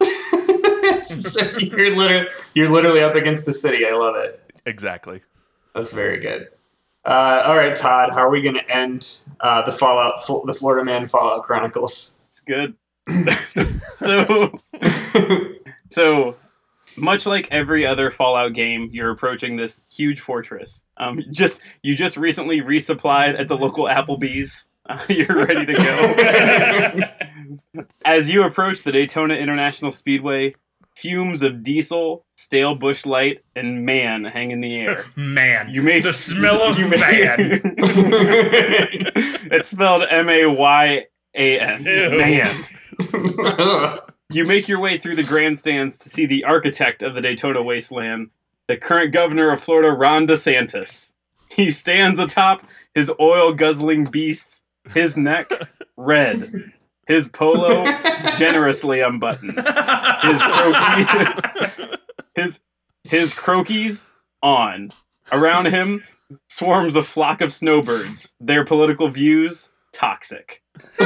So 1.02 1.40
you're 1.58 1.94
literally 1.94 2.28
you're 2.54 2.68
literally 2.68 3.00
up 3.00 3.14
against 3.14 3.44
the 3.44 3.52
city. 3.52 3.84
I 3.86 3.92
love 3.92 4.16
it. 4.16 4.40
Exactly. 4.64 5.20
That's 5.74 5.90
very 5.92 6.18
good. 6.18 6.48
Uh, 7.06 7.42
all 7.46 7.56
right, 7.56 7.76
Todd. 7.76 8.10
How 8.10 8.18
are 8.18 8.30
we 8.30 8.42
going 8.42 8.56
to 8.56 8.68
end 8.70 9.18
uh, 9.40 9.62
the 9.62 9.70
Fallout, 9.70 10.26
the 10.26 10.54
Florida 10.54 10.84
Man 10.84 11.06
Fallout 11.06 11.44
Chronicles? 11.44 12.18
It's 12.28 12.40
good. 12.40 12.74
so, 13.94 14.52
so 15.88 16.34
much 16.96 17.24
like 17.26 17.46
every 17.52 17.86
other 17.86 18.10
Fallout 18.10 18.54
game, 18.54 18.90
you're 18.92 19.10
approaching 19.10 19.56
this 19.56 19.86
huge 19.94 20.18
fortress. 20.18 20.82
Um, 20.96 21.22
just 21.30 21.60
you 21.82 21.94
just 21.94 22.16
recently 22.16 22.60
resupplied 22.60 23.38
at 23.38 23.46
the 23.46 23.56
local 23.56 23.84
Applebee's. 23.84 24.68
Uh, 24.88 24.98
you're 25.08 25.46
ready 25.46 25.64
to 25.64 25.74
go. 27.74 27.84
As 28.04 28.28
you 28.28 28.42
approach 28.42 28.82
the 28.82 28.90
Daytona 28.90 29.34
International 29.34 29.92
Speedway, 29.92 30.56
fumes 30.96 31.42
of 31.42 31.62
diesel, 31.62 32.24
stale 32.36 32.74
Busch 32.74 33.04
Light, 33.06 33.42
and 33.54 33.84
man 33.84 34.24
hang 34.24 34.50
in 34.50 34.60
the 34.60 34.74
air. 34.80 35.04
Man, 35.16 35.68
You 35.70 35.82
make 35.82 36.02
the 36.02 36.12
smell 36.12 36.62
of 36.62 36.78
you 36.78 36.88
make- 36.88 37.00
man. 37.00 37.60
it's 39.52 39.68
spelled 39.68 40.04
M 40.10 40.28
A 40.28 40.46
Y 40.46 41.04
A 41.34 41.60
N. 41.60 41.84
Ew. 41.84 42.18
Man. 42.18 43.98
You 44.30 44.44
make 44.44 44.66
your 44.68 44.80
way 44.80 44.98
through 44.98 45.14
the 45.16 45.22
grandstands 45.22 45.98
to 46.00 46.08
see 46.08 46.26
the 46.26 46.42
architect 46.44 47.02
of 47.02 47.14
the 47.14 47.20
Daytona 47.20 47.62
wasteland, 47.62 48.30
the 48.66 48.76
current 48.76 49.12
governor 49.12 49.52
of 49.52 49.60
Florida, 49.62 49.92
Ron 49.92 50.26
DeSantis. 50.26 51.12
He 51.48 51.70
stands 51.70 52.18
atop 52.18 52.64
his 52.94 53.10
oil 53.20 53.52
guzzling 53.52 54.04
beast, 54.06 54.64
his 54.92 55.16
neck 55.16 55.48
red, 55.96 56.72
his 57.06 57.28
polo 57.28 57.84
generously 58.38 59.00
unbuttoned, 59.00 59.56
his 59.56 60.40
Croakies, 60.42 61.98
his 62.34 62.60
his 63.04 63.32
Croakies 63.32 64.12
on. 64.42 64.90
Around 65.32 65.66
him 65.66 66.04
swarms 66.48 66.94
a 66.94 67.02
flock 67.02 67.40
of 67.40 67.52
snowbirds. 67.52 68.32
Their 68.40 68.64
political 68.64 69.08
views 69.08 69.70
toxic. 69.92 70.62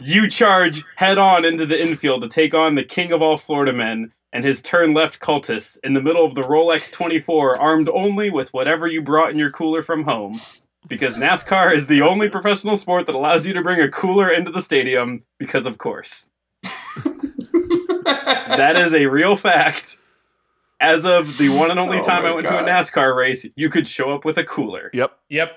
you 0.00 0.28
charge 0.28 0.84
head 0.96 1.18
on 1.18 1.44
into 1.44 1.64
the 1.64 1.80
infield 1.80 2.20
to 2.22 2.28
take 2.28 2.52
on 2.52 2.74
the 2.74 2.82
king 2.82 3.12
of 3.12 3.22
all 3.22 3.36
Florida 3.36 3.72
men 3.72 4.12
and 4.32 4.44
his 4.44 4.60
turn 4.60 4.92
left 4.94 5.20
cultists 5.20 5.78
in 5.82 5.94
the 5.94 6.02
middle 6.02 6.24
of 6.24 6.34
the 6.34 6.42
Rolex 6.42 6.90
24, 6.92 7.58
armed 7.58 7.88
only 7.88 8.30
with 8.30 8.52
whatever 8.52 8.86
you 8.86 9.02
brought 9.02 9.30
in 9.30 9.38
your 9.38 9.50
cooler 9.50 9.82
from 9.82 10.04
home. 10.04 10.40
Because 10.88 11.14
NASCAR 11.14 11.74
is 11.74 11.86
the 11.86 12.02
only 12.02 12.28
professional 12.28 12.76
sport 12.76 13.06
that 13.06 13.14
allows 13.14 13.46
you 13.46 13.52
to 13.52 13.62
bring 13.62 13.80
a 13.80 13.88
cooler 13.90 14.30
into 14.30 14.50
the 14.50 14.62
stadium, 14.62 15.22
because 15.38 15.66
of 15.66 15.78
course. 15.78 16.28
that 17.34 18.74
is 18.76 18.94
a 18.94 19.06
real 19.06 19.36
fact. 19.36 19.98
As 20.80 21.04
of 21.04 21.36
the 21.36 21.50
one 21.50 21.70
and 21.70 21.78
only 21.78 21.98
Oh 21.98 22.02
time 22.02 22.24
I 22.24 22.32
went 22.32 22.46
God. 22.46 22.62
to 22.62 22.66
a 22.66 22.68
NASCAR 22.68 23.14
race, 23.14 23.44
you 23.54 23.68
could 23.68 23.86
show 23.86 24.14
up 24.14 24.24
with 24.24 24.38
a 24.38 24.44
cooler. 24.44 24.90
Yep, 24.94 25.12
yep, 25.28 25.52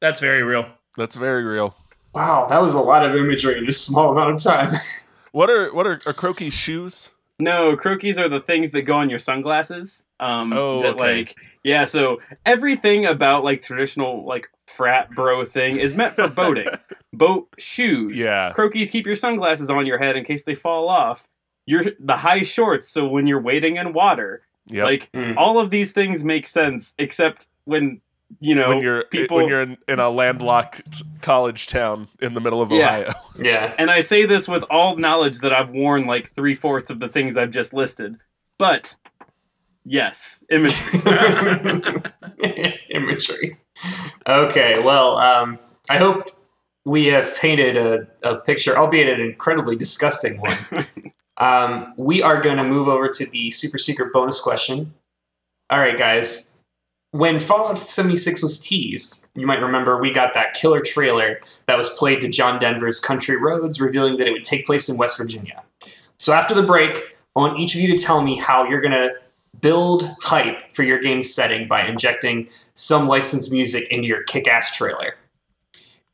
that's 0.00 0.18
very 0.18 0.42
real. 0.42 0.66
that's 0.96 1.14
very 1.14 1.44
real. 1.44 1.74
wow, 2.14 2.46
that 2.48 2.60
was 2.62 2.72
a 2.74 2.80
lot 2.80 3.04
of 3.04 3.14
imagery 3.14 3.58
in 3.58 3.68
a 3.68 3.72
small 3.72 4.10
amount 4.12 4.32
of 4.34 4.42
time. 4.42 4.70
What 5.32 5.48
are 5.48 5.72
what 5.72 5.86
are, 5.86 5.98
are 6.04 6.12
Croaky's 6.12 6.52
shoes? 6.52 7.10
No, 7.38 7.74
Croakies 7.74 8.18
are 8.18 8.28
the 8.28 8.40
things 8.40 8.70
that 8.72 8.82
go 8.82 8.92
on 8.96 9.08
your 9.08 9.18
sunglasses. 9.18 10.04
Um, 10.20 10.52
Oh, 10.52 10.82
that 10.82 10.96
okay. 10.96 11.00
like 11.20 11.36
yeah. 11.64 11.84
So 11.84 12.20
everything 12.46 13.06
about 13.06 13.44
like 13.44 13.62
traditional 13.62 14.24
like 14.24 14.48
frat 14.66 15.10
bro 15.10 15.44
thing 15.44 15.76
is 15.78 15.94
meant 15.94 16.14
for 16.16 16.28
boating. 16.28 16.68
Boat 17.12 17.48
shoes. 17.58 18.16
Yeah. 18.16 18.52
Croakies 18.56 18.90
keep 18.90 19.04
your 19.06 19.16
sunglasses 19.16 19.68
on 19.68 19.84
your 19.86 19.98
head 19.98 20.16
in 20.16 20.24
case 20.24 20.44
they 20.44 20.54
fall 20.54 20.88
off. 20.88 21.28
Your 21.66 21.84
the 22.00 22.16
high 22.16 22.42
shorts, 22.42 22.88
so 22.88 23.06
when 23.06 23.26
you're 23.26 23.40
wading 23.40 23.76
in 23.76 23.92
water, 23.92 24.42
Yep. 24.68 24.84
like 24.84 25.10
Mm. 25.12 25.36
all 25.36 25.58
of 25.60 25.70
these 25.70 25.92
things 25.92 26.24
make 26.24 26.46
sense, 26.46 26.94
except 26.98 27.46
when 27.64 28.00
you 28.40 28.54
know 28.54 28.68
when 28.68 28.78
you're 28.80 29.04
people. 29.04 29.36
when 29.36 29.48
you're 29.48 29.62
in, 29.62 29.76
in 29.88 29.98
a 29.98 30.08
landlocked 30.08 31.02
college 31.20 31.66
town 31.66 32.08
in 32.20 32.32
the 32.34 32.40
middle 32.40 32.62
of 32.62 32.70
Yeah. 32.72 32.96
Ohio. 32.98 33.12
Yeah. 33.38 33.74
and 33.78 33.90
I 33.90 34.00
say 34.00 34.24
this 34.24 34.48
with 34.48 34.64
all 34.70 34.96
knowledge 34.96 35.38
that 35.40 35.52
I've 35.52 35.70
worn 35.70 36.06
like 36.06 36.30
three 36.32 36.54
fourths 36.54 36.88
of 36.90 36.98
the 37.00 37.08
things 37.08 37.36
I've 37.36 37.50
just 37.50 37.74
listed. 37.74 38.16
But 38.58 38.96
yes, 39.84 40.44
imagery. 40.50 41.00
imagery. 42.90 43.58
Okay, 44.26 44.78
well, 44.80 45.18
um, 45.18 45.58
I 45.88 45.98
hope 45.98 46.28
we 46.84 47.06
have 47.06 47.34
painted 47.36 47.76
a, 47.76 48.06
a 48.22 48.36
picture, 48.36 48.76
albeit 48.76 49.08
an 49.08 49.20
incredibly 49.20 49.76
disgusting 49.76 50.40
one. 50.40 50.86
um, 51.36 51.94
we 51.96 52.22
are 52.22 52.40
going 52.40 52.58
to 52.58 52.64
move 52.64 52.88
over 52.88 53.08
to 53.08 53.26
the 53.26 53.50
super 53.50 53.78
secret 53.78 54.12
bonus 54.12 54.40
question. 54.40 54.94
All 55.70 55.78
right, 55.78 55.96
guys. 55.96 56.48
When 57.12 57.40
Fallout 57.40 57.78
76 57.78 58.42
was 58.42 58.58
teased, 58.58 59.20
you 59.34 59.46
might 59.46 59.60
remember 59.60 59.98
we 59.98 60.12
got 60.12 60.32
that 60.32 60.54
killer 60.54 60.80
trailer 60.80 61.40
that 61.66 61.76
was 61.76 61.90
played 61.90 62.22
to 62.22 62.28
John 62.28 62.58
Denver's 62.58 62.98
Country 62.98 63.36
Roads, 63.36 63.80
revealing 63.80 64.16
that 64.16 64.26
it 64.26 64.32
would 64.32 64.44
take 64.44 64.64
place 64.64 64.88
in 64.88 64.96
West 64.96 65.18
Virginia. 65.18 65.62
So 66.18 66.32
after 66.32 66.54
the 66.54 66.62
break, 66.62 66.96
I 67.36 67.40
want 67.40 67.58
each 67.58 67.74
of 67.74 67.80
you 67.80 67.96
to 67.96 68.02
tell 68.02 68.22
me 68.22 68.36
how 68.36 68.64
you're 68.64 68.80
going 68.80 68.92
to 68.92 69.12
build 69.60 70.14
hype 70.20 70.72
for 70.72 70.82
your 70.82 70.98
game 70.98 71.22
setting 71.22 71.68
by 71.68 71.86
injecting 71.86 72.48
some 72.74 73.06
licensed 73.06 73.52
music 73.52 73.86
into 73.90 74.08
your 74.08 74.22
kick-ass 74.24 74.74
trailer. 74.76 75.14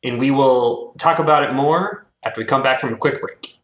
And 0.03 0.19
we 0.19 0.31
will 0.31 0.93
talk 0.97 1.19
about 1.19 1.43
it 1.43 1.53
more 1.53 2.05
after 2.23 2.41
we 2.41 2.45
come 2.45 2.63
back 2.63 2.79
from 2.79 2.93
a 2.93 2.97
quick 2.97 3.21
break. 3.21 3.58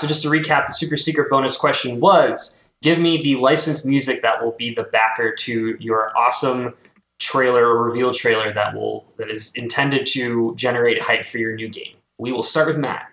So 0.00 0.06
just 0.06 0.22
to 0.22 0.28
recap, 0.28 0.66
the 0.66 0.72
super 0.72 0.96
secret 0.96 1.30
bonus 1.30 1.56
question 1.56 2.00
was: 2.00 2.62
Give 2.82 2.98
me 2.98 3.22
the 3.22 3.36
licensed 3.36 3.84
music 3.84 4.22
that 4.22 4.42
will 4.42 4.52
be 4.52 4.74
the 4.74 4.84
backer 4.84 5.34
to 5.34 5.76
your 5.78 6.16
awesome 6.16 6.74
trailer 7.18 7.66
or 7.66 7.84
reveal 7.84 8.12
trailer 8.12 8.52
that 8.52 8.74
will 8.74 9.04
that 9.18 9.30
is 9.30 9.52
intended 9.54 10.06
to 10.06 10.54
generate 10.56 11.00
hype 11.00 11.26
for 11.26 11.38
your 11.38 11.54
new 11.54 11.68
game. 11.68 11.94
We 12.18 12.32
will 12.32 12.42
start 12.42 12.66
with 12.66 12.78
Matt. 12.78 13.06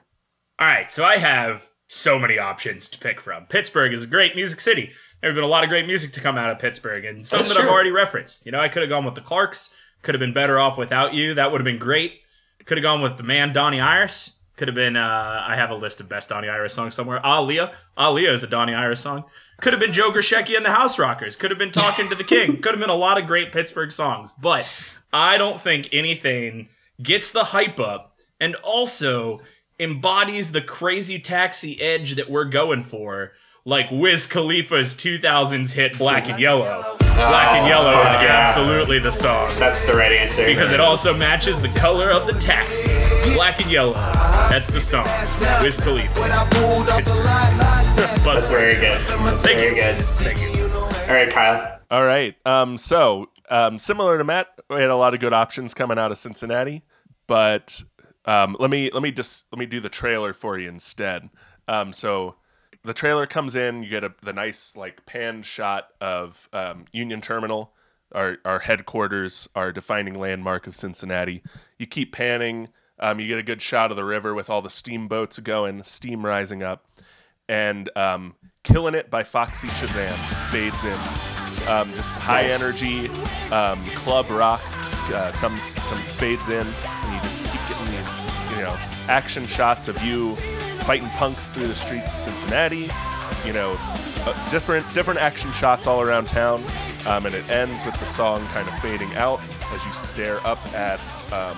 All 0.59 0.67
right, 0.67 0.89
so 0.89 1.03
I 1.03 1.17
have 1.17 1.69
so 1.87 2.17
many 2.17 2.39
options 2.39 2.89
to 2.89 2.97
pick 2.97 3.21
from. 3.21 3.45
Pittsburgh 3.45 3.93
is 3.93 4.03
a 4.03 4.07
great 4.07 4.35
music 4.35 4.59
city. 4.59 4.91
There 5.21 5.29
have 5.29 5.35
been 5.35 5.43
a 5.43 5.47
lot 5.47 5.63
of 5.63 5.69
great 5.69 5.85
music 5.85 6.13
to 6.13 6.21
come 6.21 6.37
out 6.37 6.49
of 6.49 6.59
Pittsburgh, 6.59 7.05
and 7.05 7.25
some 7.25 7.39
That's 7.39 7.53
that 7.53 7.57
I've 7.59 7.69
already 7.69 7.91
referenced. 7.91 8.45
You 8.45 8.51
know, 8.51 8.59
I 8.59 8.69
could 8.69 8.81
have 8.81 8.89
gone 8.89 9.05
with 9.05 9.15
the 9.15 9.21
Clarks. 9.21 9.75
Could 10.03 10.15
have 10.15 10.19
been 10.19 10.33
better 10.33 10.59
off 10.59 10.77
without 10.77 11.13
you. 11.13 11.33
That 11.33 11.51
would 11.51 11.59
have 11.59 11.65
been 11.65 11.79
great. 11.79 12.21
Could 12.65 12.77
have 12.77 12.83
gone 12.83 13.01
with 13.01 13.17
the 13.17 13.23
man 13.23 13.53
Donnie 13.53 13.79
Iris. 13.79 14.39
Could 14.57 14.67
have 14.67 14.75
been. 14.75 14.97
Uh, 14.97 15.43
I 15.47 15.55
have 15.55 15.69
a 15.69 15.75
list 15.75 15.99
of 16.01 16.09
best 16.09 16.29
Donnie 16.29 16.49
Iris 16.49 16.73
songs 16.73 16.95
somewhere. 16.95 17.21
Aaliyah. 17.23 17.73
Aaliyah 17.97 18.33
is 18.33 18.43
a 18.43 18.47
Donnie 18.47 18.73
Iris 18.73 18.99
song. 18.99 19.23
Could 19.61 19.73
have 19.73 19.79
been 19.79 19.93
Joe 19.93 20.11
Grushecky 20.11 20.55
and 20.55 20.65
the 20.65 20.71
House 20.71 20.99
Rockers. 20.99 21.35
Could 21.35 21.51
have 21.51 21.59
been 21.59 21.71
Talking 21.71 22.09
to 22.09 22.15
the 22.15 22.23
King. 22.23 22.57
Could 22.61 22.71
have 22.71 22.79
been 22.79 22.89
a 22.89 22.95
lot 22.95 23.21
of 23.21 23.27
great 23.27 23.51
Pittsburgh 23.51 23.91
songs. 23.91 24.33
But 24.39 24.67
I 25.13 25.37
don't 25.37 25.61
think 25.61 25.89
anything 25.91 26.69
gets 27.01 27.31
the 27.31 27.43
hype 27.43 27.79
up 27.79 28.17
and 28.39 28.55
also 28.55 29.41
embodies 29.79 30.51
the 30.51 30.61
crazy 30.61 31.19
taxi 31.19 31.79
edge 31.79 32.15
that 32.15 32.29
we're 32.29 32.45
going 32.45 32.83
for, 32.83 33.33
like 33.67 33.91
Wiz 33.91 34.27
Khalifa's 34.27 34.95
2000s 34.95 35.73
hit 35.73 35.97
Black 35.97 36.29
and 36.29 36.39
Yellow. 36.39 36.95
Black 36.99 37.49
and 37.49 37.67
Yellow 37.67 38.01
is 38.01 38.09
fuck 38.09 38.21
yeah. 38.21 38.45
absolutely 38.47 38.97
the 38.97 39.11
song. 39.11 39.53
That's 39.59 39.85
the 39.85 39.93
right 39.93 40.13
answer. 40.13 40.45
Because 40.45 40.71
it 40.71 40.79
also 40.79 41.13
matches 41.13 41.61
the 41.61 41.67
color 41.69 42.09
of 42.09 42.27
the 42.27 42.33
taxi. 42.39 42.87
Black 43.33 43.59
and 43.61 43.69
yellow. 43.69 43.91
That's 43.91 44.69
the 44.69 44.79
song. 44.79 45.05
Wiz 45.61 45.81
Khalifa. 45.81 46.17
That's 48.23 48.49
very 48.49 48.75
good. 48.75 48.93
Thank 48.93 49.59
very 49.59 49.75
you. 49.75 49.75
good. 49.75 50.05
Thank 50.05 50.39
you. 50.55 50.69
All 50.69 51.13
right, 51.13 51.29
Kyle. 51.29 51.79
All 51.91 52.05
right. 52.05 52.35
Um, 52.45 52.77
so 52.77 53.27
um, 53.49 53.79
similar 53.79 54.17
to 54.17 54.23
Matt, 54.23 54.47
we 54.69 54.77
had 54.77 54.91
a 54.91 54.95
lot 54.95 55.13
of 55.13 55.19
good 55.19 55.33
options 55.33 55.73
coming 55.73 55.99
out 55.99 56.11
of 56.11 56.17
Cincinnati. 56.17 56.83
but 57.27 57.83
um, 58.23 58.55
let 58.61 58.69
me 58.69 58.89
let 58.93 59.03
me 59.03 59.11
just 59.11 59.47
let 59.51 59.59
me 59.59 59.65
do 59.65 59.81
the 59.81 59.89
trailer 59.89 60.31
for 60.31 60.57
you 60.57 60.69
instead. 60.69 61.29
Um, 61.67 61.91
so 61.91 62.35
the 62.87 62.93
trailer 62.93 63.27
comes 63.27 63.55
in, 63.55 63.83
you 63.83 63.89
get 63.89 64.03
a, 64.05 64.13
the 64.21 64.31
nice 64.33 64.75
like 64.75 65.05
pan 65.05 65.41
shot 65.43 65.89
of 65.99 66.47
um, 66.53 66.85
Union 66.93 67.19
Terminal, 67.21 67.73
our 68.13 68.37
our 68.45 68.59
headquarters, 68.59 69.49
our 69.55 69.71
defining 69.73 70.17
landmark 70.17 70.67
of 70.67 70.75
Cincinnati. 70.75 71.43
You 71.77 71.85
keep 71.85 72.13
panning, 72.13 72.69
um, 72.99 73.19
you 73.19 73.27
get 73.27 73.39
a 73.39 73.43
good 73.43 73.61
shot 73.61 73.91
of 73.91 73.97
the 73.97 74.05
river 74.05 74.33
with 74.33 74.49
all 74.49 74.61
the 74.61 74.69
steamboats 74.69 75.37
going, 75.39 75.83
steam 75.83 76.25
rising 76.25 76.63
up, 76.63 76.85
and 77.49 77.89
um, 77.97 78.35
"Killing 78.63 78.95
It" 78.95 79.09
by 79.09 79.23
Foxy 79.23 79.67
Shazam 79.67 80.15
fades 80.49 80.85
in. 80.85 80.97
Um, 81.69 81.91
just 81.93 82.15
high 82.17 82.43
Nice. 82.43 82.61
energy 82.61 83.09
um, 83.51 83.83
club 83.87 84.29
rock 84.29 84.61
uh, 85.13 85.31
comes, 85.33 85.75
comes 85.75 86.01
fades 86.15 86.47
in, 86.47 86.65
and 86.65 87.15
you 87.15 87.21
just 87.21 87.43
keep 87.43 87.59
getting 87.67 87.97
these 87.97 88.23
you 88.51 88.63
know 88.63 88.77
action 89.09 89.45
shots 89.45 89.89
of 89.89 90.01
you 90.01 90.37
fighting 90.83 91.09
punks 91.09 91.49
through 91.49 91.67
the 91.67 91.75
streets 91.75 92.05
of 92.05 92.33
Cincinnati. 92.33 92.89
You 93.45 93.53
know, 93.53 93.75
uh, 93.79 94.49
different 94.49 94.91
different 94.93 95.19
action 95.19 95.51
shots 95.51 95.87
all 95.87 96.01
around 96.01 96.27
town, 96.27 96.63
um, 97.07 97.25
and 97.25 97.35
it 97.35 97.49
ends 97.49 97.85
with 97.85 97.97
the 97.99 98.05
song 98.05 98.45
kind 98.47 98.67
of 98.67 98.77
fading 98.79 99.13
out 99.15 99.39
as 99.73 99.85
you 99.85 99.91
stare 99.93 100.39
up 100.45 100.59
at 100.73 100.99
um, 101.31 101.57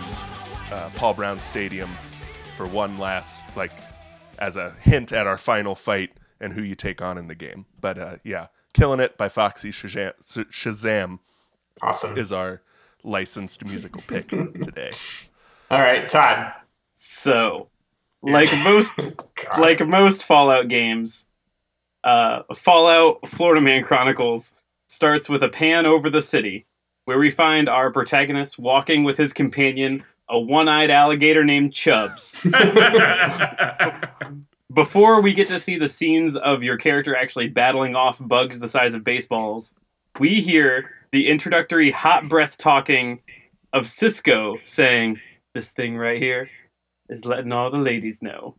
uh, 0.71 0.89
Paul 0.95 1.13
Brown 1.13 1.39
Stadium 1.39 1.89
for 2.57 2.65
one 2.67 2.97
last 2.97 3.45
like 3.55 3.71
as 4.39 4.57
a 4.57 4.71
hint 4.81 5.11
at 5.13 5.27
our 5.27 5.37
final 5.37 5.75
fight 5.75 6.11
and 6.41 6.53
who 6.53 6.61
you 6.61 6.75
take 6.75 7.01
on 7.01 7.17
in 7.17 7.27
the 7.27 7.35
game. 7.35 7.65
But 7.79 7.97
uh, 7.97 8.15
yeah, 8.23 8.47
killing 8.73 8.99
it 8.99 9.17
by 9.17 9.29
Foxy 9.29 9.71
Shazam, 9.71 10.13
Shazam 10.21 11.19
Awesome. 11.81 12.17
is 12.17 12.31
our 12.31 12.61
licensed 13.03 13.65
musical 13.65 14.01
pick 14.07 14.27
today. 14.61 14.91
All 15.71 15.79
right, 15.79 16.07
Todd. 16.09 16.53
So, 16.95 17.69
like 18.21 18.51
most 18.63 18.93
like 19.59 19.85
most 19.85 20.25
Fallout 20.25 20.67
games, 20.67 21.25
uh, 22.03 22.43
Fallout 22.55 23.27
Florida 23.27 23.61
Man 23.61 23.83
Chronicles 23.83 24.53
starts 24.87 25.29
with 25.29 25.43
a 25.43 25.49
pan 25.49 25.85
over 25.85 26.09
the 26.09 26.21
city, 26.21 26.65
where 27.05 27.19
we 27.19 27.29
find 27.29 27.69
our 27.69 27.91
protagonist 27.91 28.57
walking 28.59 29.03
with 29.03 29.17
his 29.17 29.33
companion, 29.33 30.03
a 30.29 30.39
one-eyed 30.39 30.89
alligator 30.89 31.43
named 31.43 31.73
Chubbs. 31.73 32.37
Before 34.73 35.19
we 35.19 35.33
get 35.33 35.47
to 35.47 35.59
see 35.59 35.77
the 35.77 35.89
scenes 35.89 36.35
of 36.37 36.61
your 36.61 36.77
character 36.77 37.15
actually 37.15 37.47
battling 37.47 37.95
off 37.95 38.19
bugs 38.21 38.59
the 38.59 38.69
size 38.69 38.93
of 38.93 39.03
baseballs, 39.03 39.73
we 40.19 40.41
hear 40.41 40.91
the 41.11 41.27
introductory 41.27 41.89
hot 41.89 42.29
breath 42.29 42.55
talking 42.57 43.19
of 43.73 43.83
Sisqó 43.83 44.63
saying, 44.63 45.19
This 45.55 45.71
thing 45.71 45.97
right 45.97 46.21
here 46.21 46.49
is 47.09 47.25
letting 47.25 47.51
all 47.51 47.71
the 47.71 47.77
ladies 47.77 48.21
know 48.21 48.55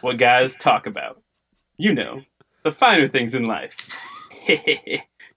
what 0.00 0.18
guys 0.18 0.56
talk 0.56 0.86
about. 0.86 1.20
You 1.76 1.94
know, 1.94 2.22
the 2.62 2.72
finer 2.72 3.08
things 3.08 3.34
in 3.34 3.44
life. 3.44 3.76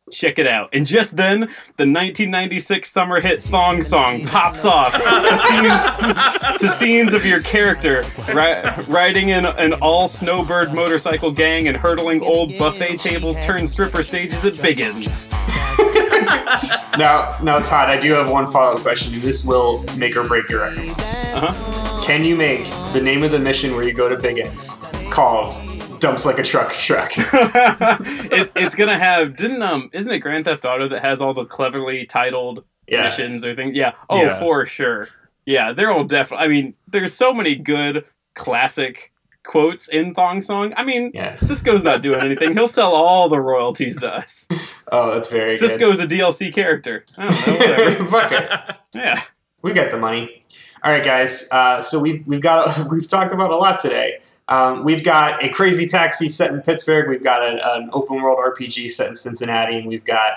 Check 0.09 0.39
it 0.39 0.47
out. 0.47 0.69
And 0.71 0.85
just 0.85 1.17
then, 1.17 1.41
the 1.41 1.83
1996 1.83 2.89
summer 2.89 3.19
hit 3.19 3.43
Thong 3.43 3.81
Song 3.81 4.25
pops 4.25 4.63
off 4.63 4.93
to 4.93 5.37
scenes, 5.37 6.59
to 6.61 6.71
scenes 6.77 7.13
of 7.13 7.25
your 7.25 7.41
character 7.41 8.05
ri- 8.33 8.63
riding 8.87 9.29
in 9.29 9.45
an 9.45 9.73
all 9.73 10.07
snowbird 10.07 10.73
motorcycle 10.73 11.31
gang 11.31 11.67
and 11.67 11.75
hurtling 11.75 12.23
old 12.23 12.57
buffet 12.57 12.97
tables 12.99 13.37
turned 13.39 13.69
stripper 13.69 14.01
stages 14.01 14.45
at 14.45 14.53
Biggins. 14.53 15.33
Now, 16.97 17.37
now, 17.43 17.59
Todd, 17.59 17.89
I 17.89 17.99
do 17.99 18.11
have 18.13 18.29
one 18.31 18.51
follow-up 18.51 18.79
question. 18.81 19.21
This 19.21 19.45
will 19.45 19.83
make 19.97 20.17
or 20.17 20.23
break 20.23 20.49
your 20.49 20.61
record. 20.61 20.89
Uh-huh. 20.89 21.86
Can 22.07 22.23
you 22.23 22.35
make 22.37 22.63
the 22.93 23.01
name 23.01 23.21
of 23.23 23.31
the 23.31 23.39
mission 23.39 23.75
where 23.75 23.83
you 23.85 23.93
go 23.93 24.07
to 24.07 24.15
Biggins 24.15 24.69
called 25.11 25.55
"Dumps 25.99 26.25
Like 26.25 26.39
a 26.39 26.43
Truck 26.43 26.71
Truck"? 26.71 27.11
it, 27.17 28.49
it's 28.55 28.75
gonna 28.75 28.97
have 28.97 29.35
didn't 29.35 29.61
um 29.61 29.89
isn't 29.91 30.11
it 30.11 30.19
Grand 30.19 30.45
Theft 30.45 30.63
Auto 30.63 30.87
that 30.87 31.01
has 31.01 31.19
all 31.21 31.33
the 31.33 31.43
cleverly 31.45 32.05
titled 32.05 32.63
Yeah. 32.87 33.03
missions 33.03 33.43
or 33.43 33.53
things? 33.53 33.75
Yeah. 33.75 33.91
Oh, 34.09 34.23
Yeah. 34.23 34.39
for 34.39 34.65
sure. 34.65 35.09
Yeah, 35.45 35.73
they're 35.73 35.91
all 35.91 36.05
definitely. 36.05 36.45
I 36.45 36.47
mean, 36.47 36.73
there's 36.87 37.13
so 37.13 37.33
many 37.33 37.55
good 37.55 38.05
classic 38.35 39.11
quotes 39.45 39.89
in 39.89 40.13
Thong 40.13 40.41
Song. 40.41 40.73
I 40.77 40.85
mean, 40.85 41.11
Yeah. 41.13 41.35
Sisqó's 41.35 41.83
not 41.83 42.01
doing 42.01 42.21
anything. 42.21 42.53
He'll 42.53 42.67
sell 42.69 42.93
all 42.93 43.27
the 43.27 43.41
royalties 43.41 43.99
to 43.99 44.09
us. 44.13 44.47
Oh, 44.89 45.13
that's 45.13 45.27
very 45.27 45.57
Sisqó's 45.57 45.99
a 45.99 46.07
DLC 46.07 46.53
character. 46.53 47.03
I 47.17 47.27
don't 47.27 47.47
know. 47.47 48.05
Whatever. 48.05 48.09
Fuck 48.09 48.31
it. 48.31 48.75
yeah. 48.93 49.21
We 49.61 49.73
got 49.73 49.91
the 49.91 49.97
money. 49.97 50.43
All 50.83 50.91
right, 50.91 51.03
guys. 51.03 51.47
Uh, 51.51 51.81
so 51.81 51.99
we've 51.99 52.25
we've 52.27 52.41
got 52.41 52.89
we've 52.91 53.07
talked 53.07 53.31
about 53.33 53.51
a 53.51 53.57
lot 53.57 53.79
today. 53.79 54.19
Um, 54.49 54.83
we've 54.85 55.03
got 55.03 55.43
a 55.43 55.49
crazy 55.49 55.87
taxi 55.87 56.29
set 56.29 56.51
in 56.51 56.61
Pittsburgh. 56.61 57.09
We've 57.09 57.23
got 57.23 57.41
a, 57.43 57.75
an 57.75 57.89
open 57.91 58.21
world 58.21 58.37
RPG 58.39 58.91
set 58.91 59.09
in 59.09 59.15
Cincinnati, 59.15 59.77
and 59.77 59.87
we've 59.87 60.05
got 60.05 60.33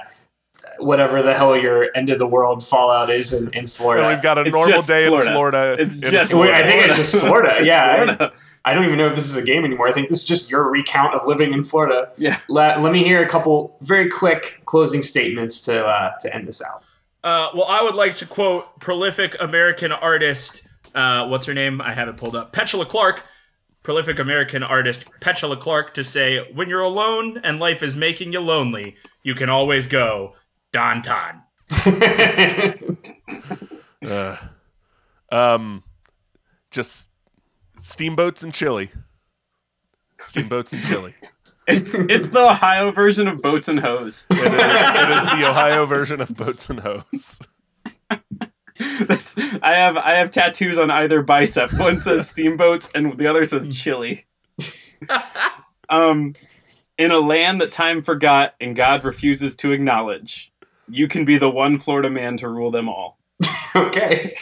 whatever 0.79 1.23
the 1.23 1.35
hell 1.35 1.57
your 1.57 1.89
end 1.97 2.11
of 2.11 2.19
the 2.19 2.27
world 2.27 2.67
Fallout 2.67 3.11
is 3.11 3.33
in, 3.33 3.53
in 3.55 3.67
Florida. 3.67 4.03
And 4.05 4.15
we've 4.15 4.23
got 4.23 4.39
a 4.39 4.43
It's 4.43 4.53
normal 4.53 4.83
day 4.83 5.07
Florida. 5.07 5.31
in 5.31 5.35
Florida. 5.35 5.77
It's 5.79 6.03
in 6.03 6.11
just 6.11 6.35
Wait, 6.35 6.53
I 6.53 6.63
think 6.63 6.85
it's 6.87 6.97
just 6.97 7.15
Florida. 7.15 7.55
Just 7.57 7.67
yeah, 7.67 7.85
I- 7.85 8.05
Florida. 8.17 8.33
I 8.63 8.75
don't 8.75 8.85
even 8.85 8.99
know 8.99 9.07
if 9.07 9.15
this 9.17 9.25
is 9.25 9.37
a 9.37 9.43
game 9.43 9.65
anymore. 9.65 9.89
I 9.89 9.93
think 9.93 10.11
this 10.11 10.19
is 10.19 10.25
just 10.25 10.51
your 10.51 10.69
recount 10.69 11.15
of 11.15 11.27
living 11.27 11.55
in 11.55 11.63
Florida. 11.65 12.11
Yeah. 12.19 12.39
Let, 12.49 12.83
let 12.83 12.93
me 12.93 13.03
hear 13.03 13.23
a 13.23 13.27
couple 13.29 13.75
very 13.81 14.11
quick 14.11 14.61
closing 14.67 15.01
statements 15.01 15.63
to 15.63 15.83
uh, 15.87 16.19
to 16.19 16.35
end 16.35 16.47
this 16.47 16.61
out. 16.61 16.83
Uh, 17.23 17.51
well, 17.55 17.67
I 17.67 17.83
would 17.83 17.95
like 17.95 18.17
to 18.17 18.27
quote 18.27 18.81
prolific 18.81 19.37
American 19.41 19.93
artist. 19.93 20.67
Uh, 20.95 21.27
what's 21.29 21.47
her 21.47 21.55
name? 21.55 21.81
I 21.81 21.93
have 21.93 22.09
it 22.09 22.17
pulled 22.17 22.35
up. 22.37 22.53
Petula 22.53 22.89
Clark. 22.89 23.25
Prolific 23.83 24.19
American 24.19 24.63
artist 24.63 25.07
Petula 25.21 25.59
Clark 25.59 25.95
to 25.95 26.05
say, 26.05 26.39
"When 26.53 26.69
you're 26.69 26.83
alone 26.83 27.41
and 27.45 27.59
life 27.59 27.83
is 27.83 27.97
making 27.97 28.33
you 28.35 28.41
lonely, 28.41 28.97
you 29.23 29.35
can 29.35 29.49
always 29.49 29.87
go 29.87 30.35
Don 30.73 31.03
Todd." 31.03 31.37
Uh, 34.03 34.35
um, 35.31 35.85
just 36.71 37.11
steamboats 37.77 38.43
and 38.43 38.55
chili. 38.55 38.91
Steamboats 40.21 40.73
and 40.73 40.83
chili. 40.83 41.15
It's 41.71 41.95
it's 41.95 42.29
the 42.29 42.51
Ohio 42.51 42.91
version 42.93 43.29
of 43.29 43.41
boats 43.41 43.69
and 43.69 43.81
hose. 43.81 44.27
It 44.31 44.39
is, 44.39 44.45
it 44.45 45.11
is 45.11 45.25
the 45.25 45.49
Ohio 45.49 45.87
version 45.87 46.21
of 46.21 46.35
boats 46.37 46.69
and 46.71 46.81
hose. 46.81 47.41
That's, 49.07 49.35
I 49.63 49.75
have 49.75 49.97
I 49.97 50.15
have 50.15 50.31
tattoos 50.31 50.79
on 50.79 50.91
either 50.91 51.23
bicep. 51.23 51.73
One 51.79 52.01
says 52.01 52.29
steamboats 52.29 52.91
and 52.95 53.17
the 53.19 53.27
other 53.27 53.45
says 53.45 53.69
chili. 53.69 54.27
um, 55.91 56.35
in 56.99 57.11
a 57.11 57.19
land 57.19 57.61
that 57.61 57.73
time 57.73 58.03
forgot 58.03 58.55
and 58.61 58.75
God 58.75 59.05
refuses 59.05 59.55
to 59.57 59.73
acknowledge, 59.73 60.53
you 60.89 61.09
can 61.09 61.25
be 61.25 61.39
the 61.39 61.51
one 61.51 61.79
Florida 61.79 62.11
man 62.11 62.37
to 62.39 62.49
rule 62.49 62.71
them 62.71 62.89
all. 62.89 63.19
okay. 63.77 64.37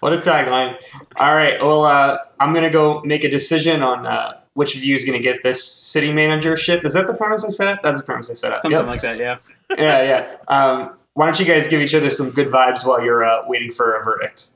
What 0.00 0.12
a 0.12 0.18
tagline. 0.18 0.76
All 1.16 1.34
right. 1.34 1.60
Well, 1.60 1.84
uh, 1.84 2.18
I'm 2.38 2.52
going 2.52 2.64
to 2.64 2.70
go 2.70 3.02
make 3.04 3.24
a 3.24 3.30
decision 3.30 3.82
on 3.82 4.06
uh, 4.06 4.40
which 4.56 4.74
of 4.74 4.82
you 4.82 4.94
is 4.94 5.04
going 5.04 5.16
to 5.16 5.22
get 5.22 5.42
this 5.42 5.62
city 5.64 6.12
managership. 6.12 6.84
Is 6.84 6.94
that 6.94 7.06
the 7.06 7.14
promise 7.14 7.44
I 7.44 7.48
set 7.50 7.68
up? 7.68 7.82
That's 7.82 7.98
the 7.98 8.02
promise 8.04 8.30
I 8.30 8.32
set 8.32 8.52
up. 8.52 8.60
Something 8.60 8.78
Yep. 8.78 8.86
like 8.86 9.00
that, 9.02 9.18
yeah. 9.18 9.36
yeah, 9.78 10.02
yeah. 10.02 10.36
Um, 10.48 10.96
why 11.14 11.26
don't 11.26 11.38
you 11.38 11.44
guys 11.46 11.68
give 11.68 11.80
each 11.80 11.94
other 11.94 12.10
some 12.10 12.30
good 12.30 12.48
vibes 12.48 12.84
while 12.86 13.02
you're 13.02 13.24
uh, 13.24 13.42
waiting 13.46 13.70
for 13.70 13.94
a 14.00 14.02
verdict? 14.04 14.46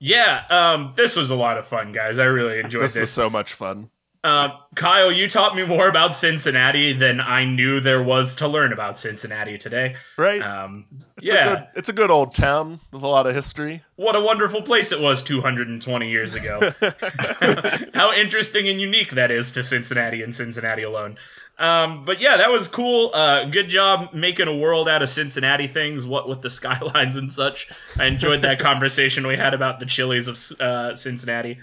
Yeah, 0.00 0.42
um, 0.50 0.92
this 0.96 1.16
was 1.16 1.30
a 1.30 1.34
lot 1.36 1.56
of 1.56 1.66
fun, 1.66 1.92
guys. 1.92 2.18
I 2.18 2.24
really 2.24 2.58
enjoyed 2.58 2.82
This 2.84 2.94
this. 2.94 3.02
is 3.04 3.10
so 3.10 3.30
much 3.30 3.54
fun. 3.54 3.90
Uh, 4.24 4.48
Kyle, 4.74 5.12
you 5.12 5.28
taught 5.28 5.54
me 5.54 5.66
more 5.66 5.86
about 5.86 6.16
Cincinnati 6.16 6.94
than 6.94 7.20
I 7.20 7.44
knew 7.44 7.78
there 7.78 8.02
was 8.02 8.34
to 8.36 8.48
learn 8.48 8.72
about 8.72 8.96
Cincinnati 8.96 9.58
today. 9.58 9.96
Right? 10.16 10.40
Um, 10.40 10.86
it's 11.18 11.30
yeah, 11.30 11.52
A 11.52 11.56
good, 11.56 11.66
it's 11.76 11.88
a 11.90 11.92
good 11.92 12.10
old 12.10 12.34
town 12.34 12.80
with 12.90 13.02
a 13.02 13.06
lot 13.06 13.26
of 13.26 13.34
history. 13.34 13.82
what 13.96 14.16
a 14.16 14.22
wonderful 14.22 14.62
place 14.62 14.92
it 14.92 15.00
was 15.00 15.22
220 15.22 16.10
years 16.10 16.34
ago. 16.34 16.72
How 17.94 18.14
interesting 18.14 18.66
and 18.66 18.80
unique 18.80 19.10
that 19.10 19.30
is 19.30 19.52
to 19.52 19.62
Cincinnati 19.62 20.22
and 20.22 20.34
Cincinnati 20.34 20.84
alone. 20.84 21.18
Um, 21.58 22.06
but 22.06 22.18
yeah, 22.18 22.38
that 22.38 22.50
was 22.50 22.66
cool. 22.66 23.10
Uh, 23.12 23.44
good 23.44 23.68
job 23.68 24.14
making 24.14 24.48
a 24.48 24.56
world 24.56 24.88
out 24.88 25.02
of 25.02 25.10
Cincinnati 25.10 25.68
things. 25.68 26.06
What 26.06 26.30
with 26.30 26.40
the 26.40 26.48
skylines 26.50 27.16
and 27.16 27.30
such. 27.30 27.68
I 27.98 28.06
enjoyed 28.06 28.40
that 28.40 28.58
conversation 28.70 29.26
we 29.26 29.36
had 29.36 29.52
about 29.52 29.80
the 29.80 29.86
chilies 29.86 30.28
of 30.28 30.60
uh, 30.60 30.94
Cincinnati. 30.94 31.58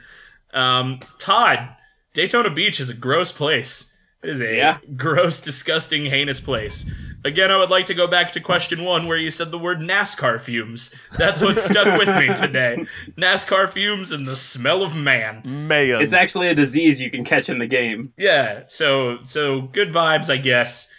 Um, 0.53 0.99
Todd, 1.17 1.75
Daytona 2.13 2.49
Beach 2.49 2.79
is 2.79 2.89
a 2.89 2.93
gross 2.93 3.31
place. 3.31 3.95
It 4.23 4.29
is 4.29 4.41
a 4.41 4.55
Yeah. 4.55 4.77
gross, 4.95 5.39
disgusting, 5.39 6.05
heinous 6.05 6.39
place. 6.39 6.89
Again, 7.23 7.51
I 7.51 7.57
would 7.57 7.69
like 7.69 7.85
to 7.85 7.93
go 7.93 8.07
back 8.07 8.31
to 8.33 8.39
question 8.39 8.83
one 8.83 9.07
where 9.07 9.17
you 9.17 9.29
said 9.29 9.51
the 9.51 9.57
word 9.57 9.79
NASCAR 9.79 10.39
fumes. 10.41 10.93
That's 11.17 11.41
what 11.41 11.59
stuck 11.59 11.97
with 11.97 12.07
me 12.09 12.27
today. 12.35 12.85
NASCAR 13.17 13.69
fumes 13.69 14.11
and 14.11 14.25
the 14.27 14.35
smell 14.35 14.83
of 14.83 14.95
man. 14.95 15.41
Man. 15.45 16.01
It's 16.01 16.13
actually 16.13 16.47
a 16.49 16.55
disease 16.55 16.99
you 16.99 17.09
can 17.11 17.23
catch 17.23 17.49
in 17.49 17.57
the 17.59 17.67
game. 17.67 18.13
Yeah, 18.17 18.63
so 18.65 19.19
so 19.23 19.61
good 19.61 19.93
vibes, 19.93 20.29
I 20.31 20.37
guess, 20.37 20.91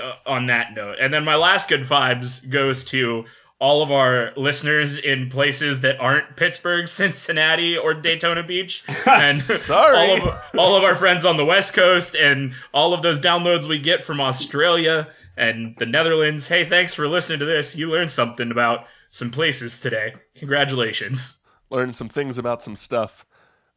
uh, 0.00 0.14
on 0.26 0.46
that 0.46 0.74
note. 0.74 0.96
And 1.00 1.12
then 1.12 1.24
my 1.24 1.36
last 1.36 1.68
good 1.68 1.84
vibes 1.84 2.48
goes 2.50 2.84
to 2.86 3.24
all 3.64 3.82
of 3.82 3.90
our 3.90 4.30
listeners 4.36 4.98
in 4.98 5.30
places 5.30 5.80
that 5.80 5.98
aren't 5.98 6.36
Pittsburgh, 6.36 6.86
Cincinnati, 7.00 7.78
or 7.78 7.94
Daytona 7.94 8.42
Beach, 8.42 8.84
and 9.06 9.38
Sorry. 9.38 9.96
all 9.96 10.28
of 10.28 10.40
all 10.58 10.76
of 10.76 10.84
our 10.84 10.94
friends 10.94 11.24
on 11.24 11.38
the 11.38 11.46
West 11.46 11.72
Coast, 11.72 12.14
and 12.14 12.52
all 12.74 12.92
of 12.92 13.00
those 13.00 13.18
downloads 13.18 13.66
we 13.66 13.78
get 13.78 14.04
from 14.04 14.20
Australia 14.20 15.08
and 15.38 15.74
the 15.78 15.86
Netherlands. 15.86 16.46
Hey, 16.46 16.66
thanks 16.66 16.92
for 16.92 17.08
listening 17.08 17.38
to 17.38 17.46
this. 17.46 17.74
You 17.74 17.90
learned 17.90 18.10
something 18.10 18.50
about 18.50 18.84
some 19.08 19.30
places 19.30 19.80
today. 19.80 20.12
Congratulations. 20.36 21.42
Learned 21.70 21.96
some 21.96 22.10
things 22.10 22.36
about 22.36 22.62
some 22.62 22.76
stuff. 22.76 23.24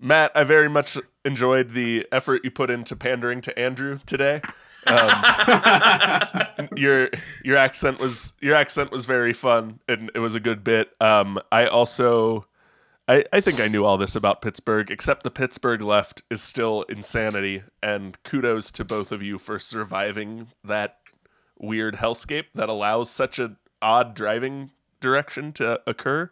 Matt, 0.02 0.34
I 0.36 0.44
very 0.44 0.68
much 0.68 0.98
enjoyed 1.24 1.70
the 1.70 2.06
effort 2.12 2.44
you 2.44 2.52
put 2.52 2.70
into 2.70 2.98
pandering 2.98 3.40
to 3.42 3.58
Andrew 3.58 4.00
today. 4.06 4.42
Um, 4.88 6.68
your 6.78 7.10
your 7.44 7.58
accent 7.58 8.00
was 8.00 8.34
your 8.42 8.56
accent 8.56 8.92
was 8.92 9.06
very 9.06 9.34
fun 9.34 9.80
and 9.88 10.12
it 10.16 10.20
was 10.20 10.36
a 10.36 10.40
good 10.40 10.64
bit. 10.64 10.90
Um, 11.00 11.40
I 11.52 11.68
also 11.68 12.46
I, 13.08 13.24
I 13.32 13.40
think 13.40 13.60
I 13.60 13.68
knew 13.68 13.86
all 13.86 13.98
this 13.98 14.16
about 14.16 14.42
Pittsburgh, 14.42 14.92
except 14.92 15.24
the 15.24 15.32
Pittsburgh 15.32 15.82
left 15.82 16.24
is 16.30 16.42
still 16.42 16.84
insanity. 16.84 17.64
And 17.82 18.22
kudos 18.24 18.70
to 18.72 18.84
both 18.84 19.12
of 19.12 19.24
you 19.24 19.40
for 19.40 19.60
surviving 19.60 20.48
that 20.64 20.98
weird 21.58 21.96
hellscape 21.96 22.52
that 22.54 22.70
allows 22.70 23.10
such 23.10 23.40
an 23.40 23.58
odd 23.82 24.14
driving 24.14 24.72
direction 25.00 25.54
to 25.54 25.82
occur. 25.88 26.32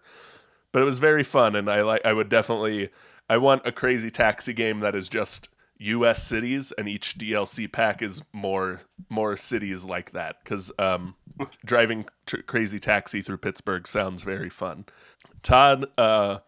But 0.74 0.82
it 0.82 0.86
was 0.86 1.00
very 1.00 1.24
fun, 1.24 1.56
and 1.56 1.70
I 1.70 1.82
like. 1.84 2.06
I 2.06 2.12
would 2.12 2.28
definitely. 2.28 2.90
I 3.30 3.38
want 3.38 3.66
a 3.66 3.72
crazy 3.72 4.10
taxi 4.10 4.52
game 4.52 4.82
that 4.82 4.94
is 4.94 5.08
just 5.08 5.48
U.S. 5.78 6.24
cities, 6.24 6.72
and 6.78 6.88
each 6.88 7.18
DLC 7.18 7.72
pack 7.72 8.02
is 8.02 8.24
more 8.34 8.82
more 9.10 9.36
cities 9.36 9.84
like 9.84 10.12
that. 10.12 10.38
Because 10.44 10.72
um, 10.80 11.16
driving 11.66 12.06
tr- 12.26 12.42
crazy 12.42 12.80
taxi 12.80 13.22
through 13.22 13.38
Pittsburgh 13.38 13.88
sounds 13.88 14.24
very 14.24 14.50
fun. 14.50 14.86
Todd, 15.44 15.86
uh, 15.98 16.40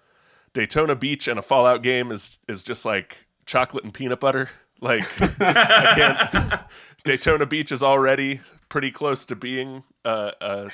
Daytona 0.54 0.96
Beach 0.96 1.28
and 1.28 1.38
a 1.38 1.42
Fallout 1.42 1.84
game 1.84 2.12
is 2.12 2.40
is 2.48 2.64
just 2.64 2.86
like 2.86 3.18
chocolate 3.46 3.84
and 3.84 3.94
peanut 3.94 4.20
butter. 4.20 4.50
Like 4.80 5.06
I 5.42 5.94
can't. 5.96 6.62
Daytona 7.04 7.46
Beach 7.46 7.72
is 7.72 7.82
already 7.82 8.42
pretty 8.70 8.92
close 8.92 9.26
to 9.28 9.36
being 9.36 9.84
a, 10.04 10.34
a 10.42 10.70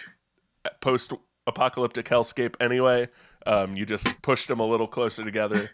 post-apocalyptic 0.82 2.06
hellscape 2.06 2.56
anyway. 2.60 3.08
Um, 3.45 3.78
you 3.78 3.86
just 3.86 4.22
pushed 4.22 4.47
them 4.47 4.60
a 4.60 4.66
little 4.66 4.88
closer 4.88 5.24
together, 5.24 5.70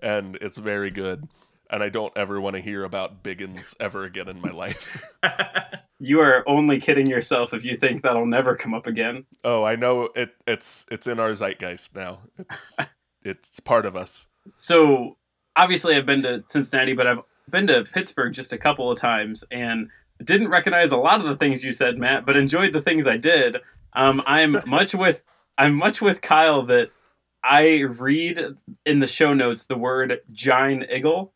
and 0.00 0.36
it's 0.40 0.58
very 0.58 0.90
good. 0.90 1.28
And 1.74 1.82
I 1.82 1.88
don't 1.88 2.12
ever 2.16 2.40
want 2.40 2.54
to 2.54 2.62
hear 2.62 2.84
about 2.84 3.24
Biggins 3.24 3.74
ever 3.80 4.04
again 4.04 4.28
in 4.28 4.40
my 4.40 4.50
life. 4.50 4.96
You 6.00 6.20
are 6.20 6.46
only 6.46 6.80
kidding 6.80 7.06
yourself 7.06 7.54
if 7.54 7.64
you 7.64 7.76
think 7.76 8.02
that'll 8.02 8.26
never 8.26 8.56
come 8.56 8.74
up 8.74 8.86
again. 8.86 9.24
oh, 9.42 9.64
I 9.64 9.76
know 9.76 10.10
it. 10.14 10.34
It's 10.46 10.84
it's 10.90 11.06
in 11.06 11.18
our 11.18 11.30
zeitgeist 11.30 11.94
now. 11.94 12.18
It's 12.36 12.76
it's 13.22 13.60
part 13.60 13.86
of 13.86 13.96
us. 13.96 14.26
So 14.48 15.16
obviously 15.56 15.96
I've 15.96 16.04
been 16.04 16.22
to 16.24 16.44
Cincinnati, 16.48 16.92
but 16.92 17.06
I've 17.06 17.20
been 17.48 17.66
to 17.68 17.84
Pittsburgh 17.84 18.34
just 18.34 18.52
a 18.52 18.58
couple 18.58 18.90
of 18.90 18.98
times 18.98 19.44
and 19.50 19.88
didn't 20.24 20.48
recognize 20.48 20.90
a 20.90 20.96
lot 20.96 21.20
of 21.20 21.26
the 21.26 21.36
things 21.36 21.64
you 21.64 21.72
said, 21.72 21.96
Matt, 21.96 22.26
but 22.26 22.36
enjoyed 22.36 22.72
the 22.72 22.82
things 22.82 23.06
I 23.06 23.16
did. 23.16 23.58
Um, 23.94 24.22
I'm 24.26 24.58
much 24.66 24.94
with 24.94 25.22
I'm 25.56 25.74
much 25.74 26.02
with 26.02 26.20
Kyle 26.20 26.62
that 26.64 26.90
I 27.44 27.82
read 27.98 28.56
in 28.84 28.98
the 28.98 29.06
show 29.06 29.32
notes 29.32 29.66
the 29.66 29.78
word 29.78 30.20
giant 30.32 30.90
eagle 30.90 31.33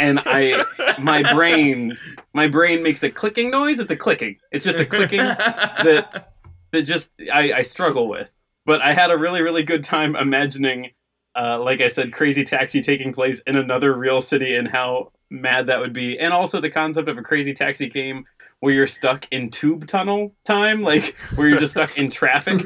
and 0.00 0.20
I 0.26 0.64
my 0.98 1.22
brain 1.32 1.96
my 2.34 2.48
brain 2.48 2.82
makes 2.82 3.02
a 3.02 3.10
clicking 3.10 3.50
noise. 3.50 3.78
It's 3.78 3.90
a 3.90 3.96
clicking. 3.96 4.36
It's 4.50 4.64
just 4.64 4.78
a 4.78 4.86
clicking 4.86 5.18
that 5.18 6.32
that 6.70 6.82
just 6.82 7.10
I, 7.32 7.52
I 7.52 7.62
struggle 7.62 8.08
with. 8.08 8.34
But 8.64 8.80
I 8.80 8.92
had 8.92 9.10
a 9.10 9.16
really 9.18 9.42
really 9.42 9.62
good 9.62 9.84
time 9.84 10.16
imagining, 10.16 10.90
uh, 11.36 11.60
like 11.60 11.80
I 11.80 11.88
said, 11.88 12.12
Crazy 12.12 12.44
Taxi 12.44 12.82
taking 12.82 13.12
place 13.12 13.40
in 13.46 13.56
another 13.56 13.94
real 13.94 14.22
city 14.22 14.56
and 14.56 14.68
how 14.68 15.12
mad 15.30 15.66
that 15.66 15.80
would 15.80 15.92
be, 15.92 16.18
and 16.18 16.32
also 16.32 16.60
the 16.60 16.70
concept 16.70 17.08
of 17.08 17.18
a 17.18 17.22
Crazy 17.22 17.54
Taxi 17.54 17.88
game 17.88 18.24
where 18.60 18.72
you're 18.72 18.86
stuck 18.86 19.26
in 19.32 19.50
tube 19.50 19.88
tunnel 19.88 20.32
time, 20.44 20.82
like 20.82 21.16
where 21.34 21.48
you're 21.48 21.58
just 21.58 21.72
stuck 21.72 21.98
in 21.98 22.08
traffic. 22.08 22.62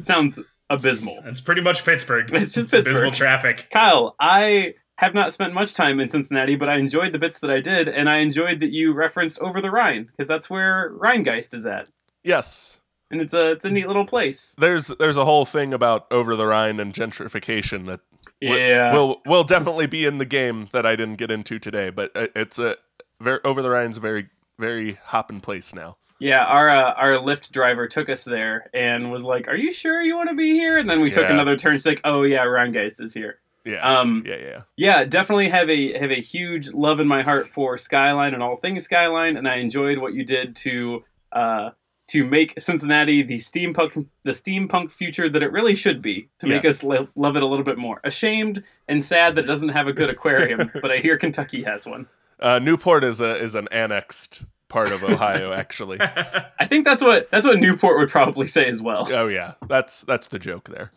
Sounds 0.02 0.38
abysmal. 0.68 1.22
It's 1.24 1.40
pretty 1.40 1.62
much 1.62 1.84
Pittsburgh. 1.86 2.30
It's 2.34 2.52
just 2.52 2.74
abysmal 2.74 3.10
Pittsburgh. 3.10 3.12
traffic. 3.14 3.68
Kyle, 3.70 4.14
I 4.20 4.74
have 4.98 5.14
not 5.14 5.32
spent 5.32 5.54
much 5.54 5.74
time 5.74 6.00
in 6.00 6.08
Cincinnati, 6.08 6.54
but 6.54 6.68
I 6.68 6.76
enjoyed 6.76 7.12
the 7.12 7.18
bits 7.18 7.38
that 7.40 7.50
I 7.50 7.60
did, 7.60 7.88
and 7.88 8.08
I 8.08 8.18
enjoyed 8.18 8.60
that 8.60 8.72
you 8.72 8.92
referenced 8.92 9.38
Over 9.40 9.60
the 9.60 9.70
Rhine 9.70 10.04
because 10.04 10.28
that's 10.28 10.48
where 10.50 10.92
Rheingeist 10.92 11.54
is 11.54 11.66
at, 11.66 11.88
Yes, 12.24 12.78
and 13.10 13.20
it's 13.20 13.34
a 13.34 13.52
it's 13.52 13.64
a 13.64 13.70
neat 13.70 13.86
little 13.88 14.06
place. 14.06 14.54
there's 14.58 14.88
there's 14.98 15.16
a 15.16 15.24
whole 15.24 15.44
thing 15.44 15.74
about 15.74 16.06
over 16.12 16.36
the 16.36 16.46
Rhine 16.46 16.78
and 16.80 16.92
gentrification 16.92 17.86
that 17.86 18.00
Yeah, 18.40 18.92
will 18.94 19.22
will 19.26 19.44
definitely 19.44 19.86
be 19.86 20.04
in 20.04 20.18
the 20.18 20.24
game 20.24 20.68
that 20.72 20.86
I 20.86 20.94
didn't 20.96 21.16
get 21.16 21.30
into 21.30 21.58
today. 21.58 21.90
But 21.90 22.12
it's 22.14 22.58
a 22.58 22.76
very 23.20 23.40
over 23.44 23.60
the 23.62 23.70
Rhine's 23.70 23.96
a 23.96 24.00
very 24.00 24.28
very 24.58 24.98
hopping 25.04 25.40
place 25.40 25.74
now. 25.74 25.96
yeah. 26.20 26.44
Our 26.44 26.68
uh, 26.68 26.92
our 26.92 27.12
Lyft 27.14 27.50
driver 27.50 27.88
took 27.88 28.08
us 28.08 28.22
there 28.24 28.70
and 28.72 29.10
was 29.10 29.24
like, 29.24 29.48
"Are 29.48 29.56
you 29.56 29.72
sure 29.72 30.00
you 30.02 30.16
want 30.16 30.28
to 30.28 30.36
be 30.36 30.52
here?" 30.52 30.78
And 30.78 30.88
then 30.88 31.00
we 31.00 31.10
took 31.10 31.28
another 31.28 31.56
turn. 31.56 31.74
She's 31.76 31.86
like, 31.86 32.00
"Oh 32.04 32.22
yeah, 32.22 32.44
Rheingeist 32.44 33.00
is 33.00 33.12
here." 33.12 33.38
Yeah, 33.64 33.80
Um, 34.00 34.24
yeah, 34.26 34.36
yeah. 34.36 34.60
yeah, 34.76 35.04
definitely 35.04 35.48
have 35.48 35.70
a 35.70 35.96
have 35.98 36.10
a 36.10 36.20
huge 36.20 36.72
love 36.72 36.98
in 37.00 37.06
my 37.06 37.22
heart 37.22 37.48
for 37.48 37.76
Skyline 37.78 38.34
and 38.34 38.42
all 38.42 38.56
things 38.56 38.82
Skyline, 38.84 39.36
and 39.36 39.46
I 39.46 39.56
enjoyed 39.56 39.98
what 39.98 40.14
you 40.14 40.24
did 40.24 40.56
to 40.56 41.04
uh, 41.32 41.70
to 42.08 42.24
make 42.24 42.54
Cincinnati 42.58 43.22
the 43.22 43.38
steampunk 43.38 44.04
the 44.24 44.32
steampunk 44.32 44.90
future 44.90 45.28
that 45.28 45.42
it 45.42 45.52
really 45.52 45.76
should 45.76 46.02
be. 46.02 46.28
To 46.40 46.46
make 46.48 46.64
Yes. 46.64 46.78
us 46.78 46.82
lo- 46.82 47.08
love 47.14 47.36
it 47.36 47.42
a 47.44 47.46
little 47.46 47.64
bit 47.64 47.78
more. 47.78 48.00
Ashamed 48.02 48.64
and 48.88 49.02
sad 49.02 49.36
that 49.36 49.44
it 49.44 49.46
doesn't 49.48 49.68
have 49.70 49.86
a 49.86 49.92
good 49.92 50.10
aquarium, 50.10 50.68
but 50.82 50.90
I 50.90 50.98
hear 50.98 51.16
Kentucky 51.16 51.62
has 51.62 51.86
one. 51.86 52.06
Uh, 52.40 52.58
Newport 52.58 53.04
is 53.04 53.20
a 53.20 53.36
is 53.36 53.54
an 53.54 53.68
annexed 53.70 54.42
part 54.68 54.90
of 54.90 55.04
Ohio, 55.04 55.52
actually. 55.62 55.98
I 56.00 56.66
think 56.66 56.84
that's 56.84 57.02
what 57.02 57.30
that's 57.30 57.46
what 57.46 57.60
Newport 57.60 57.96
would 57.98 58.08
probably 58.10 58.48
say 58.48 58.66
as 58.66 58.82
well. 58.82 59.06
oh 59.12 59.28
yeah, 59.28 59.52
that's 59.68 60.02
that's 60.02 60.26
the 60.26 60.40
joke 60.40 60.68
there. 60.68 60.90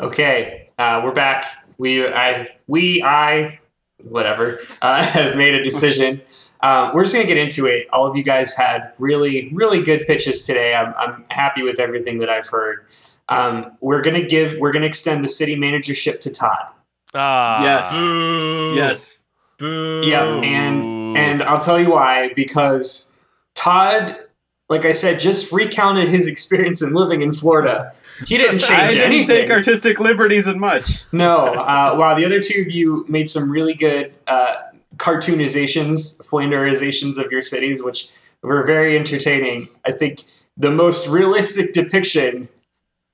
Okay, 0.00 0.68
uh, 0.78 1.00
we're 1.02 1.12
back. 1.12 1.46
We, 1.80 2.06
I, 2.06 2.46
we, 2.66 3.02
I, 3.02 3.58
whatever, 4.04 4.60
uh, 4.82 5.02
has 5.06 5.34
made 5.34 5.54
a 5.54 5.64
decision. 5.64 6.20
Um, 6.62 6.92
we're 6.92 7.04
just 7.04 7.14
gonna 7.14 7.26
get 7.26 7.38
into 7.38 7.64
it. 7.64 7.86
All 7.90 8.04
of 8.06 8.14
you 8.16 8.22
guys 8.22 8.52
had 8.52 8.92
really, 8.98 9.48
really 9.54 9.82
good 9.82 10.06
pitches 10.06 10.44
today. 10.44 10.74
I'm, 10.74 10.92
I'm 10.98 11.24
happy 11.30 11.62
with 11.62 11.80
everything 11.80 12.18
that 12.18 12.28
I've 12.28 12.48
heard. 12.48 12.84
Um, 13.30 13.78
we're 13.80 14.02
gonna 14.02 14.22
give, 14.26 14.58
we're 14.58 14.72
gonna 14.72 14.84
extend 14.84 15.24
the 15.24 15.28
city 15.28 15.56
managership 15.56 16.20
to 16.20 16.30
Todd. 16.30 16.66
Ah, 17.14 17.62
Yes. 17.64 17.92
Boo. 17.92 18.74
Yes. 18.76 19.24
Boo. 19.56 20.02
Yep, 20.04 20.44
and 20.44 21.16
and 21.16 21.42
I'll 21.42 21.60
tell 21.60 21.80
you 21.80 21.90
why. 21.92 22.32
Because 22.34 23.18
Todd, 23.54 24.16
like 24.68 24.84
I 24.84 24.92
said, 24.92 25.18
just 25.18 25.50
recounted 25.50 26.08
his 26.10 26.26
experience 26.26 26.82
in 26.82 26.92
living 26.92 27.22
in 27.22 27.32
Florida. 27.32 27.94
He 28.26 28.36
didn't 28.36 28.58
change 28.58 28.70
I 28.72 28.88
didn't 28.88 29.04
anything. 29.04 29.36
take 29.46 29.50
artistic 29.50 30.00
liberties 30.00 30.46
in 30.46 30.58
much. 30.58 31.04
No. 31.12 31.46
Uh, 31.46 31.96
wow. 31.98 32.14
The 32.14 32.24
other 32.24 32.40
two 32.40 32.62
of 32.62 32.70
you 32.70 33.04
made 33.08 33.28
some 33.28 33.50
really 33.50 33.74
good 33.74 34.12
uh, 34.26 34.56
cartoonizations, 34.96 36.18
flanderizations 36.22 37.18
of 37.22 37.30
your 37.30 37.42
cities, 37.42 37.82
which 37.82 38.08
were 38.42 38.64
very 38.66 38.96
entertaining. 38.98 39.68
I 39.84 39.92
think 39.92 40.24
the 40.56 40.70
most 40.70 41.06
realistic 41.06 41.72
depiction 41.72 42.48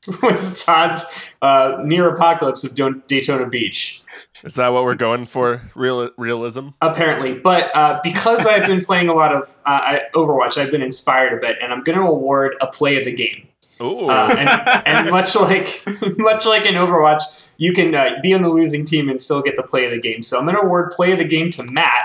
was 0.23 0.65
Todd's 0.65 1.05
uh, 1.43 1.79
near 1.85 2.09
apocalypse 2.09 2.65
of 2.65 2.75
Don- 2.75 3.03
Daytona 3.09 3.47
Beach, 3.49 4.03
is 4.45 4.55
that 4.55 4.69
what 4.69 4.85
we're 4.85 4.95
going 4.95 5.27
for? 5.27 5.63
Real 5.75 6.11
realism? 6.17 6.69
apparently. 6.81 7.35
But 7.35 7.75
uh, 7.75 8.01
because 8.03 8.47
I've 8.47 8.67
been 8.67 8.85
playing 8.85 9.09
a 9.09 9.15
lot 9.15 9.35
of 9.35 9.49
uh, 9.67 9.81
I- 9.83 10.03
Overwatch, 10.15 10.59
I've 10.59 10.71
been 10.71 10.83
inspired 10.83 11.33
a 11.33 11.41
bit, 11.41 11.57
and 11.61 11.73
I'm 11.73 11.83
going 11.83 11.99
to 11.99 12.05
award 12.05 12.55
a 12.61 12.67
play 12.67 12.99
of 12.99 13.05
the 13.05 13.13
game. 13.13 13.49
Ooh, 13.81 14.09
Uh, 14.09 14.35
and, 14.39 14.87
and 14.87 15.11
much 15.11 15.35
like 15.35 15.83
much 16.19 16.47
like 16.47 16.65
in 16.67 16.75
Overwatch, 16.75 17.23
you 17.59 17.73
can 17.73 17.95
uh, 17.95 18.11
be 18.23 18.33
on 18.35 18.43
the 18.43 18.49
losing 18.49 18.85
team 18.85 19.09
and 19.09 19.21
still 19.21 19.43
get 19.43 19.57
the 19.57 19.63
play 19.63 19.85
of 19.85 19.91
the 19.91 19.99
game. 20.01 20.23
So 20.23 20.39
I'm 20.39 20.45
going 20.45 20.57
to 20.57 20.63
award 20.63 20.93
play 20.93 21.13
of 21.13 21.19
the 21.19 21.25
game 21.25 21.51
to 21.53 21.63
Matt, 21.63 22.03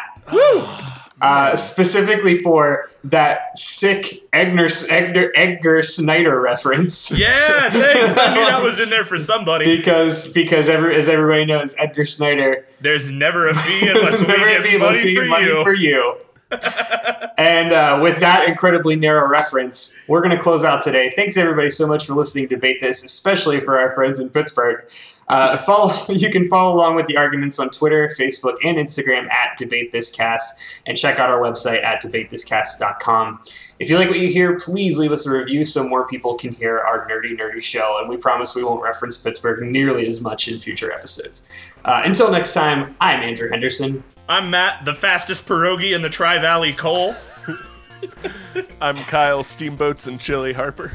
uh, 1.21 1.55
specifically 1.55 2.37
for 2.39 2.89
that 3.03 3.57
sick 3.57 4.23
Edgar, 4.33 4.67
Edgar, 4.89 5.31
Edgar 5.35 5.83
Snyder 5.83 6.39
reference. 6.41 7.11
Yeah, 7.21 7.69
thanks. 7.69 8.17
I 8.17 8.33
knew 8.33 8.45
that 8.45 8.63
was 8.63 8.79
in 8.79 8.89
there 8.89 9.05
for 9.05 9.17
somebody. 9.19 9.77
Because 9.77 10.27
because 10.29 10.67
every, 10.67 10.95
as 10.95 11.07
everybody 11.07 11.45
knows, 11.45 11.75
Edgar 11.77 12.05
Snyder 12.05 12.65
There's 12.79 13.11
never 13.11 13.49
a 13.49 13.53
fee 13.53 13.87
unless 13.89 14.21
we 14.21 14.27
never 14.27 14.45
get 14.47 14.79
money 14.79 15.15
for 15.15 15.25
money 15.25 15.63
for 15.63 15.73
you. 15.73 16.15
And 17.37 17.71
uh, 17.71 17.99
with 18.01 18.19
that 18.19 18.47
incredibly 18.47 18.95
narrow 18.95 19.27
reference, 19.27 19.97
we're 20.07 20.21
going 20.21 20.35
to 20.35 20.41
close 20.41 20.63
out 20.63 20.81
today. 20.81 21.13
Thanks 21.15 21.37
everybody 21.37 21.69
so 21.69 21.87
much 21.87 22.05
for 22.05 22.13
listening 22.13 22.47
to 22.49 22.55
Debate 22.55 22.81
This, 22.81 23.03
especially 23.03 23.59
for 23.59 23.79
our 23.79 23.93
friends 23.93 24.19
in 24.19 24.29
Pittsburgh. 24.29 24.85
Uh, 25.27 25.55
follow. 25.57 26.05
You 26.09 26.29
can 26.29 26.49
follow 26.49 26.75
along 26.75 26.95
with 26.95 27.07
the 27.07 27.15
arguments 27.15 27.57
on 27.57 27.69
Twitter, 27.69 28.13
Facebook, 28.19 28.57
and 28.63 28.77
Instagram 28.77 29.29
at 29.31 29.57
Debate 29.57 29.91
This 29.91 30.11
Cast, 30.11 30.59
and 30.85 30.97
check 30.97 31.19
out 31.19 31.29
our 31.29 31.39
website 31.39 31.83
at 31.83 32.03
debatethiscast.com. 32.03 33.41
If 33.79 33.89
you 33.89 33.97
like 33.97 34.09
what 34.09 34.19
you 34.19 34.27
hear, 34.27 34.59
please 34.59 34.97
leave 34.97 35.11
us 35.11 35.25
a 35.25 35.31
review 35.31 35.63
so 35.63 35.87
more 35.87 36.05
people 36.05 36.35
can 36.35 36.53
hear 36.53 36.79
our 36.79 37.07
nerdy, 37.07 37.35
nerdy 37.35 37.63
show. 37.63 37.97
And 37.99 38.09
we 38.09 38.17
promise 38.17 38.53
we 38.53 38.63
won't 38.63 38.83
reference 38.83 39.17
Pittsburgh 39.17 39.63
nearly 39.63 40.05
as 40.05 40.21
much 40.21 40.47
in 40.47 40.59
future 40.59 40.91
episodes. 40.91 41.47
Uh, 41.85 42.01
until 42.05 42.29
next 42.29 42.53
time, 42.53 42.95
I'm 42.99 43.21
Andrew 43.21 43.49
Henderson. 43.49 44.03
I'm 44.31 44.49
Matt, 44.49 44.85
the 44.85 44.95
fastest 44.95 45.45
pierogi 45.45 45.93
in 45.93 46.01
the 46.01 46.09
Tri 46.09 46.37
Valley 46.39 46.71
Coal. 46.71 47.13
I'm 48.81 48.95
Kyle 48.95 49.43
Steamboats 49.43 50.07
and 50.07 50.21
Chili 50.21 50.53
Harper. 50.53 50.93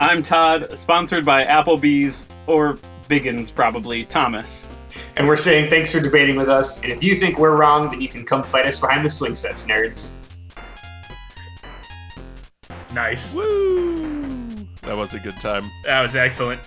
I'm 0.00 0.22
Todd, 0.22 0.76
sponsored 0.76 1.24
by 1.24 1.46
Applebee's 1.46 2.28
or 2.46 2.76
Biggins, 3.08 3.54
probably 3.54 4.04
Thomas. 4.04 4.70
And 5.16 5.26
we're 5.26 5.38
saying 5.38 5.70
thanks 5.70 5.90
for 5.90 5.98
debating 5.98 6.36
with 6.36 6.50
us. 6.50 6.82
And 6.82 6.92
if 6.92 7.02
you 7.02 7.18
think 7.18 7.38
we're 7.38 7.56
wrong, 7.56 7.90
then 7.90 8.02
you 8.02 8.08
can 8.08 8.22
come 8.22 8.42
fight 8.42 8.66
us 8.66 8.78
behind 8.78 9.02
the 9.02 9.08
swing 9.08 9.34
sets, 9.34 9.64
nerds. 9.64 10.10
Nice. 12.92 13.34
Woo! 13.34 14.56
That 14.82 14.94
was 14.94 15.14
a 15.14 15.20
good 15.20 15.40
time. 15.40 15.70
That 15.84 16.02
was 16.02 16.16
excellent. 16.16 16.60